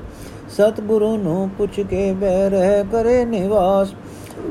ਸਤਿਗੁਰੂ 0.50 1.17
ਨੂੰ 1.17 1.50
ਪੁੱਛ 1.58 1.80
ਕੇ 1.80 2.12
ਬਹਿ 2.12 2.50
ਰਹਿ 2.50 2.84
ਕਰੇ 2.91 3.26
ਨਿਵਾਸ। 3.26 3.88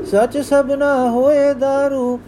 ਸਚ 0.05 0.37
ਸਭਨਾ 0.37 1.09
ਹੋਏ 1.09 1.51
दारू 1.53 2.19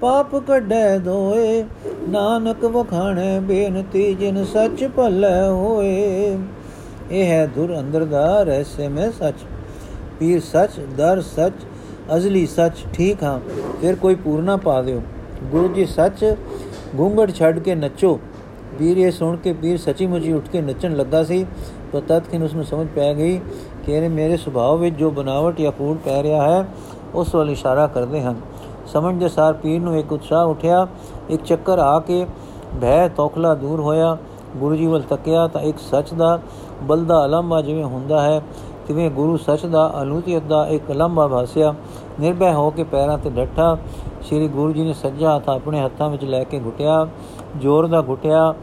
ਪਾਪ 0.00 0.34
ਕੱਢੈ 0.36 0.98
ਦੋਏ, 0.98 1.64
ਨਾਨਕ 2.08 2.64
ਵਖਾਣੇ 2.64 3.40
ਬੇਨਤੀ 3.40 4.14
ਜਿਨ 4.14 4.44
ਸੱਚ 4.44 4.88
ਭਲੇ 4.96 5.48
ਹੋਏ। 5.48 6.38
ਇਹ 7.10 7.24
ਹੈ 7.26 7.46
ਦੁਰ 7.46 7.78
ਅੰਦਰ 7.78 8.04
ਦਾ 8.04 8.42
ਰਹਿਸੇ 8.42 8.88
ਮੈਂ 8.88 9.10
ਸੱਚ। 9.12 9.34
ਪੀਰ 10.18 10.40
ਸੱਚ, 10.40 10.70
ਦਰ 10.96 11.20
ਸੱਚ, 11.20 11.52
ਅਜ਼ਲੀ 12.16 12.46
ਸੱਚ, 12.46 12.72
ਠੀਕ 12.92 13.22
ਹਾਂ, 13.22 13.40
ਫਿਰ 13.80 13.94
ਕੋਈ 13.94 14.14
ਪੂਰਨਾ 14.14 14.56
ਪਾ 14.56 14.82
ਦਿਓ। 14.82 15.02
ਗੁਰੂ 15.44 15.68
ਜੀ 15.68 15.86
ਸੱਚ, 15.86 16.36
ਗੁੰਗੜ 16.96 17.30
ਛੱਡ 17.30 17.58
ਕੇ 17.58 17.74
ਨੱਚੋ। 17.74 18.18
ਪੀਰ 18.78 18.96
ਇਹ 18.96 19.10
ਸੁਣ 19.10 19.36
ਕੇ 19.36 19.52
ਪੀਰ 19.52 19.76
ਸੱਚੀ 19.78 20.06
ਮੁੱਚੀ 20.06 20.32
ਉੱਠ 20.32 20.48
ਕੇ 20.48 20.60
ਨੱਚਣ 20.60 20.96
ਲੱਗਾ 20.96 21.24
ਸੀ, 21.24 21.46
ਤਾਂ 21.92 22.00
ਤਦ 22.00 22.22
ਕਿ 22.30 22.42
ਉਸ 22.42 22.54
ਨੂੰ 22.54 22.64
ਸਮਝ 22.64 22.86
ਪੈ 22.94 23.14
ਗਈ 23.14 23.40
ਕਿ 23.86 23.92
ਇਹ 23.92 24.10
ਮੇਰੇ 24.10 24.36
ਸੁਭਾਅ 24.36 24.76
ਵਿੱਚ 24.76 24.96
ਜੋ 24.96 25.10
ਬਨਾਵਟ 25.10 25.60
ਜਾਂ 25.60 25.72
ਫੂਟ 25.72 25.98
ਪੈ 26.04 26.22
ਰਿਹਾ 26.22 26.50
ਹੈ, 26.50 26.66
ਉਸ 27.14 27.34
ਵੱਲ 27.34 27.50
ਇਸ਼ਾਰਾ 27.50 27.86
ਕਰਦੇ 27.86 28.20
ਹਨ। 28.20 28.36
ਸਮਝ 28.86 29.14
ਦੇ 29.14 29.28
ਸਾਰ 29.28 29.52
ਪੀਰ 29.52 29.80
ਨੂੰ 29.80 29.98
ਇੱਕ 29.98 30.12
ਉਤਸ਼ਾਹ 30.12 30.46
ਉਠਿਆ। 30.46 30.86
ਇੱਕ 31.30 31.42
ਚੱਕਰ 31.42 31.78
ਆ 31.78 31.98
ਕੇ 31.98 32.26
ਭੈ 32.80 33.08
ਤੋਖਲਾ 33.08 33.54
ਦੂਰ 33.54 33.80
ਹੋਇਆ। 33.80 34.16
ਗੁਰੂ 34.56 34.76
ਜੀ 34.76 34.86
ਵੱਲ 34.86 35.02
ਤੱਕਿਆ 35.02 35.46
ਤਾਂ 35.46 35.60
ਇੱਕ 35.60 35.78
ਸੱਚ 35.78 36.12
ਦਾ 36.14 36.38
ਬਲਦਾ 36.82 37.24
ਅਲੰਬਾ 37.24 37.60
ਜਿਵੇਂ 37.62 37.84
ਹੁੰਦਾ 37.84 38.22
ਹੈ, 38.22 38.40
ਤਿਵੇਂ 38.86 39.10
ਗੁਰੂ 39.10 39.36
ਸੱਚ 39.36 39.66
ਦਾ 39.66 39.90
ਅਲੂਤੀਅਤ 40.02 40.42
ਦਾ 40.42 40.66
ਇੱਕ 40.66 40.90
ਲੰਬਾ 40.90 41.26
ਭਾਸਿਆ। 41.28 41.74
ਨਿਰਭੈ 42.20 42.52
ਹੋ 42.54 42.70
ਕੇ 42.70 42.84
ਪੈਰਾਂ 42.84 43.18
ਤੇ 43.18 43.30
ਡੱਠਾ। 43.30 43.76
ਸ੍ਰੀ 44.22 44.48
ਗੁਰੂ 44.48 44.72
ਜੀ 44.72 44.82
ਨੇ 44.82 44.92
ਸੱਜਾ 44.92 45.36
ਹੱਥ 45.36 45.48
ਆਪਣੇ 45.48 45.80
ਹੱਥਾਂ 45.80 46.08
ਵਿੱਚ 46.10 46.24
ਲੈ 46.24 46.42
ਕੇ 46.44 46.60
ਘੁਟਿਆ। 46.60 47.06
ਜ਼ੋਰ 47.58 47.86
ਦਾ 47.86 48.02
ਘੁਟਿਆ, 48.08 48.54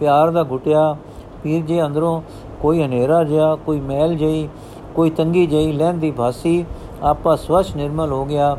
ਪਿਆਰ 0.00 0.30
ਦਾ 0.30 0.44
ਘੁਟਿਆ। 0.44 0.96
ਪੀਰ 1.42 1.64
ਜੀ 1.64 1.82
ਅੰਦਰੋਂ 1.82 2.20
ਕੋਈ 2.60 2.82
ਹਨੇਰਾ 2.82 3.22
ਜਿਹਾ, 3.24 3.54
ਕੋਈ 3.56 3.80
ਮੈਲ 3.80 4.14
ਜਈ 4.16 4.48
ਕੋਈ 4.94 5.10
ਤੰਗੀ 5.10 5.46
ਜਈ 5.46 5.72
ਲੈਂਦੀ 5.72 6.10
ਭਾਸੀ, 6.10 6.64
ਆਪਾ 7.02 7.36
ਸਵਛ 7.36 7.74
ਨਿਰਮਲ 7.76 8.12
ਹੋ 8.12 8.24
ਗਿਆ। 8.24 8.56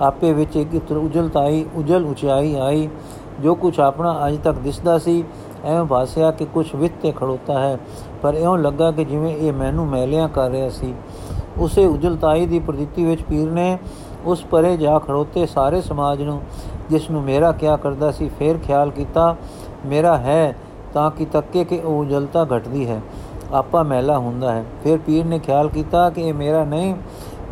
ਆਪੇ 0.00 0.32
ਵਿੱਚ 0.32 0.56
ਇੱਕ 0.56 0.92
ਉਜਲਤਾਈ 0.92 1.66
ਉਜਲ 1.74 2.04
ਉਚਾਈ 2.04 2.54
ਆਈ, 2.54 2.88
ਜੋ 3.40 3.54
ਕੁਝ 3.54 3.80
ਆਪਣਾ 3.80 4.28
ਅਜ 4.28 4.38
ਤੱਕ 4.38 4.58
ਦਿਸਦਾ 4.58 4.98
ਸੀ, 4.98 5.24
ਐਵੇਂ 5.64 5.84
ਭਾਸਿਆ 5.84 6.30
ਕਿ 6.30 6.44
ਕੁਝ 6.44 6.74
ਵਿੱਤ 6.74 6.94
ਤੇ 7.02 7.12
ਖੜੋਤਾ 7.12 7.58
ਹੈ। 7.58 7.78
ਪਰ 8.22 8.34
ਇਉਂ 8.34 8.58
ਲੱਗਾ 8.58 8.90
ਕਿ 8.90 9.04
ਜਿਵੇਂ 9.04 9.36
ਇਹ 9.36 9.52
ਮੈਨੂੰ 9.52 9.86
ਮੈਲਿਆਂ 9.86 10.28
ਕਰ 10.28 10.50
ਰਿਹਾ 10.50 10.68
ਸੀ। 10.68 10.94
ਉਸੇ 11.58 11.86
ਉਜਲਤਾਈ 11.86 12.46
ਦੀ 12.46 12.58
ਪ੍ਰਤੀਤੀ 12.58 13.04
ਵਿੱਚ 13.04 13.22
ਪੀਰ 13.22 13.50
ਨੇ 13.50 13.78
ਉਸ 14.24 14.44
ਪਰੇ 14.44 14.76
ਜਾ 14.76 14.98
ਖੜੋਤੇ 14.98 15.46
ਸਾਰੇ 15.46 15.80
ਸਮਾਜ 15.80 16.22
ਨੂੰ, 16.22 16.40
ਜਿਸ 16.90 17.10
ਨੂੰ 17.10 17.22
ਮੇਰਾ 17.22 17.52
ਕਿਆ 17.52 17.76
ਕਰਦਾ 17.76 18.10
ਸੀ, 18.10 18.30
ਫੇਰ 18.38 18.58
ਖਿਆਲ 18.58 18.90
ਕੀਤਾ, 18.90 19.36
ਮੇਰਾ 19.86 20.16
ਹੈ, 20.16 20.56
ਤਾਂ 20.92 21.10
ਕਿ 21.10 21.24
ਤੱਕੇ 21.24 21.64
ਕਿ 21.64 21.80
ਉਹ 21.84 22.00
ਉਜਲਤਾ 22.00 22.46
ਘਟਦੀ 22.56 22.88
ਹੈ। 22.88 23.00
ਆਪਾ 23.52 23.82
ਮਹਿਲਾ 23.82 24.18
ਹੁੰਦਾ 24.18 24.52
ਹੈ। 24.52 24.64
ਫਿਰ 24.84 24.98
ਪੀਰ 24.98 25.24
ਨੇ 25.24 25.38
ਖਿਆਲ 25.38 25.68
ਕੀਤਾ 25.68 26.10
ਕਿ 26.10 26.20
ਇਹ 26.20 26.34
ਮੇਰਾ 26.34 26.64
ਨਹੀਂ 26.64 26.94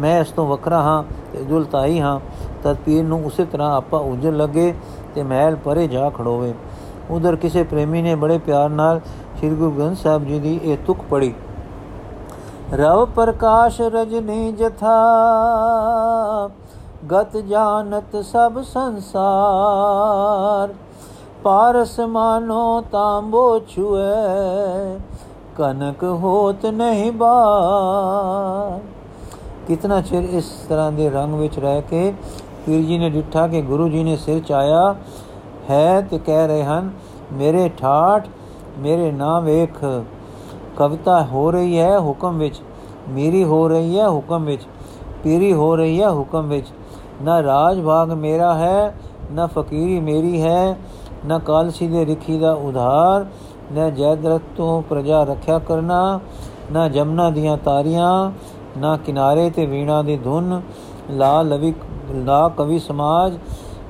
ਮੈਂ 0.01 0.21
ਇਸ 0.21 0.31
ਤੋਂ 0.31 0.47
ਵੱਖਰਾ 0.47 0.83
ਹਾਂ 0.83 1.05
ਤੇ 1.33 1.39
ਉਜਲਤਾਈ 1.39 2.01
ਹਾਂ। 2.01 2.21
ਤਦ 2.63 2.77
ਪੀਰ 2.77 3.05
ਨੂੰ 3.05 3.27
ਉਸੇ 3.27 3.45
ਤਰ੍ਹਾਂ 3.45 3.77
ਆਪਾ 3.77 3.99
ਉਜਲ 3.99 4.37
ਲੱਗੇ 4.37 4.75
ਤੇ 5.15 5.23
ਮਹਿਲ 5.23 5.57
ਪਰੇ 5.57 5.89
ਜਾ 5.89 6.11
ਖੜੋਵੇ। 6.11 6.55
ਉਧਰ 7.11 7.37
ਕਿਸੇ 7.37 7.63
ਪ੍ਰੇਮੀ 7.63 8.03
ਨੇ 8.03 8.15
ਬੜੇ 8.15 8.39
ਪਿਆਰ 8.39 8.71
ਨਾਲ 8.71 9.01
ਸ੍ਰੀ 9.39 9.51
ਗੁਰੂ 9.51 9.71
ਗ੍ਰੰਥ 9.71 9.97
ਸਾਹਿਬ 9.97 10.25
ਜੀ 10.25 10.39
ਦੀ 10.39 10.61
ਇਹ 10.63 10.79
ਤੁਕ 10.87 10.99
ਪੜੀ 11.11 11.35
ਰਵ 12.73 13.07
ਪ੍ਰਕਾਸ਼ 13.07 13.81
ਰਜਨੀ 13.81 14.53
ਜਥਾ 14.53 15.05
ਗਤ 17.13 17.37
ਜਾਣਤ 17.37 18.25
ਸਭ 18.25 18.63
ਸੰਸਾਰ। 18.63 20.69
ਪਾਰਸ 21.43 22.01
ਮਾਨੋ 22.01 22.85
ਤਾਂਬੋ 22.93 23.61
ਛੁਏ 23.69 24.99
ਕਨਕ 25.57 26.03
ਹੋਤ 26.03 26.67
ਨਹੀਂ 26.67 27.13
ਬਾ 27.13 27.39
ਕਿਤਨਾ 29.69 30.01
ਚਿਰ 30.01 30.25
ਇਸ 30.33 30.45
ਤਰ੍ਹਾਂ 30.69 30.91
ਦੇ 30.93 31.09
ਰੰਗ 31.11 31.35
ਵਿੱਚ 31.35 31.59
ਰਹਿ 31.59 31.81
ਕੇ 31.83 32.13
ਪੀਰ 32.67 32.83
ਜੀ 32.83 32.99
ਨੇ 32.99 33.11
ਡਿੱਠਾ 33.11 33.47
ਕਿ 33.47 33.61
ਗੁਰੂ 33.63 33.89
ਜੀ 33.89 34.03
ਨੇ 34.05 34.17
ਸਿਰ 34.17 34.41
ਚਾਇਆ 34.41 34.95
ਹੈ 35.71 36.01
ਤੇ 36.01 36.19
ਕਹਿ 36.19 36.47
ਰਹੇ 36.47 36.65
ਹਨ 36.65 36.91
ਮੇਰੇ 37.33 37.69
ਠਾਠ 37.79 38.29
ਮੇਰੇ 38.79 39.11
ਨਾਮ 39.13 39.45
ਵੇਖ 39.45 39.85
ਕਵਿਤਾ 40.77 41.21
ਹੋ 41.25 41.51
ਰਹੀ 41.51 41.79
ਹੈ 41.79 41.99
ਹੁਕਮ 41.99 42.39
ਵਿੱਚ 42.39 42.61
ਮੇਰੀ 43.09 43.45
ਹੋ 43.45 43.67
ਰਹੀ 43.69 43.99
ਹੈ 43.99 44.09
ਹੁਕਮ 44.09 44.45
ਵਿੱਚ 44.45 44.67
ਪੀਰੀ 45.25 45.53
ਹੋ 45.53 45.75
ਰਹੀ 45.77 46.01
ਹੈ 46.01 46.11
ਹੁਕਮ 46.11 46.49
ਵਿੱਚ 46.49 46.67
ਨਾ 47.23 47.43
ਰਾਜ 47.43 47.81
ਭਾਗ 47.81 48.13
ਮੇਰਾ 48.13 48.55
ਹੈ 48.55 48.95
ਨਾ 49.33 49.47
ਫਕੀਰੀ 49.47 50.01
ਮੇਰੀ 50.01 50.41
ਹੈ 50.43 50.77
ਨਾ 51.27 51.39
ਕਾਲਸੀ 51.39 51.89
ਦੇ 51.89 52.05
ਰਿਖੀ 52.07 52.39
ਦਾ 52.39 52.53
ਉਧਾਰ 52.53 53.27
ਨਾ 53.73 53.89
ਜੈਦਰਤ 53.91 54.43
ਤੋਂ 54.57 54.81
ਪ੍ਰਜਾ 54.83 55.23
ਰੱਖਿਆ 55.25 55.59
ਕਰਨਾ 55.59 56.21
ਨਾ 56.73 56.89
ਜਮਨਾ 56.89 57.31
ਦੀਆਂ 57.31 57.57
ਤਾਰੀਆਂ 57.57 58.31
ਨਾ 58.79 58.97
ਕਿਨਾਰੇ 58.97 59.51
ਤੇ 59.51 59.67
ਵੀਣਾ 59.67 60.03
ਦੀ 60.03 60.17
ਧੁਨ, 60.17 60.63
ਲਾ 61.11 61.43
ਲਵੀ, 61.43 61.75
ਲਾ 62.11 62.49
ਕਵੀ 62.49 62.79
ਸਮਾਜ, 62.79 63.39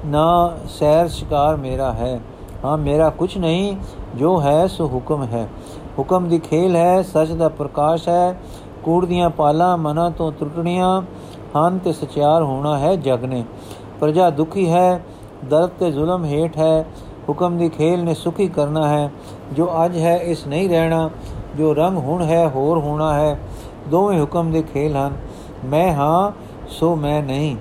ਨਾ 0.07 0.53
ਸੈਰ 0.68 1.09
ਸ਼ਿਕਾਰ 1.09 1.57
ਮੇਰਾ 1.57 1.92
ਹੈ। 1.92 2.20
ਹਾਂ, 2.64 2.79
ਮੇਰਾ 2.79 3.11
ਕੁਝ 3.11 3.38
ਨਹੀਂ, 3.38 3.77
ਜੋ 4.14 4.40
ਹੈ 4.40 4.66
ਸੋ 4.66 4.87
ਹੁਕਮ 4.87 5.22
ਹੈ। 5.22 5.48
ਹੁਕਮ 5.98 6.29
ਦੀ 6.29 6.38
ਖੇਲ 6.38 6.77
ਹੈ, 6.77 7.03
ਸੱਚ 7.03 7.33
ਦਾ 7.33 7.48
ਪ੍ਰਕਾਸ਼ 7.48 8.09
ਹੈ। 8.09 8.40
ਕੂੜ 8.85 9.07
ਦੀਆਂ 9.07 9.31
ਪਾਲਾਂ 9.31 9.79
ਮਨਾਂ 9.79 10.11
ਤੋਂ 10.11 10.33
ਟੁੱਟਣੀਆਂ 10.33 11.03
ਹਨ 11.57 11.79
ਤੇ 11.79 11.92
ਸਚਿਆਰ 11.92 12.42
ਹੋਣਾ 12.42 12.79
ਹੈ 12.79 12.96
ਜਗ 12.96 13.24
ਨੇ 13.24 13.44
ਪ੍ਰਜਾ 14.01 14.31
ਦੁਖੀ 14.31 14.70
ਹੈ, 14.70 15.05
ਦਰਦ 15.44 15.70
ਤੇ 15.81 15.90
ਜ਼ੁਲਮ 15.90 16.24
ਹੇਠ 16.24 16.59
ਹੈ। 16.59 16.87
ਹੁਕਮ 17.29 17.59
ਦੀ 17.59 17.68
ਖੇਲ 17.68 18.05
ਨੇ 18.05 18.14
ਸੁਖੀ 18.14 18.48
ਕਰਨਾ 18.48 18.88
ਹੈ। 18.88 19.12
ਜੋ 19.53 19.70
ਅੱਜ 19.85 19.98
ਹੈ, 19.98 20.16
ਇਸ 20.16 20.46
ਨਹੀਂ 20.46 20.68
ਰਹਿਣਾ। 20.68 21.11
ਜੋ 21.59 21.74
ਰੰਗ 21.74 21.98
ਹੁਣ 21.98 22.22
ਹੈ, 22.22 22.48
ਹੋਰ 22.48 22.79
ਹੋਣਾ 22.79 23.14
ਹੈ। 23.14 23.40
ਦੋਵੇਂ 23.90 24.20
ਹੁਕਮ 24.20 24.51
ਦੇ 24.51 24.62
ਖੇਲ 24.62 24.96
ਹਨ। 24.96 25.16
ਮੈਂ 25.64 25.92
ਹਾਂ, 25.94 26.33
ਸੋ 26.68 26.96
ਮੈਂ 26.96 27.22
ਨਹੀਂ। 27.22 27.57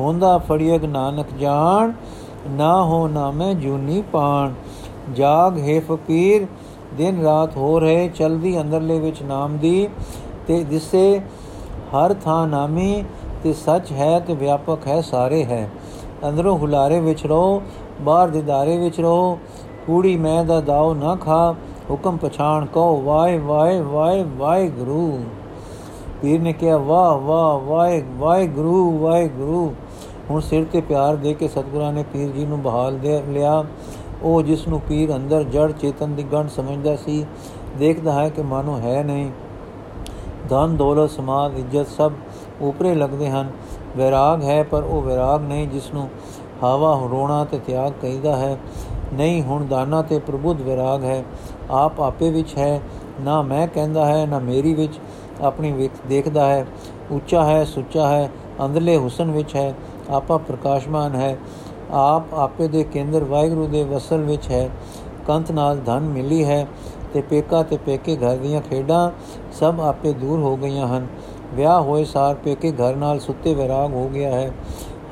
ਹੁੰਦਾ 0.00 0.38
ਫੜੀਗ 0.38 0.84
ਨਾਨਕ 0.84 1.26
ਜਾਣ, 1.38 1.92
ਨਾ 2.48 2.84
ਹੋ 2.84 3.08
ਨਾ 3.08 3.30
ਮੈਂ 3.30 3.54
ਜੂਨੀ 3.54 4.02
ਪਾਣ। 4.12 4.52
ਜਾਗ 5.12 5.58
ਹੈ 5.58 5.80
ਫਕੀਰ, 5.80 6.46
ਦਿਨ 6.94 7.22
ਰਾਤ 7.22 7.56
ਹੋ 7.56 7.80
ਰਹੇ, 7.80 8.08
ਚਲਦੀ 8.08 8.60
ਅੰਦਰਲੇ 8.60 9.00
ਵਿੱਚ 9.00 9.22
ਨਾਮ 9.22 9.56
ਦੀ। 9.56 9.88
ਤੇ 10.46 10.64
ਦਿਸੇ 10.64 11.20
ਹਰ 11.90 12.14
ਥਾਂ 12.14 12.48
ਨਾਮੀ, 12.48 13.04
ਤੇ 13.42 13.52
ਸੱਚ 13.52 13.92
ਹੈ 13.92 14.20
ਤੇ 14.20 14.34
ਵਿਆਪਕ 14.34 14.86
ਹੈ, 14.86 15.00
ਸਾਰੇ 15.00 15.44
ਹੈ। 15.44 15.70
ਅੰਦਰੋਂ 16.28 16.58
ਹੁਲਾਰੇ 16.58 17.00
ਵਿੱਚ 17.00 17.26
ਰਹੋ, 17.26 17.62
ਬਾਹਰ 18.00 18.28
ਦਿਦਾਰੇ 18.28 18.78
ਵਿੱਚ 18.78 19.00
ਰਹੋ। 19.00 19.38
ਕੂੜੀ 19.86 20.16
ਮੈਂ 20.16 20.44
ਦਾ 20.44 20.60
ਦਾਉ 20.60 20.94
ਨਾ 20.94 21.16
ਖਾ, 21.16 21.54
ਹੁਕਮ 21.90 22.16
ਪਛਾਣ 22.16 22.66
ਕੋ 22.66 23.00
ਵਾਏ 23.00 23.38
ਵਾਏ 23.38 23.80
ਵਾਏ 23.80 24.24
ਵਾਏ 24.36 24.68
ਗੁਰੂ। 24.68 25.20
ਪੀਰ 26.22 26.40
ਨੇ 26.40 26.52
ਕਿਹਾ, 26.52 26.76
ਵਾਹ 26.76 27.18
ਵਾਹ 27.18 27.58
ਵਾਏ 27.58 28.02
ਵਾਏ 28.18 28.46
ਗੁਰੂ 28.46 28.98
ਵਾਏ 28.98 29.28
ਗੁਰੂ 29.28 29.74
ਹੁਣ 30.30 30.40
ਸਿਰ 30.40 30.64
ਤੇ 30.72 30.80
ਪਿਆਰ 30.80 31.16
ਦੇ 31.16 31.34
ਕੇ 31.34 31.48
ਸਤਿਗੁਰਾਂ 31.48 31.92
ਨੇ 31.92 32.04
ਪੀਰ 32.12 32.28
ਜੀ 32.28 32.46
ਨੂੰ 32.46 32.62
ਬਹਾਲ 32.62 32.98
ਦੇ 32.98 33.22
ਲਿਆ। 33.28 33.64
ਉਹ 34.22 34.42
ਜਿਸ 34.42 34.68
ਨੂੰ 34.68 34.80
ਪੀਰ 34.80 35.16
ਅੰਦਰ 35.16 35.42
ਜੜ 35.42 35.72
ਚੇਤਨ 35.72 36.14
ਦੀ 36.14 36.22
ਗੰਢ 36.22 36.48
ਸਮਝਦਾ 36.48 36.96
ਸੀ, 36.96 37.26
ਦੇਖਦਾ 37.78 38.12
ਹੈ 38.12 38.28
ਕਿ 38.28 38.42
ਮਾਨੋ 38.42 38.76
ਹੈ 38.76 39.02
ਨਹੀਂ। 39.02 39.30
ਧਨ, 40.48 40.76
ਦੌਲਤ, 40.76 41.10
ਸਮਾਦ, 41.10 41.58
ਇੱਜ਼ਤ 41.58 41.86
ਸਭ 41.86 42.12
ਉਪਰੇ 42.60 42.94
ਲੱਗਦੇ 42.94 43.30
ਹਨ। 43.30 43.50
ਵਿਰਾਗ 43.96 44.44
ਹੈ, 44.44 44.62
ਪਰ 44.62 44.82
ਉਹ 44.82 45.02
ਵਿਰਾਗ 45.02 45.42
ਨਹੀਂ, 45.42 45.68
ਜਿਸ 45.68 45.94
ਨੂੰ 45.94 46.08
ਹਵਾ 46.64 47.08
ਰੋਣਾ 47.10 47.44
ਤੇ 47.44 47.58
ਤਿਆਗ 47.58 47.92
ਕਹਿੰਦਾ 48.02 48.36
ਹੈ। 48.36 48.58
ਨਹੀਂ, 49.12 49.42
ਹੁਣ 49.42 49.66
ਦਾਨਾ 49.66 50.02
ਤੇ 50.02 50.18
ਪ੍ਰਬੁੱਧ 50.18 50.60
ਵਿਰਾਗ 50.60 51.04
ਹੈ। 51.04 51.24
ਆਪ 51.70 52.00
ਆਪੇ 52.00 52.30
ਵਿੱਚ 52.30 52.58
ਹੈ, 52.58 52.80
ਨਾ 53.20 53.42
ਮੈਂ 53.42 53.68
ਕਹਿੰਦਾ 53.68 54.06
ਹੈ, 54.06 54.26
ਨਾ 54.26 54.38
ਮੇਰੀ 54.38 54.74
ਵਿੱਚ। 54.74 55.00
ਆਪਣੀ 55.40 55.72
ਵੇਖ 55.72 55.90
ਦੇਖਦਾ 56.08 56.46
ਹੈ, 56.46 56.66
ਉੱਚਾ 57.10 57.44
ਹੈ, 57.44 57.64
ਸੁੱਚਾ 57.64 58.08
ਹੈ, 58.08 58.30
ਅੰਦਰਲੇ 58.64 58.96
ਹੁਸਨ 58.96 59.30
ਵਿੱਚ 59.30 59.56
ਹੈ, 59.56 59.74
ਆਪਾ 60.10 60.36
ਪ੍ਰਕਾਸ਼ਮਾਨ 60.36 61.14
ਹੈ, 61.14 61.36
ਆਪ 61.90 62.34
ਆਪੇ 62.34 62.68
ਦੇ 62.68 62.84
ਕੇਂਦਰ 62.84 63.24
ਵਾਹਿਗੁਰੂ 63.24 63.66
ਦੇ 63.66 63.84
ਵਸਲ 63.84 64.22
ਵਿੱਚ 64.22 64.50
ਹੈ, 64.50 64.70
ਕੰਤ 65.26 65.50
ਨਾਲ 65.50 65.78
ਧਨ 65.86 66.00
ਮਿਲੀ 66.00 66.44
ਹੈ 66.44 66.66
ਤੇ 67.14 67.20
ਪੇਕਾ 67.20 67.62
ਤੇ 67.62 67.76
ਪੇਕੇ 67.76 68.16
ਘਰ 68.16 68.36
ਦੀਆਂ 68.36 68.60
ਖੇਡਾਂ 68.60 69.10
ਸਭ 69.52 69.80
ਆਪੇ 69.80 70.12
ਦੂਰ 70.12 70.38
ਹੋ 70.40 70.56
ਗਈਆਂ 70.56 70.86
ਹਨ। 70.86 71.06
ਵਿਆਹ 71.54 71.80
ਹੋਏ 71.80 72.04
ਸਾਰ 72.04 72.34
ਪੇਕੇ 72.34 72.72
ਘਰ 72.72 72.96
ਨਾਲ 72.96 73.18
ਸੁੱਤੇ 73.18 73.54
ਵਿਰਾਗ 73.54 73.92
ਹੋ 73.92 74.08
ਗਿਆ 74.08 74.30
ਹੈ। 74.30 74.50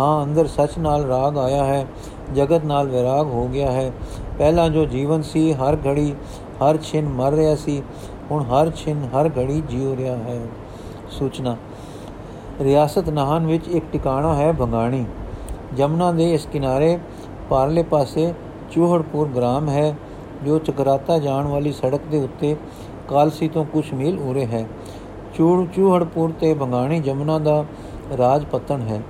ਹਾਂ, 0.01 0.25
ਅੰਦਰ 0.25 0.47
ਸੱਚ 0.47 0.79
ਨਾਲ 0.79 1.05
ਰਾਗ 1.05 1.39
ਆਇਆ 1.39 1.65
ਹੈ, 1.65 1.87
ਜਗਤ 2.35 2.65
ਨਾਲ 2.65 2.89
ਵਿਰਾਗ 2.89 3.27
ਹੋ 3.27 3.49
ਗਿਆ 3.49 3.71
ਹੈ। 3.73 3.93
ਪਹਿਲਾਂ 4.39 4.69
ਜੋ 4.69 4.85
ਜੀਵਨ 4.85 5.23
ਸੀ, 5.23 5.53
ਹਰ 5.53 5.77
ਘੜੀ, 5.87 6.15
ਹਰ 6.63 6.77
ਛਿਨ 6.77 7.09
ਮਰ 7.09 7.33
ਰਿਹਾ 7.33 7.55
ਸੀ 7.55 7.83
ਹੁਣ 8.31 8.43
ਹਰ 8.43 8.71
ਛਿਨ, 8.71 9.05
ਹਰ 9.05 9.31
ਘੜੀ 9.39 9.63
ਜੀਉ 9.69 9.97
ਰਿਹਾ 9.97 10.17
ਹੈ। 10.17 10.41
ਸੂਚਨਾ, 11.11 11.57
ਰਿਆਸਤ 12.61 13.09
ਨਾਹਨ 13.09 13.47
ਵਿੱਚ 13.47 13.69
ਇੱਕ 13.69 13.85
ਟਿਕਾਣਾ 13.93 14.35
ਹੈ 14.35 14.53
ਬੰਗਾਣੀ। 14.53 15.05
ਜਮਨਾ 15.77 16.13
ਦੇ 16.13 16.33
ਇਸ 16.35 16.47
ਕਿਨਾਰੇ 16.53 16.99
ਪਾਰਲੇ 17.51 17.83
ਪਾਸੇ 17.83 18.33
ਚੂਹੜਪੁਰ 18.71 19.29
ਗ੍ਰਾਮ 19.29 19.69
ਹੈ, 19.69 19.97
ਜੋ 20.45 20.59
ਚਕਰਾਤਾ 20.59 21.19
ਜਾਣ 21.19 21.47
ਵਾਲੀ 21.47 21.73
ਸੜਕ 21.73 22.01
ਦੇ 22.11 22.19
ਉੱਤੇ 22.19 22.57
ਕਾਲਸੀ 23.09 23.49
ਤੋਂ 23.49 23.65
ਕੁਝ 23.65 23.93
ਮੀਲ 23.95 24.19
ਉਰੇ 24.19 24.47
ਹੈ। 24.47 24.67
ਚੂੜ, 25.35 25.67
ਚੂਹੜਪੁਰ 25.69 26.33
ਤੇ 26.41 26.55
ਬੰਗਾਣੀ 26.55 27.01
ਜਮਨਾ 27.01 27.39
ਦਾ 27.39 27.65
ਰਾਜ 28.19 28.45
ਪਤਨ 28.45 28.83
ਹੈ। 28.83 29.03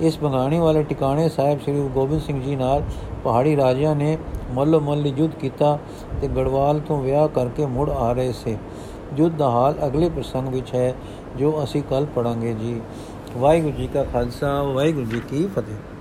ਇਸ 0.00 0.18
ਬੰਗਾਣੀ 0.18 0.58
ਵਾਲੇ 0.58 0.82
ਟਿਕਾਣੇ 0.82 1.28
ਸਾਹਿਬ 1.28 1.60
ਸ੍ਰੀ 1.60 1.72
ਗੁਰੂ 1.72 1.88
ਗੋਬਿੰਦ 1.88 2.20
ਸਿੰਘ 2.20 2.42
ਜੀ 2.42 2.56
ਨਾਲ 2.56 2.82
ਪਹਾੜੀ 3.24 3.56
ਰਾਜਿਆਂ 3.56 3.94
ਨੇ 3.96 4.16
ਮੱਲੋ 4.54 4.80
ਮੱਲੀ 4.80 5.14
ਯੁੱਧ 5.16 5.34
ਕੀਤਾ 5.34 5.78
ਤੇ 6.20 6.28
ਗੜਵਾਲ 6.28 6.80
ਤੋਂ 6.80 7.02
ਵਿਆਹ 7.02 7.28
ਕਰਕੇ 7.28 7.66
ਮੁੜ 7.66 7.90
ਆ 7.90 8.12
ਰਹੇ 8.12 8.32
ਸੇ। 8.32 8.56
ਯੁੱਧ 9.16 9.36
ਦਾ 9.36 9.50
ਹਾਲ 9.50 9.74
ਅਗਲੇ 9.86 10.08
ਪ੍ਰਸੰਗ 10.08 10.48
ਵਿੱਚ 10.48 10.74
ਹੈ, 10.74 10.94
ਜੋ 11.36 11.60
ਅਸੀਂ 11.64 11.82
ਕੱਲ 11.82 12.06
ਪੜਾਂਗੇ 12.14 12.52
ਜੀ। 12.54 12.80
ਵਾਹਿਗੁਰੂ 13.38 13.72
ਜੀ 13.72 13.86
ਕਾ 13.86 14.04
ਖਾਲਸਾ, 14.04 14.62
ਵਾਹਿਗੁਰੂ 14.62 15.06
ਜੀ 15.06 15.20
ਕੀ 15.28 15.46
ਫਤਿਹ। 15.46 15.93